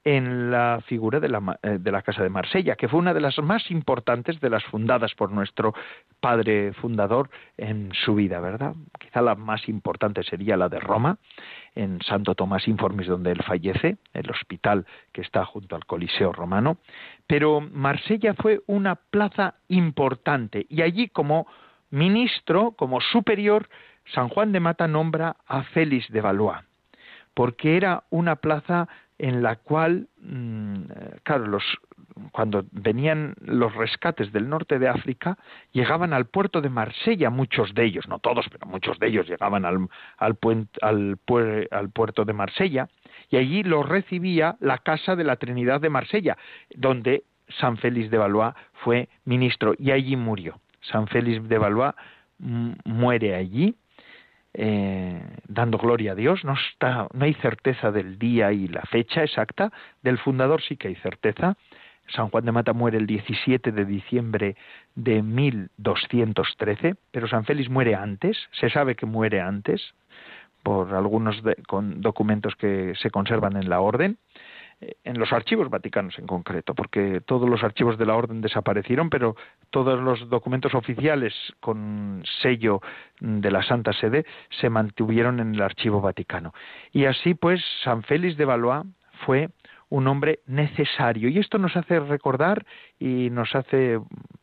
en 0.05 0.51
la 0.51 0.81
figura 0.85 1.19
de 1.19 1.27
la, 1.27 1.59
eh, 1.63 1.77
de 1.79 1.91
la, 1.91 2.03
Casa 2.03 2.21
de 2.21 2.29
Marsella, 2.29 2.75
que 2.75 2.87
fue 2.87 2.99
una 2.99 3.13
de 3.13 3.21
las 3.21 3.39
más 3.39 3.71
importantes 3.71 4.39
de 4.39 4.51
las 4.51 4.63
fundadas 4.65 5.15
por 5.15 5.31
nuestro 5.31 5.73
padre 6.19 6.73
fundador 6.73 7.31
en 7.57 7.91
su 8.05 8.13
vida, 8.13 8.39
¿verdad? 8.39 8.75
Quizá 8.99 9.23
la 9.23 9.33
más 9.33 9.67
importante 9.67 10.21
sería 10.23 10.57
la 10.57 10.69
de 10.69 10.79
Roma, 10.79 11.17
en 11.73 11.99
Santo 12.03 12.35
Tomás 12.35 12.67
Informis, 12.67 13.07
donde 13.07 13.31
él 13.31 13.41
fallece, 13.43 13.97
el 14.13 14.29
hospital 14.29 14.85
que 15.11 15.21
está 15.21 15.43
junto 15.43 15.75
al 15.75 15.85
Coliseo 15.85 16.31
romano. 16.31 16.77
Pero 17.25 17.59
Marsella 17.59 18.35
fue 18.35 18.61
una 18.67 18.93
plaza 18.95 19.55
importante 19.69 20.67
y 20.69 20.83
allí 20.83 21.09
como 21.09 21.47
ministro, 21.89 22.71
como 22.71 23.01
superior, 23.01 23.69
San 24.13 24.29
Juan 24.29 24.51
de 24.51 24.59
Mata 24.59 24.87
nombra 24.87 25.37
a 25.47 25.63
Félix 25.63 26.09
de 26.11 26.21
Valois, 26.21 26.59
porque 27.33 27.77
era 27.77 28.03
una 28.09 28.35
plaza 28.35 28.87
en 29.17 29.41
la 29.41 29.55
cual, 29.55 30.07
mm, 30.19 30.83
claro, 31.23 31.47
los, 31.47 31.63
cuando 32.31 32.65
venían 32.71 33.33
los 33.41 33.73
rescates 33.73 34.31
del 34.31 34.49
norte 34.49 34.77
de 34.77 34.89
África, 34.89 35.37
llegaban 35.71 36.13
al 36.13 36.25
puerto 36.25 36.61
de 36.61 36.69
Marsella, 36.69 37.29
muchos 37.29 37.73
de 37.73 37.85
ellos, 37.85 38.07
no 38.07 38.19
todos, 38.19 38.45
pero 38.51 38.67
muchos 38.67 38.99
de 38.99 39.07
ellos 39.07 39.27
llegaban 39.27 39.65
al, 39.65 39.87
al, 40.17 40.37
al, 40.81 41.17
al 41.71 41.89
puerto 41.89 42.25
de 42.25 42.33
Marsella, 42.33 42.89
y 43.29 43.37
allí 43.37 43.63
los 43.63 43.87
recibía 43.87 44.57
la 44.59 44.79
Casa 44.79 45.15
de 45.15 45.23
la 45.23 45.37
Trinidad 45.37 45.81
de 45.81 45.89
Marsella, 45.89 46.37
donde 46.75 47.23
San 47.59 47.77
Félix 47.77 48.11
de 48.11 48.17
Valois 48.17 48.53
fue 48.83 49.07
ministro, 49.23 49.73
y 49.77 49.91
allí 49.91 50.15
murió. 50.15 50.59
San 50.91 51.07
Félix 51.07 51.47
de 51.47 51.57
Valois 51.57 51.93
muere 52.37 53.35
allí, 53.35 53.75
eh, 54.53 55.21
dando 55.47 55.77
gloria 55.77 56.13
a 56.13 56.15
Dios. 56.15 56.43
No, 56.43 56.53
está, 56.53 57.07
no 57.13 57.25
hay 57.25 57.33
certeza 57.35 57.91
del 57.91 58.17
día 58.17 58.51
y 58.51 58.67
la 58.67 58.81
fecha 58.83 59.23
exacta. 59.23 59.71
Del 60.01 60.17
fundador 60.17 60.61
sí 60.61 60.77
que 60.77 60.89
hay 60.89 60.95
certeza. 60.95 61.57
San 62.07 62.29
Juan 62.29 62.45
de 62.45 62.51
Mata 62.51 62.73
muere 62.73 62.97
el 62.97 63.07
17 63.07 63.71
de 63.71 63.85
diciembre 63.85 64.55
de 64.93 65.23
1213, 65.23 66.95
pero 67.11 67.27
San 67.27 67.45
Félix 67.45 67.69
muere 67.69 67.95
antes. 67.95 68.37
Se 68.51 68.69
sabe 68.69 68.95
que 68.95 69.05
muere 69.05 69.41
antes 69.41 69.81
por 70.61 70.93
algunos 70.93 71.41
con 71.67 72.01
documentos 72.01 72.55
que 72.55 72.93
se 72.95 73.11
conservan 73.11 73.55
en 73.55 73.69
la 73.69 73.81
orden. 73.81 74.17
En 75.03 75.17
los 75.17 75.31
archivos 75.31 75.69
vaticanos 75.69 76.19
en 76.19 76.27
concreto, 76.27 76.75
porque 76.75 77.21
todos 77.21 77.49
los 77.49 77.63
archivos 77.63 77.97
de 77.97 78.05
la 78.05 78.15
orden 78.15 78.41
desaparecieron, 78.41 79.09
pero 79.09 79.35
todos 79.69 79.99
los 80.01 80.29
documentos 80.29 80.75
oficiales 80.75 81.33
con 81.61 82.23
sello 82.41 82.81
de 83.21 83.51
la 83.51 83.63
Santa 83.63 83.93
Sede 83.93 84.25
se 84.49 84.69
mantuvieron 84.69 85.39
en 85.39 85.55
el 85.55 85.61
archivo 85.61 86.01
vaticano. 86.01 86.53
Y 86.91 87.05
así 87.05 87.35
pues, 87.35 87.63
San 87.83 88.03
Félix 88.03 88.35
de 88.37 88.45
Valois 88.45 88.85
fue 89.25 89.49
un 89.89 90.07
hombre 90.07 90.39
necesario. 90.45 91.29
Y 91.29 91.39
esto 91.39 91.57
nos 91.57 91.75
hace 91.77 91.99
recordar 91.99 92.65
y 92.99 93.29
nos 93.29 93.55
hace 93.55 93.99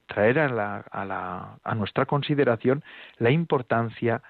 traer 0.06 0.38
a, 0.38 0.48
la, 0.48 1.58
a 1.62 1.74
nuestra 1.74 2.06
consideración 2.06 2.82
la 3.18 3.30
importancia 3.30 4.22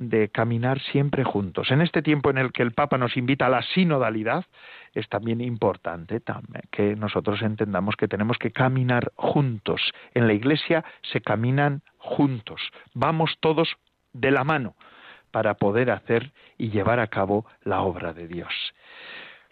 de 0.00 0.30
caminar 0.30 0.80
siempre 0.80 1.24
juntos. 1.24 1.70
En 1.70 1.82
este 1.82 2.00
tiempo 2.00 2.30
en 2.30 2.38
el 2.38 2.52
que 2.52 2.62
el 2.62 2.72
Papa 2.72 2.96
nos 2.96 3.18
invita 3.18 3.46
a 3.46 3.50
la 3.50 3.60
sinodalidad, 3.60 4.46
es 4.94 5.06
también 5.10 5.42
importante 5.42 6.22
que 6.70 6.96
nosotros 6.96 7.42
entendamos 7.42 7.96
que 7.96 8.08
tenemos 8.08 8.38
que 8.38 8.50
caminar 8.50 9.12
juntos. 9.14 9.92
En 10.14 10.26
la 10.26 10.32
Iglesia 10.32 10.84
se 11.02 11.20
caminan 11.20 11.82
juntos. 11.98 12.62
Vamos 12.94 13.36
todos 13.40 13.76
de 14.14 14.30
la 14.30 14.42
mano 14.42 14.74
para 15.32 15.54
poder 15.54 15.90
hacer 15.90 16.32
y 16.56 16.70
llevar 16.70 16.98
a 16.98 17.08
cabo 17.08 17.44
la 17.62 17.82
obra 17.82 18.14
de 18.14 18.26
Dios. 18.26 18.72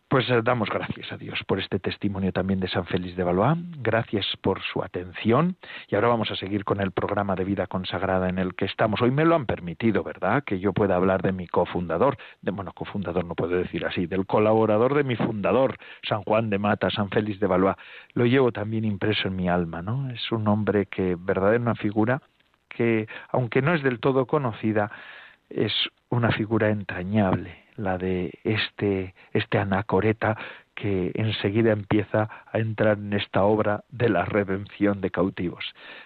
Pues 0.09 0.31
eh, 0.31 0.41
damos 0.43 0.71
gracias 0.71 1.13
a 1.13 1.19
Dios 1.19 1.39
por 1.47 1.59
este 1.59 1.79
testimonio 1.79 2.33
también 2.33 2.61
de 2.61 2.69
San 2.69 2.87
Félix 2.87 3.15
de 3.15 3.25
Valois. 3.25 3.59
Gracias 3.83 4.25
por 4.41 4.63
su 4.63 4.83
atención. 4.83 5.57
Y 5.87 5.97
ahora 5.97 6.09
vamos 6.09 6.31
a 6.31 6.37
seguir 6.37 6.65
con 6.65 6.81
el 6.81 6.93
programa 6.93 7.35
de 7.35 7.45
vida 7.45 7.67
consagrada 7.67 8.31
en 8.31 8.39
el 8.39 8.55
que 8.55 8.65
estamos. 8.65 9.03
Hoy 9.03 9.11
me 9.11 9.27
lo 9.27 9.35
han 9.35 9.45
permitido, 9.45 10.03
¿verdad? 10.03 10.45
Que 10.45 10.61
yo 10.61 10.73
pueda 10.73 10.97
hablar 10.97 11.21
de 11.21 11.33
mi 11.33 11.47
cofundador. 11.47 12.17
De, 12.41 12.53
bueno, 12.53 12.73
cofundador 12.73 13.27
no 13.27 13.35
puedo 13.35 13.55
decir 13.59 13.85
así. 13.85 14.07
Del 14.07 14.25
colaborador 14.25 14.95
de 14.95 15.05
mi 15.05 15.15
fundador, 15.15 15.77
San 16.03 16.23
Juan 16.23 16.49
de 16.49 16.59
Mata, 16.59 16.89
San 16.89 17.11
Félix 17.11 17.39
de 17.39 17.47
Valois. 17.47 17.77
Lo 18.15 18.25
llevo 18.25 18.51
también 18.51 18.87
impreso 18.87 19.29
en 19.29 19.37
mi 19.37 19.51
alma, 19.51 19.83
¿no? 19.83 20.09
Es 20.09 20.33
un 20.33 20.49
hombre 20.49 20.87
que, 20.87 21.19
verdad, 21.21 21.55
es 21.55 21.61
una 21.61 21.75
figura 21.75 22.23
que, 22.71 23.07
aunque 23.29 23.61
no 23.61 23.75
es 23.75 23.83
del 23.83 24.01
todo 24.01 24.25
conocida, 24.25 24.91
es 25.51 25.75
una 26.09 26.33
figura 26.33 26.71
entrañable 26.71 27.68
la 27.79 27.97
de 27.97 28.39
este, 28.45 29.15
este 29.33 29.59
anacoreta 29.59 30.37
que 30.75 31.11
enseguida 31.15 31.73
empieza 31.73 32.29
a 32.53 32.59
entrar 32.59 32.99
en 32.99 33.13
esta 33.13 33.43
obra 33.43 33.83
de 33.89 34.09
la 34.09 34.25
redención 34.25 35.01
de 35.01 35.11
cautivos. 35.11 35.65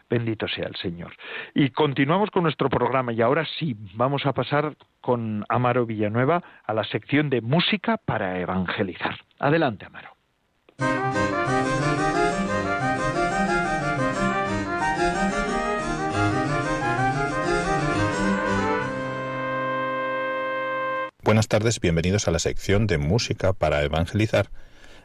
Bendito 0.09 0.49
sea 0.49 0.67
el 0.67 0.77
Señor. 0.77 1.13
Y 1.55 1.71
continuamos 1.71 2.31
con 2.31 2.45
nuestro 2.45 2.71
programa 2.71 3.13
y 3.13 3.21
ahora 3.21 3.45
sí, 3.59 3.77
vamos 3.95 4.25
a 4.25 4.33
pasar 4.33 4.75
con 5.03 5.45
Amaro 5.51 5.85
Villanueva 5.85 6.43
a 6.65 6.73
la 6.73 6.85
sección 6.85 7.29
de 7.29 7.43
música 7.43 7.99
para 7.99 8.39
evangelizar. 8.39 9.17
Adelante, 9.39 9.85
Amaro. 9.85 10.12
Tardes, 21.53 21.81
bienvenidos 21.81 22.29
a 22.29 22.31
la 22.31 22.39
sección 22.39 22.87
de 22.87 22.97
música 22.97 23.53
para 23.53 23.83
evangelizar. 23.83 24.49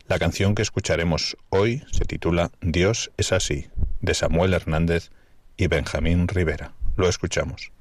La 0.07 0.17
canción 0.17 0.55
que 0.55 0.61
escucharemos 0.61 1.35
hoy 1.49 1.83
se 1.91 2.05
titula 2.05 2.51
Dios 2.61 3.11
es 3.17 3.33
así, 3.33 3.67
de 3.99 4.13
Samuel 4.13 4.53
Hernández 4.53 5.09
y 5.57 5.67
Benjamín 5.67 6.29
Rivera. 6.29 6.71
Lo 6.95 7.09
escuchamos. 7.09 7.73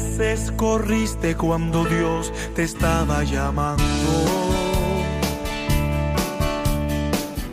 Veces 0.00 0.52
corriste 0.56 1.36
cuando 1.36 1.84
Dios 1.84 2.32
te 2.54 2.64
estaba 2.64 3.22
llamando? 3.24 3.84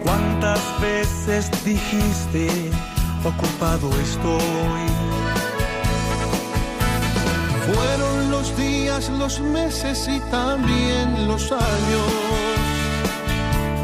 ¿Cuántas 0.04 0.60
veces 0.82 1.50
dijiste, 1.66 2.48
ocupado 3.24 3.90
estoy? 4.00 4.88
Fueron 7.68 8.32
los 8.32 8.56
días, 8.58 9.10
los 9.10 9.40
meses 9.42 10.08
y 10.08 10.20
también 10.32 11.28
los 11.28 11.52
años, 11.52 12.12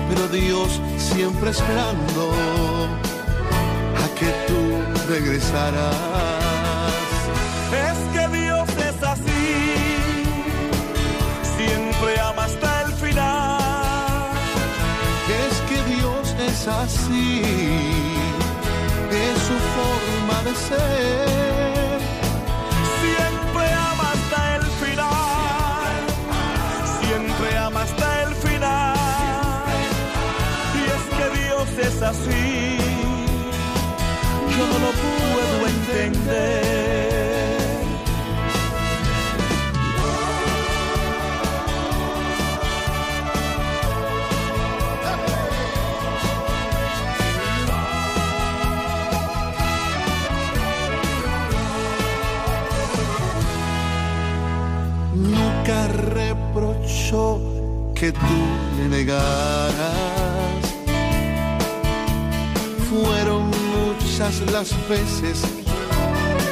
pero 0.10 0.28
Dios 0.30 0.80
siempre 0.98 1.50
esperando 1.52 2.32
a 4.04 4.20
que 4.20 4.30
tú 4.48 5.12
regresaras. 5.12 6.43
Así, 16.84 17.42
es 19.12 19.38
su 19.48 19.58
forma 19.76 20.38
de 20.48 20.54
ser. 20.68 22.00
Siempre 23.02 23.66
ama 23.92 24.06
hasta 24.16 24.56
el 24.56 24.64
final, 24.84 25.94
siempre 27.02 27.58
ama 27.58 27.82
hasta 27.84 28.24
el 28.24 28.36
final. 28.36 28.96
Y 30.80 30.82
es 30.96 31.04
que 31.18 31.26
Dios 31.40 31.68
es 31.88 32.02
así, 32.02 32.78
yo 34.58 34.64
no 34.72 34.78
lo 34.86 34.92
puedo 35.04 35.68
entender. 35.68 36.83
Las 64.54 64.88
veces 64.88 65.42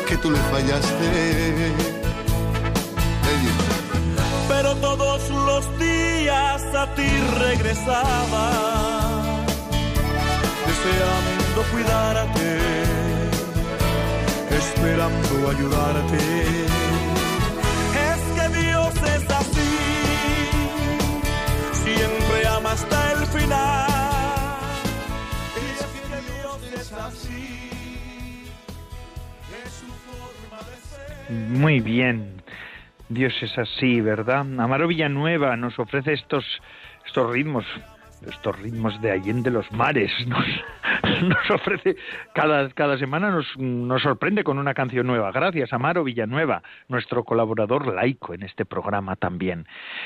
que 0.08 0.18
tú 0.18 0.32
le 0.32 0.40
fallaste. 0.52 1.72
Pero 4.50 4.76
todos 4.78 5.30
los 5.30 5.80
días 5.80 6.64
a 6.76 6.96
ti 6.96 7.10
regresaba, 7.40 8.50
deseando 10.68 11.62
cuidarte, 11.72 12.60
esperando 14.62 15.50
ayudarte 15.52 16.52
hasta 22.72 23.12
el 23.12 23.26
final. 23.28 24.11
Muy 31.30 31.80
bien. 31.80 32.42
Dios 33.10 33.34
es 33.42 33.58
así, 33.58 34.02
¿verdad? 34.02 34.40
Amaro 34.60 34.88
Villanueva 34.88 35.56
nos 35.58 35.78
ofrece 35.80 36.14
estos, 36.14 36.46
estos 37.06 37.32
ritmos 37.32 37.66
estos 38.28 38.60
ritmos 38.60 39.00
de 39.02 39.12
Allende 39.12 39.50
los 39.50 39.72
mares. 39.72 40.12
Nos, 40.28 41.24
nos 41.24 41.52
ofrece 41.52 41.96
cada, 42.34 42.70
cada 42.70 42.98
semana 42.98 43.32
nos, 43.32 43.58
nos 43.58 44.02
sorprende 44.02 44.44
con 44.44 44.60
una 44.60 44.74
canción 44.74 45.08
nueva. 45.08 45.32
Gracias, 45.32 45.74
Amaro 45.74 46.04
Villanueva, 46.04 46.62
nuestro 46.90 47.24
colaborador 47.24 47.94
laico 47.94 48.34
en 48.34 48.44
este 48.44 48.66
programa 48.66 49.16
también. 49.16 49.66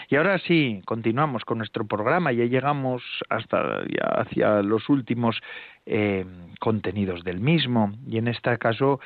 Y 0.10 0.16
ahora 0.16 0.38
sí, 0.40 0.82
continuamos 0.86 1.44
con 1.44 1.58
nuestro 1.58 1.86
programa. 1.86 2.32
Ya 2.32 2.46
llegamos 2.46 3.04
hasta 3.30 3.84
ya 3.88 4.22
hacia 4.22 4.62
los 4.62 4.90
últimos 4.90 5.42
eh, 5.86 6.26
contenidos 6.60 7.24
del 7.24 7.40
mismo. 7.40 7.92
Y 8.08 8.18
en 8.18 8.28
este 8.28 8.58
caso 8.58 9.00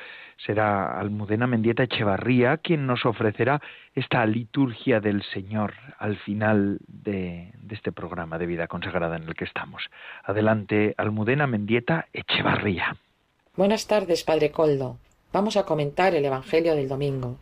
será 0.46 0.98
Almudena 0.98 1.46
Mendieta 1.46 1.82
Echevarría 1.82 2.58
quien 2.58 2.86
nos 2.86 3.04
ofrecerá 3.04 3.60
esta 3.94 4.24
liturgia 4.26 5.00
del 5.00 5.22
Señor 5.34 5.74
al 5.98 6.16
final 6.18 6.78
de, 6.86 7.52
este 7.70 7.92
programa 7.92 8.38
de 8.38 8.46
vida 8.46 8.66
consagrada 8.66 9.16
en 9.16 9.28
el 9.28 9.34
que 9.34 9.44
estamos. 9.44 9.84
Adelante, 10.24 10.94
Almudena 10.96 11.46
Mendieta 11.46 12.08
Echevarría. 12.12 12.96
Buenas 13.56 13.86
tardes, 13.86 14.24
Padre 14.24 14.50
Coldo. 14.50 14.98
Vamos 15.32 15.56
a 15.56 15.64
comentar 15.64 16.14
el 16.14 16.24
Evangelio 16.24 16.74
del 16.74 16.88
domingo. 16.88 17.36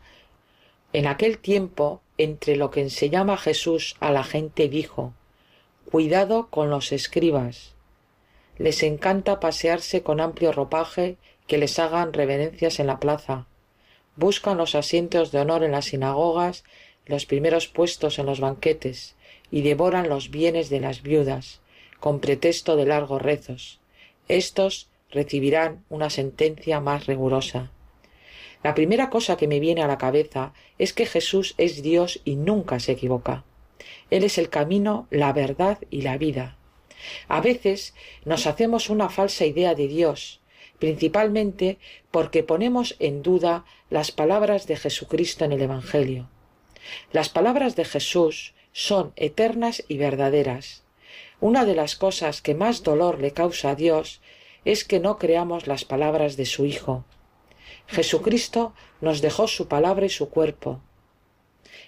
En 0.92 1.06
aquel 1.06 1.38
tiempo, 1.38 2.02
entre 2.16 2.56
lo 2.56 2.70
que 2.70 2.80
enseñaba 2.80 3.36
Jesús 3.36 3.96
a 4.00 4.10
la 4.10 4.24
gente 4.24 4.68
dijo, 4.68 5.12
Cuidado 5.90 6.48
con 6.48 6.68
los 6.70 6.92
escribas, 6.92 7.74
les 8.58 8.82
encanta 8.82 9.40
pasearse 9.40 10.02
con 10.02 10.20
amplio 10.20 10.52
ropaje 10.52 11.16
que 11.48 11.58
les 11.58 11.78
hagan 11.80 12.12
reverencias 12.12 12.78
en 12.78 12.86
la 12.86 13.00
plaza. 13.00 13.46
Buscan 14.14 14.58
los 14.58 14.76
asientos 14.76 15.32
de 15.32 15.40
honor 15.40 15.64
en 15.64 15.72
las 15.72 15.86
sinagogas, 15.86 16.62
los 17.06 17.26
primeros 17.26 17.66
puestos 17.66 18.18
en 18.20 18.26
los 18.26 18.38
banquetes, 18.38 19.16
y 19.50 19.62
devoran 19.62 20.08
los 20.08 20.30
bienes 20.30 20.68
de 20.68 20.78
las 20.78 21.02
viudas, 21.02 21.60
con 21.98 22.20
pretexto 22.20 22.76
de 22.76 22.86
largos 22.86 23.22
rezos. 23.22 23.80
Estos 24.28 24.88
recibirán 25.10 25.84
una 25.88 26.10
sentencia 26.10 26.80
más 26.80 27.06
rigurosa. 27.06 27.70
La 28.62 28.74
primera 28.74 29.08
cosa 29.08 29.36
que 29.36 29.48
me 29.48 29.60
viene 29.60 29.82
a 29.82 29.86
la 29.86 29.98
cabeza 29.98 30.52
es 30.78 30.92
que 30.92 31.06
Jesús 31.06 31.54
es 31.58 31.82
Dios 31.82 32.20
y 32.24 32.36
nunca 32.36 32.78
se 32.78 32.92
equivoca. 32.92 33.44
Él 34.10 34.24
es 34.24 34.36
el 34.36 34.50
camino, 34.50 35.06
la 35.10 35.32
verdad 35.32 35.78
y 35.90 36.02
la 36.02 36.18
vida. 36.18 36.56
A 37.28 37.40
veces 37.40 37.94
nos 38.24 38.46
hacemos 38.46 38.90
una 38.90 39.08
falsa 39.08 39.46
idea 39.46 39.74
de 39.74 39.86
Dios, 39.86 40.37
principalmente 40.78 41.78
porque 42.10 42.42
ponemos 42.42 42.96
en 42.98 43.22
duda 43.22 43.64
las 43.90 44.12
palabras 44.12 44.66
de 44.66 44.76
Jesucristo 44.76 45.44
en 45.44 45.52
el 45.52 45.62
Evangelio. 45.62 46.28
Las 47.12 47.28
palabras 47.28 47.76
de 47.76 47.84
Jesús 47.84 48.54
son 48.72 49.12
eternas 49.16 49.84
y 49.88 49.98
verdaderas. 49.98 50.84
Una 51.40 51.64
de 51.64 51.74
las 51.74 51.96
cosas 51.96 52.42
que 52.42 52.54
más 52.54 52.82
dolor 52.82 53.20
le 53.20 53.32
causa 53.32 53.70
a 53.70 53.74
Dios 53.74 54.20
es 54.64 54.84
que 54.84 55.00
no 55.00 55.18
creamos 55.18 55.66
las 55.66 55.84
palabras 55.84 56.36
de 56.36 56.46
su 56.46 56.64
Hijo. 56.64 57.04
Jesucristo 57.86 58.74
nos 59.00 59.20
dejó 59.20 59.48
su 59.48 59.68
palabra 59.68 60.06
y 60.06 60.10
su 60.10 60.28
cuerpo. 60.28 60.80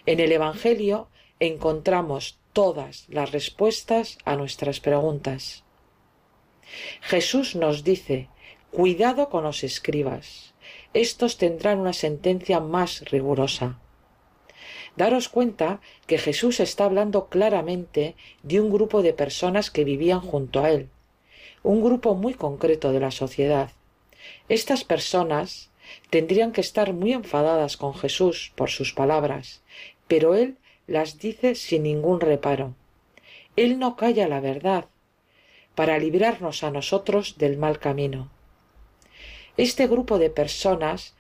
En 0.07 0.21
el 0.21 0.33
Evangelio 0.33 1.09
encontramos 1.41 2.39
todas 2.53 3.05
las 3.09 3.33
respuestas 3.33 4.19
a 4.25 4.37
nuestras 4.37 4.81
preguntas. 4.81 5.65
Jesús 7.01 7.57
nos 7.57 7.85
dice 7.85 8.29
Cuidado 8.71 9.31
con 9.31 9.43
los 9.43 9.65
escribas. 9.65 10.55
Estos 10.95 11.39
tendrán 11.39 11.81
una 11.81 11.93
sentencia 11.93 12.61
más 12.61 13.01
rigurosa. 13.11 13.81
Daros 14.97 15.29
cuenta 15.29 15.81
que 16.07 16.19
Jesús 16.19 16.61
está 16.61 16.85
hablando 16.85 17.27
claramente 17.27 18.15
de 18.45 18.61
un 18.61 18.71
grupo 18.71 19.03
de 19.03 19.13
personas 19.13 19.73
que 19.73 19.83
vivían 19.83 20.21
junto 20.21 20.63
a 20.63 20.71
él, 20.71 20.89
un 21.65 21.83
grupo 21.83 22.15
muy 22.15 22.35
concreto 22.35 22.93
de 22.93 23.01
la 23.01 23.11
sociedad. 23.11 23.73
Estas 24.49 24.85
personas 24.85 25.71
tendrían 26.11 26.53
que 26.53 26.61
estar 26.61 26.93
muy 26.93 27.13
enfadadas 27.13 27.77
con 27.77 27.95
Jesús 27.95 28.53
por 28.55 28.71
sus 28.71 28.93
palabras, 28.93 29.63
pero 30.07 30.37
él 30.37 30.59
las 30.87 31.19
dice 31.19 31.57
sin 31.57 31.83
ningún 31.83 32.21
reparo. 32.21 32.77
Él 33.57 33.81
no 33.81 33.97
calla 33.97 34.29
la 34.29 34.39
verdad, 34.39 34.85
para 35.75 35.99
librarnos 35.99 36.63
a 36.63 36.71
nosotros 36.71 37.37
del 37.37 37.57
mal 37.57 37.81
camino. 37.81 38.31
Este 39.57 39.87
grupo 39.87 40.19
de 40.19 40.31
personas 40.31 41.15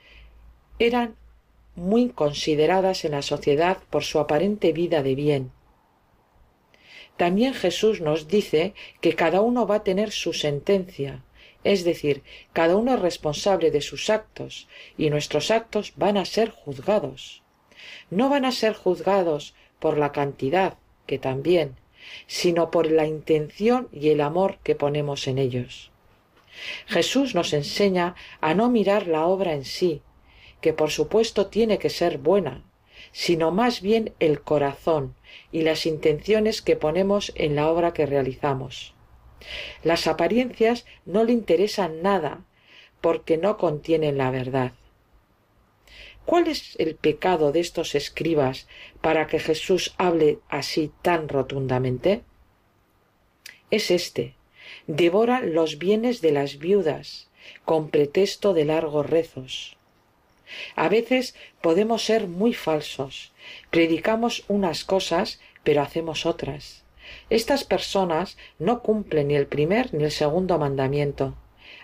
eran 0.78 1.16
muy 1.74 2.10
consideradas 2.10 3.04
en 3.04 3.12
la 3.12 3.22
sociedad 3.22 3.78
por 3.90 4.04
su 4.04 4.18
aparente 4.18 4.72
vida 4.72 5.02
de 5.02 5.14
bien. 5.14 5.52
También 7.16 7.54
Jesús 7.54 8.00
nos 8.00 8.28
dice 8.28 8.74
que 9.00 9.14
cada 9.14 9.40
uno 9.40 9.66
va 9.66 9.76
a 9.76 9.84
tener 9.84 10.10
su 10.10 10.32
sentencia, 10.32 11.22
es 11.64 11.84
decir, 11.84 12.22
cada 12.52 12.76
uno 12.76 12.94
es 12.94 13.00
responsable 13.00 13.70
de 13.70 13.82
sus 13.82 14.08
actos 14.08 14.68
y 14.96 15.10
nuestros 15.10 15.50
actos 15.50 15.92
van 15.96 16.16
a 16.16 16.24
ser 16.24 16.50
juzgados. 16.50 17.42
No 18.08 18.28
van 18.28 18.44
a 18.44 18.52
ser 18.52 18.74
juzgados 18.74 19.54
por 19.78 19.98
la 19.98 20.12
cantidad, 20.12 20.78
que 21.06 21.18
también, 21.18 21.76
sino 22.26 22.70
por 22.70 22.90
la 22.90 23.06
intención 23.06 23.88
y 23.92 24.08
el 24.08 24.20
amor 24.20 24.58
que 24.62 24.74
ponemos 24.74 25.26
en 25.26 25.38
ellos. 25.38 25.90
Jesús 26.86 27.34
nos 27.34 27.52
enseña 27.52 28.14
a 28.40 28.54
no 28.54 28.68
mirar 28.70 29.06
la 29.06 29.26
obra 29.26 29.54
en 29.54 29.64
sí, 29.64 30.02
que 30.60 30.72
por 30.72 30.90
supuesto 30.90 31.46
tiene 31.46 31.78
que 31.78 31.90
ser 31.90 32.18
buena, 32.18 32.64
sino 33.12 33.50
más 33.50 33.80
bien 33.80 34.14
el 34.20 34.42
corazón 34.42 35.14
y 35.52 35.62
las 35.62 35.86
intenciones 35.86 36.62
que 36.62 36.76
ponemos 36.76 37.32
en 37.34 37.56
la 37.56 37.68
obra 37.68 37.92
que 37.92 38.06
realizamos. 38.06 38.94
Las 39.82 40.06
apariencias 40.06 40.84
no 41.06 41.24
le 41.24 41.32
interesan 41.32 42.02
nada, 42.02 42.44
porque 43.00 43.38
no 43.38 43.56
contienen 43.56 44.18
la 44.18 44.30
verdad. 44.30 44.72
¿Cuál 46.26 46.48
es 46.48 46.76
el 46.78 46.94
pecado 46.94 47.50
de 47.50 47.60
estos 47.60 47.94
escribas 47.94 48.68
para 49.00 49.26
que 49.26 49.40
Jesús 49.40 49.94
hable 49.96 50.38
así 50.48 50.92
tan 51.02 51.28
rotundamente? 51.28 52.22
Es 53.70 53.90
este. 53.90 54.36
Devora 54.92 55.40
los 55.40 55.78
bienes 55.78 56.20
de 56.20 56.32
las 56.32 56.58
viudas, 56.58 57.28
con 57.64 57.90
pretexto 57.90 58.54
de 58.54 58.64
largos 58.64 59.08
rezos. 59.08 59.76
A 60.74 60.88
veces 60.88 61.36
podemos 61.62 62.04
ser 62.04 62.26
muy 62.26 62.54
falsos. 62.54 63.30
Predicamos 63.70 64.42
unas 64.48 64.82
cosas, 64.82 65.38
pero 65.62 65.80
hacemos 65.80 66.26
otras. 66.26 66.82
Estas 67.28 67.62
personas 67.62 68.36
no 68.58 68.82
cumplen 68.82 69.28
ni 69.28 69.36
el 69.36 69.46
primer 69.46 69.94
ni 69.94 70.02
el 70.02 70.10
segundo 70.10 70.58
mandamiento. 70.58 71.36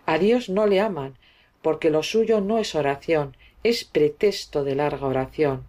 A 0.05 0.19
Dios 0.19 0.49
no 0.49 0.67
le 0.67 0.81
aman, 0.81 1.17
porque 1.63 1.91
lo 1.91 2.03
suyo 2.03 2.41
no 2.41 2.59
es 2.59 2.75
oración, 2.75 3.37
es 3.63 3.85
pretexto 3.85 4.65
de 4.65 4.75
larga 4.75 5.07
oración. 5.07 5.65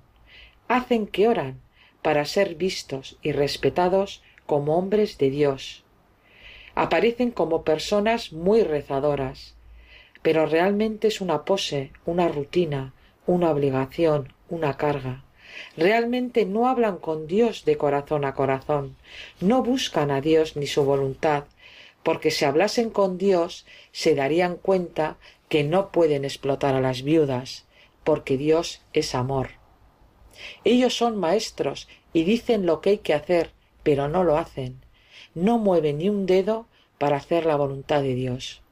Hacen 0.67 1.05
que 1.05 1.27
oran 1.27 1.61
para 2.01 2.25
ser 2.25 2.55
vistos 2.55 3.19
y 3.21 3.31
respetados 3.31 4.23
como 4.47 4.75
hombres 4.75 5.19
de 5.19 5.29
Dios. 5.29 5.83
Aparecen 6.79 7.31
como 7.31 7.63
personas 7.63 8.31
muy 8.33 8.61
rezadoras, 8.61 9.55
pero 10.21 10.45
realmente 10.45 11.07
es 11.07 11.21
una 11.21 11.43
pose, 11.43 11.91
una 12.05 12.27
rutina, 12.27 12.93
una 13.25 13.49
obligación, 13.49 14.31
una 14.47 14.77
carga. 14.77 15.23
Realmente 15.75 16.45
no 16.45 16.67
hablan 16.67 16.97
con 16.97 17.25
Dios 17.25 17.65
de 17.65 17.77
corazón 17.77 18.25
a 18.25 18.35
corazón, 18.35 18.95
no 19.41 19.63
buscan 19.63 20.11
a 20.11 20.21
Dios 20.21 20.55
ni 20.55 20.67
su 20.67 20.83
voluntad, 20.83 21.45
porque 22.03 22.29
si 22.29 22.45
hablasen 22.45 22.91
con 22.91 23.17
Dios 23.17 23.65
se 23.91 24.13
darían 24.13 24.55
cuenta 24.55 25.17
que 25.49 25.63
no 25.63 25.91
pueden 25.91 26.25
explotar 26.25 26.75
a 26.75 26.81
las 26.81 27.01
viudas, 27.01 27.65
porque 28.03 28.37
Dios 28.37 28.83
es 28.93 29.15
amor. 29.15 29.49
Ellos 30.63 30.95
son 30.95 31.17
maestros 31.17 31.87
y 32.13 32.23
dicen 32.23 32.67
lo 32.67 32.81
que 32.81 32.91
hay 32.91 32.97
que 32.99 33.15
hacer, 33.15 33.49
pero 33.81 34.07
no 34.09 34.23
lo 34.23 34.37
hacen. 34.37 34.85
No 35.37 35.59
mueven 35.59 35.99
ni 35.99 36.09
un 36.09 36.25
dedo 36.25 36.65
para 36.97 37.17
hacer 37.17 37.45
la 37.45 37.55
voluntad 37.55 38.01
de 38.01 38.15
Dios. 38.15 38.63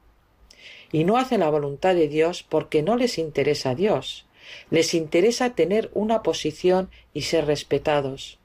Y 0.92 1.04
no 1.04 1.18
hacen 1.18 1.42
la 1.42 1.50
voluntad 1.52 1.94
de 1.94 2.08
Dios 2.08 2.42
porque 2.42 2.82
no 2.82 2.96
les 2.96 3.20
interesa 3.20 3.70
a 3.70 3.76
Dios. 3.76 4.26
Les 4.72 4.96
interesa 4.96 5.54
tener 5.54 5.92
una 5.94 6.24
posición 6.24 6.90
y 7.14 7.22
ser 7.22 7.46
respetados. 7.46 8.40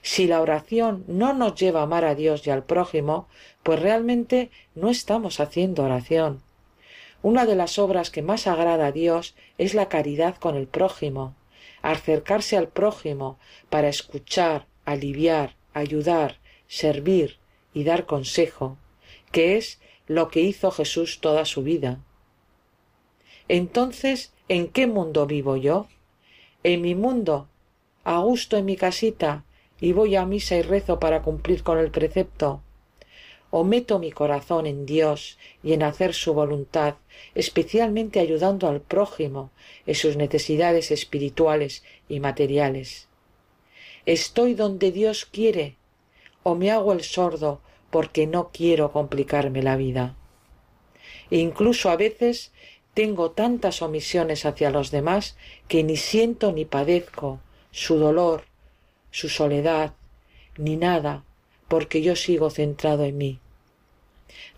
Si 0.00 0.26
la 0.26 0.40
oración 0.40 1.04
no 1.08 1.34
nos 1.34 1.56
lleva 1.56 1.80
a 1.80 1.82
amar 1.82 2.06
a 2.06 2.14
Dios 2.14 2.46
y 2.46 2.50
al 2.50 2.64
prójimo, 2.64 3.28
pues 3.62 3.78
realmente 3.78 4.50
no 4.74 4.88
estamos 4.88 5.40
haciendo 5.40 5.84
oración. 5.84 6.40
Una 7.22 7.44
de 7.44 7.54
las 7.54 7.78
obras 7.78 8.10
que 8.10 8.22
más 8.22 8.46
agrada 8.46 8.86
a 8.86 8.92
Dios 8.92 9.34
es 9.58 9.74
la 9.74 9.90
caridad 9.90 10.36
con 10.36 10.56
el 10.56 10.68
prójimo, 10.68 11.34
acercarse 11.82 12.56
al 12.56 12.68
prójimo 12.68 13.38
para 13.68 13.90
escuchar, 13.90 14.66
aliviar, 14.86 15.59
ayudar, 15.74 16.38
servir 16.68 17.38
y 17.72 17.84
dar 17.84 18.06
consejo, 18.06 18.76
que 19.32 19.56
es 19.56 19.80
lo 20.06 20.28
que 20.28 20.40
hizo 20.40 20.70
Jesús 20.70 21.20
toda 21.20 21.44
su 21.44 21.62
vida. 21.62 22.00
Entonces, 23.48 24.32
¿en 24.48 24.68
qué 24.68 24.86
mundo 24.86 25.26
vivo 25.26 25.56
yo? 25.56 25.88
En 26.62 26.82
mi 26.82 26.94
mundo, 26.94 27.48
a 28.04 28.18
gusto 28.20 28.56
en 28.56 28.64
mi 28.64 28.76
casita, 28.76 29.44
y 29.80 29.92
voy 29.92 30.16
a 30.16 30.26
misa 30.26 30.56
y 30.56 30.62
rezo 30.62 30.98
para 31.00 31.22
cumplir 31.22 31.62
con 31.62 31.78
el 31.78 31.90
precepto 31.90 32.62
o 33.50 33.64
meto 33.64 33.98
mi 33.98 34.12
corazón 34.12 34.66
en 34.66 34.86
Dios 34.86 35.38
y 35.62 35.72
en 35.72 35.82
hacer 35.82 36.14
su 36.14 36.34
voluntad, 36.34 36.94
especialmente 37.34 38.20
ayudando 38.20 38.68
al 38.68 38.80
prójimo 38.80 39.50
en 39.86 39.94
sus 39.94 40.16
necesidades 40.16 40.90
espirituales 40.90 41.82
y 42.08 42.20
materiales. 42.20 43.08
Estoy 44.06 44.54
donde 44.54 44.92
Dios 44.92 45.26
quiere, 45.26 45.76
o 46.42 46.54
me 46.54 46.70
hago 46.70 46.92
el 46.92 47.02
sordo 47.02 47.60
porque 47.90 48.26
no 48.26 48.50
quiero 48.52 48.92
complicarme 48.92 49.62
la 49.62 49.76
vida. 49.76 50.16
E 51.30 51.38
incluso 51.38 51.90
a 51.90 51.96
veces 51.96 52.52
tengo 52.94 53.30
tantas 53.30 53.82
omisiones 53.82 54.46
hacia 54.46 54.70
los 54.70 54.90
demás 54.90 55.36
que 55.68 55.82
ni 55.82 55.96
siento 55.96 56.52
ni 56.52 56.64
padezco 56.64 57.40
su 57.70 57.96
dolor, 57.96 58.44
su 59.10 59.28
soledad, 59.28 59.94
ni 60.56 60.76
nada, 60.76 61.24
porque 61.68 62.02
yo 62.02 62.16
sigo 62.16 62.50
centrado 62.50 63.04
en 63.04 63.16
mí. 63.16 63.38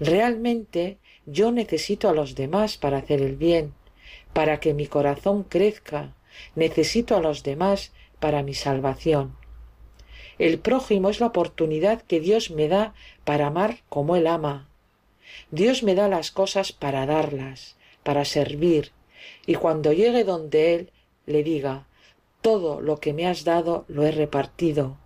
Realmente 0.00 0.98
yo 1.26 1.52
necesito 1.52 2.08
a 2.08 2.14
los 2.14 2.34
demás 2.34 2.76
para 2.76 2.98
hacer 2.98 3.20
el 3.20 3.36
bien, 3.36 3.74
para 4.32 4.60
que 4.60 4.74
mi 4.74 4.86
corazón 4.86 5.44
crezca, 5.44 6.14
necesito 6.54 7.16
a 7.16 7.20
los 7.20 7.42
demás 7.42 7.92
para 8.22 8.44
mi 8.44 8.54
salvación. 8.54 9.36
El 10.38 10.60
prójimo 10.60 11.10
es 11.10 11.18
la 11.18 11.26
oportunidad 11.26 12.02
que 12.02 12.20
Dios 12.20 12.52
me 12.52 12.68
da 12.68 12.94
para 13.24 13.48
amar 13.48 13.78
como 13.88 14.14
Él 14.14 14.28
ama. 14.28 14.68
Dios 15.50 15.82
me 15.82 15.96
da 15.96 16.06
las 16.06 16.30
cosas 16.30 16.70
para 16.72 17.04
darlas, 17.04 17.76
para 18.04 18.24
servir, 18.24 18.92
y 19.44 19.56
cuando 19.56 19.92
llegue 19.92 20.22
donde 20.22 20.74
Él 20.74 20.92
le 21.26 21.42
diga 21.42 21.86
todo 22.42 22.80
lo 22.80 22.98
que 22.98 23.12
me 23.12 23.26
has 23.26 23.42
dado 23.42 23.84
lo 23.88 24.04
he 24.04 24.12
repartido, 24.12 24.98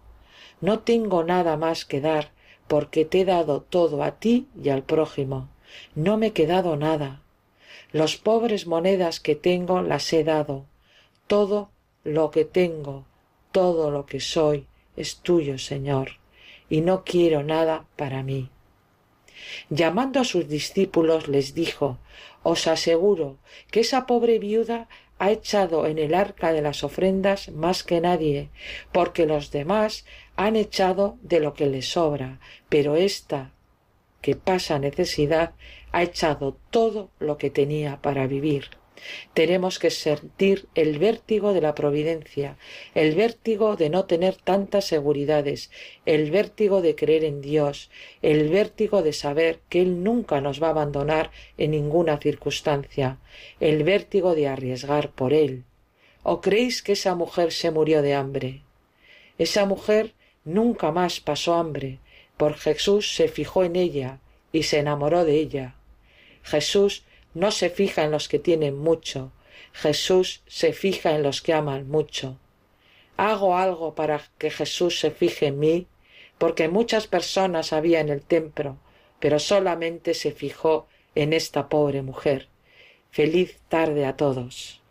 no 0.61 0.81
tengo 0.81 1.25
nada 1.25 1.57
más 1.57 1.87
que 1.87 2.03
dar, 2.03 2.33
porque 2.69 3.07
te 3.07 3.23
he 3.23 3.25
dado 3.25 3.63
todo 3.63 4.03
a 4.03 4.13
ti 4.13 4.47
y 4.63 4.69
al 4.69 4.83
prójimo. 4.83 5.49
No 5.95 6.19
me 6.19 6.29
he 6.29 6.33
quedado 6.33 6.77
nada. 6.77 7.23
Los 7.93 8.17
pobres 8.17 8.67
monedas 8.67 9.21
que 9.21 9.37
tengo 9.37 9.81
las 9.81 10.13
he 10.13 10.23
dado. 10.23 10.67
Todo 11.27 11.71
lo 12.07 12.31
que 12.31 12.45
tengo, 12.45 13.05
todo 13.53 13.91
lo 13.91 14.07
que 14.07 14.21
soy, 14.21 14.67
es 14.97 15.17
tuyo, 15.17 15.59
Señor, 15.59 16.13
y 16.71 16.81
no 16.81 17.05
quiero 17.05 17.43
nada 17.43 17.87
para 17.97 18.23
mí. 18.23 18.49
Llamando 19.69 20.21
a 20.21 20.25
sus 20.25 20.49
discípulos 20.49 21.29
les 21.29 21.53
dijo 21.55 21.99
os 22.43 22.69
aseguro 22.69 23.39
que 23.73 23.81
esa 23.81 24.07
pobre 24.07 24.39
viuda 24.39 24.89
ha 25.19 25.33
echado 25.33 25.87
en 25.87 25.99
el 25.99 26.15
arca 26.15 26.53
de 26.53 26.63
las 26.63 26.85
ofrendas 26.85 27.49
más 27.49 27.83
que 27.83 28.01
nadie, 28.01 28.51
porque 28.93 29.27
los 29.27 29.51
demás 29.51 30.07
han 30.37 30.55
echado 30.55 31.19
de 31.23 31.41
lo 31.41 31.55
que 31.55 31.67
les 31.67 31.89
sobra, 31.89 32.39
pero 32.69 32.95
ésta, 32.95 33.51
que 34.21 34.37
pasa 34.37 34.79
necesidad, 34.79 35.55
ha 35.91 36.05
echado 36.05 36.57
todo 36.71 37.11
lo 37.19 37.37
que 37.37 37.51
tenía 37.51 38.01
para 38.01 38.29
vivir. 38.29 38.71
Tenemos 39.35 39.79
que 39.79 39.91
sentir 39.91 40.67
el 40.75 40.99
vértigo 40.99 41.53
de 41.53 41.61
la 41.61 41.75
providencia, 41.75 42.57
el 42.95 43.15
vértigo 43.15 43.77
de 43.77 43.91
no 43.91 44.05
tener 44.05 44.37
tantas 44.37 44.85
seguridades, 44.85 45.71
el 46.05 46.31
vértigo 46.31 46.83
de 46.83 46.95
creer 46.95 47.25
en 47.25 47.41
Dios, 47.41 47.91
el 48.23 48.49
vértigo 48.49 49.03
de 49.03 49.13
saber 49.13 49.61
que 49.69 49.83
Él 49.83 50.03
nunca 50.03 50.41
nos 50.41 50.63
va 50.63 50.69
a 50.69 50.71
abandonar 50.71 51.31
en 51.59 51.73
ninguna 51.73 52.19
circunstancia, 52.19 53.19
el 53.61 53.85
vértigo 53.85 54.35
de 54.35 54.49
arriesgar 54.49 55.11
por 55.11 55.33
Él. 55.33 55.65
¿O 56.23 56.41
creéis 56.41 56.83
que 56.83 56.93
esa 56.93 57.15
mujer 57.15 57.53
se 57.53 57.71
murió 57.71 58.03
de 58.03 58.15
hambre? 58.15 58.63
Esa 59.39 59.65
mujer 59.65 60.15
nunca 60.45 60.91
más 60.91 61.21
pasó 61.21 61.55
hambre, 61.55 62.01
por 62.37 62.55
Jesús 62.55 63.15
se 63.15 63.29
fijó 63.29 63.65
en 63.65 63.77
ella 63.77 64.19
y 64.53 64.65
se 64.65 64.79
enamoró 64.79 65.25
de 65.25 65.37
ella. 65.37 65.77
Jesús 66.43 67.05
no 67.37 67.51
se 67.51 67.69
fija 67.69 68.03
en 68.03 68.11
los 68.13 68.29
que 68.29 68.39
tienen 68.39 68.79
mucho, 68.79 69.31
Jesús 69.75 70.43
se 70.47 70.73
fija 70.73 71.15
en 71.15 71.23
los 71.23 71.43
que 71.43 71.53
aman 71.53 71.87
mucho. 71.87 72.39
¿Hago 73.19 73.59
algo 73.59 73.95
para 73.95 74.23
que 74.39 74.51
Jesús 74.51 74.99
se 74.99 75.11
fije 75.11 75.49
en 75.49 75.59
mí? 75.59 75.87
Porque 76.39 76.69
muchas 76.69 77.07
personas 77.07 77.75
había 77.75 78.01
en 78.01 78.09
el 78.09 78.23
templo, 78.23 78.79
pero 79.21 79.39
solamente 79.39 80.15
se 80.15 80.33
fijó 80.33 80.89
en 81.15 81.35
esta 81.35 81.69
pobre 81.69 82.01
mujer. 82.01 82.49
Feliz 83.11 83.61
tarde 83.69 84.07
a 84.07 84.17
todos. 84.17 84.83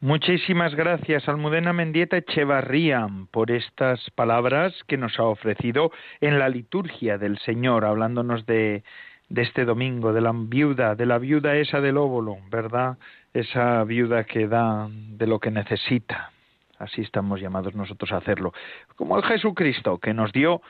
Muchísimas 0.00 0.74
gracias, 0.74 1.28
Almudena 1.28 1.72
Mendieta 1.72 2.16
Echevarría, 2.16 3.06
por 3.30 3.52
estas 3.52 4.00
palabras 4.16 4.72
que 4.88 4.96
nos 4.96 5.18
ha 5.18 5.24
ofrecido 5.24 5.92
en 6.20 6.40
la 6.40 6.48
liturgia 6.48 7.18
del 7.18 7.38
Señor, 7.40 7.84
hablándonos 7.84 8.46
de 8.46 8.82
de 9.28 9.42
este 9.42 9.64
domingo, 9.64 10.12
de 10.12 10.20
la 10.20 10.32
viuda, 10.34 10.94
de 10.94 11.06
la 11.06 11.18
viuda 11.18 11.56
esa 11.56 11.80
del 11.80 11.96
óvulo, 11.96 12.38
¿verdad? 12.50 12.96
Esa 13.34 13.84
viuda 13.84 14.24
que 14.24 14.48
da 14.48 14.88
de 14.90 15.26
lo 15.26 15.38
que 15.38 15.50
necesita. 15.50 16.32
Así 16.78 17.02
estamos 17.02 17.40
llamados 17.40 17.74
nosotros 17.74 18.12
a 18.12 18.18
hacerlo. 18.18 18.52
Como 18.96 19.16
el 19.16 19.24
Jesucristo, 19.24 19.98
que 19.98 20.14
nos 20.14 20.32
dio 20.32 20.62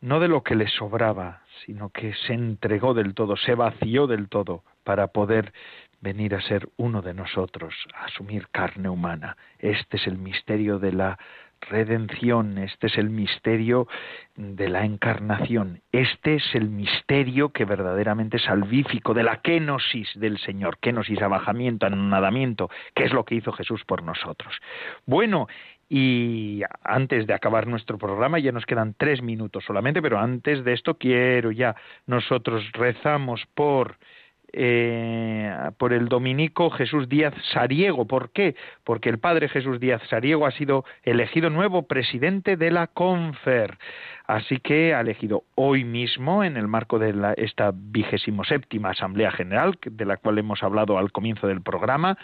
no 0.00 0.18
de 0.20 0.28
lo 0.28 0.42
que 0.42 0.54
le 0.54 0.68
sobraba, 0.68 1.42
sino 1.66 1.90
que 1.90 2.14
se 2.14 2.32
entregó 2.32 2.94
del 2.94 3.14
todo, 3.14 3.36
se 3.36 3.54
vació 3.54 4.06
del 4.06 4.28
todo 4.28 4.64
para 4.84 5.08
poder 5.08 5.52
venir 6.00 6.34
a 6.34 6.40
ser 6.40 6.68
uno 6.78 7.02
de 7.02 7.12
nosotros, 7.12 7.74
a 7.94 8.06
asumir 8.06 8.48
carne 8.48 8.88
humana. 8.88 9.36
Este 9.58 9.98
es 9.98 10.06
el 10.06 10.16
misterio 10.16 10.78
de 10.78 10.92
la 10.92 11.18
redención, 11.60 12.58
este 12.58 12.88
es 12.88 12.98
el 12.98 13.10
misterio 13.10 13.86
de 14.36 14.68
la 14.68 14.84
encarnación, 14.84 15.82
este 15.92 16.36
es 16.36 16.54
el 16.54 16.68
misterio 16.68 17.50
que 17.50 17.64
verdaderamente 17.64 18.38
es 18.38 18.44
salvífico 18.44 19.14
de 19.14 19.22
la 19.22 19.40
kenosis 19.42 20.08
del 20.14 20.38
Señor, 20.38 20.78
kenosis, 20.78 21.20
abajamiento, 21.22 21.86
anonadamiento, 21.86 22.70
que 22.94 23.04
es 23.04 23.12
lo 23.12 23.24
que 23.24 23.36
hizo 23.36 23.52
Jesús 23.52 23.84
por 23.84 24.02
nosotros. 24.02 24.54
Bueno, 25.06 25.46
y 25.88 26.62
antes 26.84 27.26
de 27.26 27.34
acabar 27.34 27.66
nuestro 27.66 27.98
programa, 27.98 28.38
ya 28.38 28.52
nos 28.52 28.64
quedan 28.64 28.94
tres 28.96 29.22
minutos 29.22 29.64
solamente, 29.64 30.00
pero 30.00 30.20
antes 30.20 30.64
de 30.64 30.72
esto 30.72 30.96
quiero 30.96 31.50
ya, 31.50 31.74
nosotros 32.06 32.70
rezamos 32.72 33.44
por 33.54 33.98
eh, 34.52 35.52
por 35.78 35.92
el 35.92 36.08
dominico 36.08 36.70
Jesús 36.70 37.08
Díaz 37.08 37.34
Sariego. 37.52 38.06
¿Por 38.06 38.30
qué? 38.30 38.56
Porque 38.84 39.08
el 39.08 39.18
padre 39.18 39.48
Jesús 39.48 39.80
Díaz 39.80 40.02
Sariego 40.08 40.46
ha 40.46 40.50
sido 40.50 40.84
elegido 41.02 41.50
nuevo 41.50 41.82
presidente 41.82 42.56
de 42.56 42.70
la 42.70 42.86
CONFER. 42.86 43.78
Así 44.26 44.58
que 44.58 44.94
ha 44.94 45.00
elegido 45.00 45.42
hoy 45.56 45.84
mismo, 45.84 46.44
en 46.44 46.56
el 46.56 46.68
marco 46.68 46.98
de 46.98 47.12
la, 47.12 47.32
esta 47.32 47.72
vigésimo 47.74 48.44
séptima 48.44 48.90
Asamblea 48.90 49.32
General, 49.32 49.76
de 49.84 50.04
la 50.04 50.16
cual 50.18 50.38
hemos 50.38 50.62
hablado 50.62 50.98
al 50.98 51.10
comienzo 51.10 51.48
del 51.48 51.62
programa, 51.62 52.16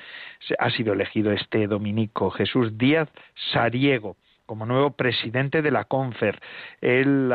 ha 0.58 0.70
sido 0.70 0.92
elegido 0.92 1.32
este 1.32 1.66
dominico 1.66 2.30
Jesús 2.30 2.78
Díaz 2.78 3.08
Sariego 3.52 4.16
como 4.46 4.64
nuevo 4.64 4.92
presidente 4.92 5.60
de 5.60 5.70
la 5.70 5.84
CONFER. 5.84 6.40
Él, 6.80 7.32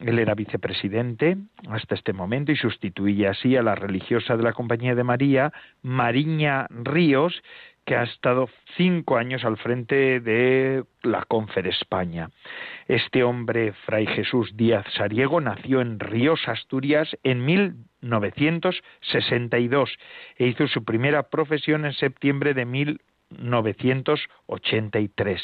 era 0.00 0.34
vicepresidente 0.34 1.36
hasta 1.68 1.94
este 1.94 2.12
momento 2.12 2.52
y 2.52 2.56
sustituía 2.56 3.30
así 3.30 3.56
a 3.56 3.62
la 3.62 3.74
religiosa 3.74 4.36
de 4.36 4.44
la 4.44 4.52
Compañía 4.52 4.94
de 4.94 5.04
María, 5.04 5.52
Mariña 5.82 6.66
Ríos, 6.70 7.42
que 7.88 7.96
ha 7.96 8.02
estado 8.02 8.48
cinco 8.76 9.16
años 9.16 9.44
al 9.46 9.56
frente 9.56 10.20
de 10.20 10.84
la 11.02 11.24
Confer 11.24 11.66
España. 11.66 12.28
Este 12.86 13.24
hombre, 13.24 13.72
Fray 13.86 14.06
Jesús 14.06 14.54
Díaz 14.54 14.84
Sariego, 14.94 15.40
nació 15.40 15.80
en 15.80 15.98
Ríos, 15.98 16.46
Asturias, 16.48 17.16
en 17.22 17.46
1962 17.46 19.98
e 20.36 20.48
hizo 20.48 20.68
su 20.68 20.84
primera 20.84 21.30
profesión 21.30 21.86
en 21.86 21.94
septiembre 21.94 22.52
de 22.52 22.66
1983. 22.66 25.40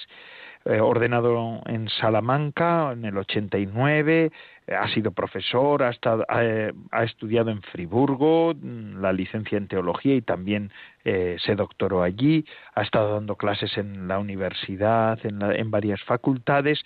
Eh, 0.66 0.80
ordenado 0.80 1.60
en 1.66 1.90
Salamanca 1.90 2.92
en 2.92 3.04
el 3.04 3.18
89, 3.18 4.32
eh, 4.66 4.74
ha 4.74 4.88
sido 4.88 5.10
profesor, 5.10 5.82
ha, 5.82 5.90
estado, 5.90 6.24
eh, 6.40 6.72
ha, 6.90 7.04
estudiado 7.04 7.50
en 7.50 7.60
Friburgo 7.60 8.54
mm, 8.54 8.98
la 9.02 9.12
licencia 9.12 9.58
en 9.58 9.68
teología 9.68 10.14
y 10.14 10.22
también 10.22 10.70
se 11.04 11.54
doctoró 11.54 12.02
allí, 12.02 12.46
ha 12.74 12.80
estado 12.80 13.12
dando 13.12 13.36
clases 13.36 13.76
en 13.76 14.08
la 14.08 14.18
universidad, 14.18 15.18
en, 15.26 15.42
en 15.42 15.70
varias 15.70 16.02
facultades, 16.04 16.82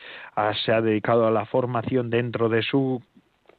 se 0.65 0.73
ha 0.73 0.81
dedicado 0.81 1.29
a 1.29 1.31
la 1.31 1.47
formación 1.47 2.11
dentro 2.11 2.49
de 2.49 2.63
su 2.63 3.01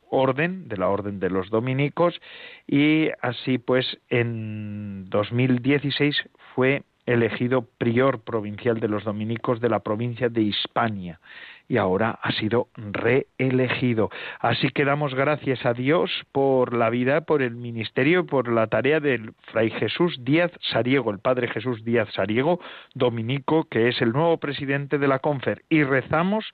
orden, 0.10 0.68
de 0.68 0.76
la 0.76 0.90
orden 0.90 1.22
de 1.22 1.30
los 1.30 1.50
dominicos, 1.50 2.20
y 2.68 3.08
así 3.22 3.58
pues 3.58 4.00
en 4.10 5.10
2016 5.10 6.30
fue 6.56 6.84
elegido 7.14 7.68
prior 7.78 8.22
provincial 8.22 8.80
de 8.80 8.88
los 8.88 9.04
dominicos 9.04 9.60
de 9.60 9.70
la 9.70 9.80
provincia 9.80 10.30
de 10.30 10.42
Hispania 10.42 11.20
y 11.68 11.78
ahora 11.78 12.20
ha 12.22 12.32
sido 12.34 12.70
reelegido. 12.76 14.10
Así 14.40 14.70
que 14.70 14.86
damos 14.86 15.14
gracias 15.14 15.66
a 15.66 15.74
Dios 15.74 16.12
por 16.32 16.76
la 16.76 16.90
vida, 16.90 17.22
por 17.22 17.42
el 17.42 17.56
ministerio, 17.56 18.26
por 18.26 18.52
la 18.52 18.68
tarea 18.68 19.00
del 19.00 19.34
Fray 19.52 19.70
Jesús 19.72 20.18
Díaz 20.24 20.52
Sariego, 20.72 21.12
el 21.12 21.20
Padre 21.20 21.48
Jesús 21.48 21.84
Díaz 21.84 22.10
Sariego, 22.14 22.60
dominico, 22.94 23.66
que 23.70 23.88
es 23.88 24.02
el 24.02 24.12
nuevo 24.12 24.38
presidente 24.38 24.98
de 24.98 25.08
la 25.08 25.20
CONFER, 25.20 25.64
y 25.70 25.84
rezamos 25.84 26.46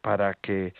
para 0.00 0.34
que 0.34 0.74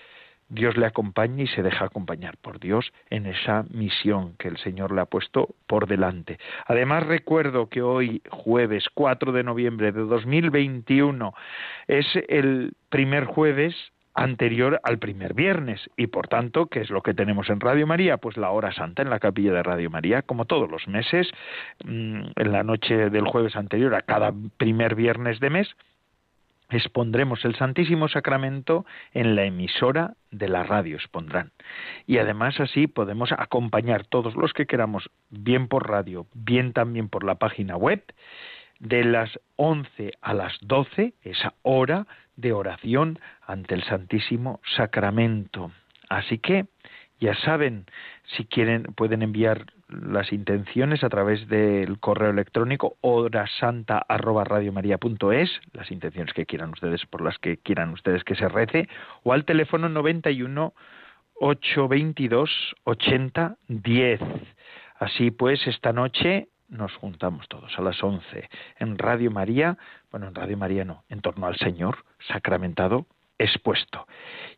Dios 0.48 0.76
le 0.76 0.86
acompaña 0.86 1.42
y 1.42 1.46
se 1.46 1.62
deja 1.62 1.86
acompañar 1.86 2.36
por 2.38 2.60
Dios 2.60 2.92
en 3.10 3.26
esa 3.26 3.64
misión 3.70 4.34
que 4.38 4.48
el 4.48 4.58
Señor 4.58 4.92
le 4.92 5.00
ha 5.00 5.06
puesto 5.06 5.54
por 5.66 5.86
delante. 5.86 6.38
Además 6.66 7.06
recuerdo 7.06 7.68
que 7.68 7.82
hoy, 7.82 8.22
jueves 8.30 8.84
4 8.94 9.32
de 9.32 9.42
noviembre 9.42 9.92
de 9.92 10.02
2021, 10.02 11.34
es 11.88 12.06
el 12.28 12.72
primer 12.88 13.24
jueves 13.24 13.74
anterior 14.14 14.80
al 14.84 14.98
primer 14.98 15.34
viernes 15.34 15.90
y 15.96 16.06
por 16.06 16.28
tanto, 16.28 16.66
¿qué 16.66 16.80
es 16.80 16.90
lo 16.90 17.02
que 17.02 17.14
tenemos 17.14 17.50
en 17.50 17.60
Radio 17.60 17.86
María? 17.86 18.16
Pues 18.18 18.36
la 18.36 18.50
hora 18.50 18.72
santa 18.72 19.02
en 19.02 19.10
la 19.10 19.18
capilla 19.18 19.52
de 19.52 19.62
Radio 19.62 19.90
María, 19.90 20.22
como 20.22 20.44
todos 20.44 20.70
los 20.70 20.86
meses, 20.86 21.30
mm, 21.84 22.22
en 22.36 22.52
la 22.52 22.62
noche 22.62 23.10
del 23.10 23.26
jueves 23.26 23.56
anterior 23.56 23.94
a 23.94 24.02
cada 24.02 24.32
primer 24.56 24.94
viernes 24.94 25.40
de 25.40 25.50
mes, 25.50 25.68
expondremos 26.74 27.44
el 27.44 27.54
Santísimo 27.56 28.08
Sacramento 28.08 28.84
en 29.12 29.36
la 29.36 29.44
emisora 29.44 30.14
de 30.30 30.48
la 30.48 30.62
radio, 30.62 30.96
expondrán. 30.96 31.52
Y 32.06 32.18
además 32.18 32.60
así 32.60 32.86
podemos 32.86 33.32
acompañar 33.32 34.04
todos 34.06 34.34
los 34.34 34.52
que 34.52 34.66
queramos, 34.66 35.10
bien 35.30 35.68
por 35.68 35.88
radio, 35.88 36.26
bien 36.34 36.72
también 36.72 37.08
por 37.08 37.24
la 37.24 37.36
página 37.36 37.76
web, 37.76 38.02
de 38.80 39.04
las 39.04 39.38
11 39.56 40.12
a 40.20 40.34
las 40.34 40.58
12, 40.62 41.14
esa 41.22 41.54
hora 41.62 42.06
de 42.36 42.52
oración 42.52 43.18
ante 43.46 43.74
el 43.74 43.84
Santísimo 43.84 44.60
Sacramento. 44.76 45.70
Así 46.08 46.38
que, 46.38 46.66
ya 47.20 47.34
saben, 47.36 47.86
si 48.24 48.44
quieren, 48.44 48.84
pueden 48.96 49.22
enviar 49.22 49.66
las 50.02 50.32
intenciones 50.32 51.04
a 51.04 51.08
través 51.08 51.46
del 51.48 52.00
correo 52.00 52.30
electrónico 52.30 52.96
horasanta@radiomaria.es, 53.00 55.60
las 55.72 55.90
intenciones 55.90 56.32
que 56.32 56.46
quieran 56.46 56.70
ustedes 56.70 57.04
por 57.06 57.20
las 57.20 57.38
que 57.38 57.58
quieran 57.58 57.90
ustedes 57.90 58.24
que 58.24 58.34
se 58.34 58.48
rece 58.48 58.88
o 59.22 59.32
al 59.32 59.44
teléfono 59.44 59.88
91 59.88 60.74
822 61.34 62.50
80 62.84 63.56
10. 63.68 64.20
Así 64.98 65.30
pues, 65.30 65.66
esta 65.66 65.92
noche 65.92 66.48
nos 66.68 66.94
juntamos 66.96 67.46
todos 67.48 67.78
a 67.78 67.82
las 67.82 68.02
11 68.02 68.48
en 68.78 68.98
Radio 68.98 69.30
María, 69.30 69.76
bueno, 70.10 70.28
en 70.28 70.34
Radio 70.34 70.56
María 70.56 70.84
no, 70.84 71.04
en 71.08 71.20
torno 71.20 71.46
al 71.46 71.56
Señor 71.56 72.04
sacramentado 72.28 73.06
expuesto. 73.38 74.06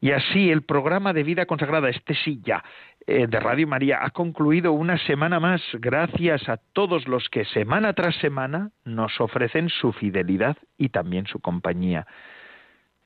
Y 0.01 0.12
así 0.12 0.51
el 0.51 0.62
programa 0.62 1.12
de 1.12 1.22
vida 1.22 1.47
consagrada, 1.47 1.89
este 1.89 2.14
sí 2.14 2.41
ya, 2.45 2.62
de 3.07 3.40
Radio 3.40 3.68
María, 3.68 4.00
ha 4.02 4.11
concluido 4.11 4.72
una 4.72 4.98
semana 4.98 5.38
más 5.38 5.62
gracias 5.74 6.48
a 6.48 6.57
todos 6.72 7.07
los 7.07 7.28
que 7.28 7.44
semana 7.44 7.92
tras 7.92 8.16
semana 8.16 8.70
nos 8.84 9.20
ofrecen 9.20 9.68
su 9.68 9.92
fidelidad 9.92 10.57
y 10.76 10.88
también 10.88 11.26
su 11.26 11.38
compañía. 11.38 12.07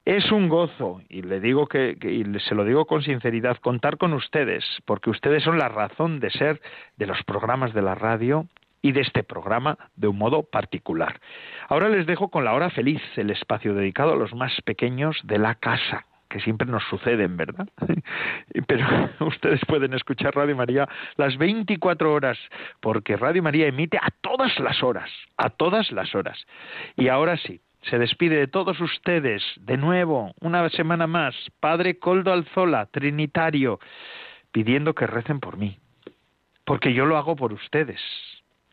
Es 0.07 0.33
un 0.33 0.49
gozo, 0.49 1.03
y 1.11 1.21
le 1.21 1.41
digo 1.41 1.67
que, 1.67 1.97
y 2.01 2.41
se 2.41 2.55
lo 2.55 2.65
digo 2.65 2.87
con 2.87 3.03
sinceridad, 3.03 3.59
contar 3.59 3.99
con 3.99 4.15
ustedes, 4.15 4.65
porque 4.87 5.11
ustedes 5.11 5.43
son 5.43 5.59
la 5.59 5.69
razón 5.69 6.21
de 6.21 6.31
ser 6.31 6.61
de 6.97 7.07
los 7.07 7.23
programas 7.25 7.75
de 7.75 7.83
la 7.83 7.95
radio 7.95 8.47
y 8.81 8.93
de 8.93 9.03
este 9.03 9.23
programa 9.23 9.77
de 9.97 10.09
un 10.09 10.17
modo 10.17 10.43
particular. 10.43 11.21
Ahora 11.69 11.91
les 11.91 12.07
dejo 12.07 12.29
con 12.29 12.45
la 12.45 12.55
hora 12.55 12.71
feliz, 12.71 13.03
el 13.17 13.31
espacio 13.31 13.75
dedicado 13.75 14.15
a 14.15 14.17
los 14.17 14.35
más 14.35 14.59
pequeños 14.63 15.21
de 15.25 15.39
la 15.39 15.57
casa, 15.57 16.07
que 16.31 16.41
siempre 16.41 16.67
nos 16.67 16.85
suceden, 16.85 17.37
¿verdad? 17.37 17.69
Pero 18.67 18.87
ustedes 19.27 19.61
pueden 19.67 19.93
escuchar 19.93 20.35
Radio 20.35 20.57
María 20.57 20.89
las 21.17 21.37
24 21.37 22.11
horas, 22.13 22.39
porque 22.81 23.17
Radio 23.17 23.43
María 23.43 23.67
emite 23.67 23.99
a 23.99 24.09
todas 24.23 24.59
las 24.61 24.83
horas, 24.83 25.11
a 25.37 25.51
todas 25.51 25.91
las 25.91 26.15
horas. 26.15 26.47
Y 26.97 27.09
ahora 27.09 27.37
sí, 27.37 27.61
se 27.83 27.99
despide 27.99 28.37
de 28.37 28.47
todos 28.47 28.81
ustedes 28.81 29.43
de 29.57 29.77
nuevo, 29.77 30.33
una 30.41 30.69
semana 30.71 31.07
más, 31.07 31.35
Padre 31.59 31.99
Coldo 31.99 32.33
Alzola, 32.33 32.87
Trinitario, 32.87 33.81
pidiendo 34.53 34.95
que 34.95 35.07
recen 35.07 35.41
por 35.41 35.57
mí, 35.57 35.79
porque 36.65 36.95
yo 36.95 37.07
lo 37.07 37.17
hago 37.17 37.37
por 37.37 37.53
ustedes. 37.53 38.01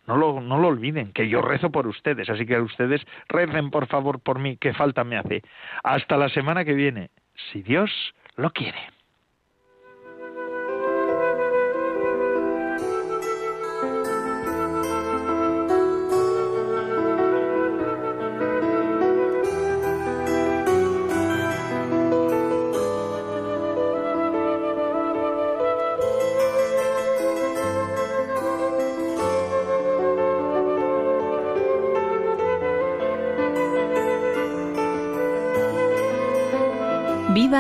No 0.06 0.16
lo, 0.16 0.40
no 0.40 0.58
lo 0.58 0.70
olviden, 0.70 1.12
que 1.12 1.28
yo 1.28 1.42
rezo 1.42 1.70
por 1.70 1.86
ustedes, 1.86 2.30
así 2.30 2.46
que 2.46 2.62
ustedes 2.62 3.06
recen 3.28 3.72
por 3.72 3.88
favor 3.88 4.22
por 4.22 4.40
mí, 4.40 4.56
que 4.56 4.74
falta 4.74 5.04
me 5.04 5.18
hace. 5.18 5.42
Hasta 5.84 6.16
la 6.16 6.30
semana 6.30 6.64
que 6.64 6.74
viene, 6.74 7.10
si 7.52 7.62
Dios 7.62 7.92
lo 8.36 8.52
quiere. 8.52 8.80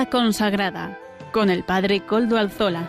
Consagrada 0.05 0.99
con 1.31 1.49
el 1.49 1.63
Padre 1.63 2.01
Coldo 2.05 2.37
Alzola. 2.37 2.87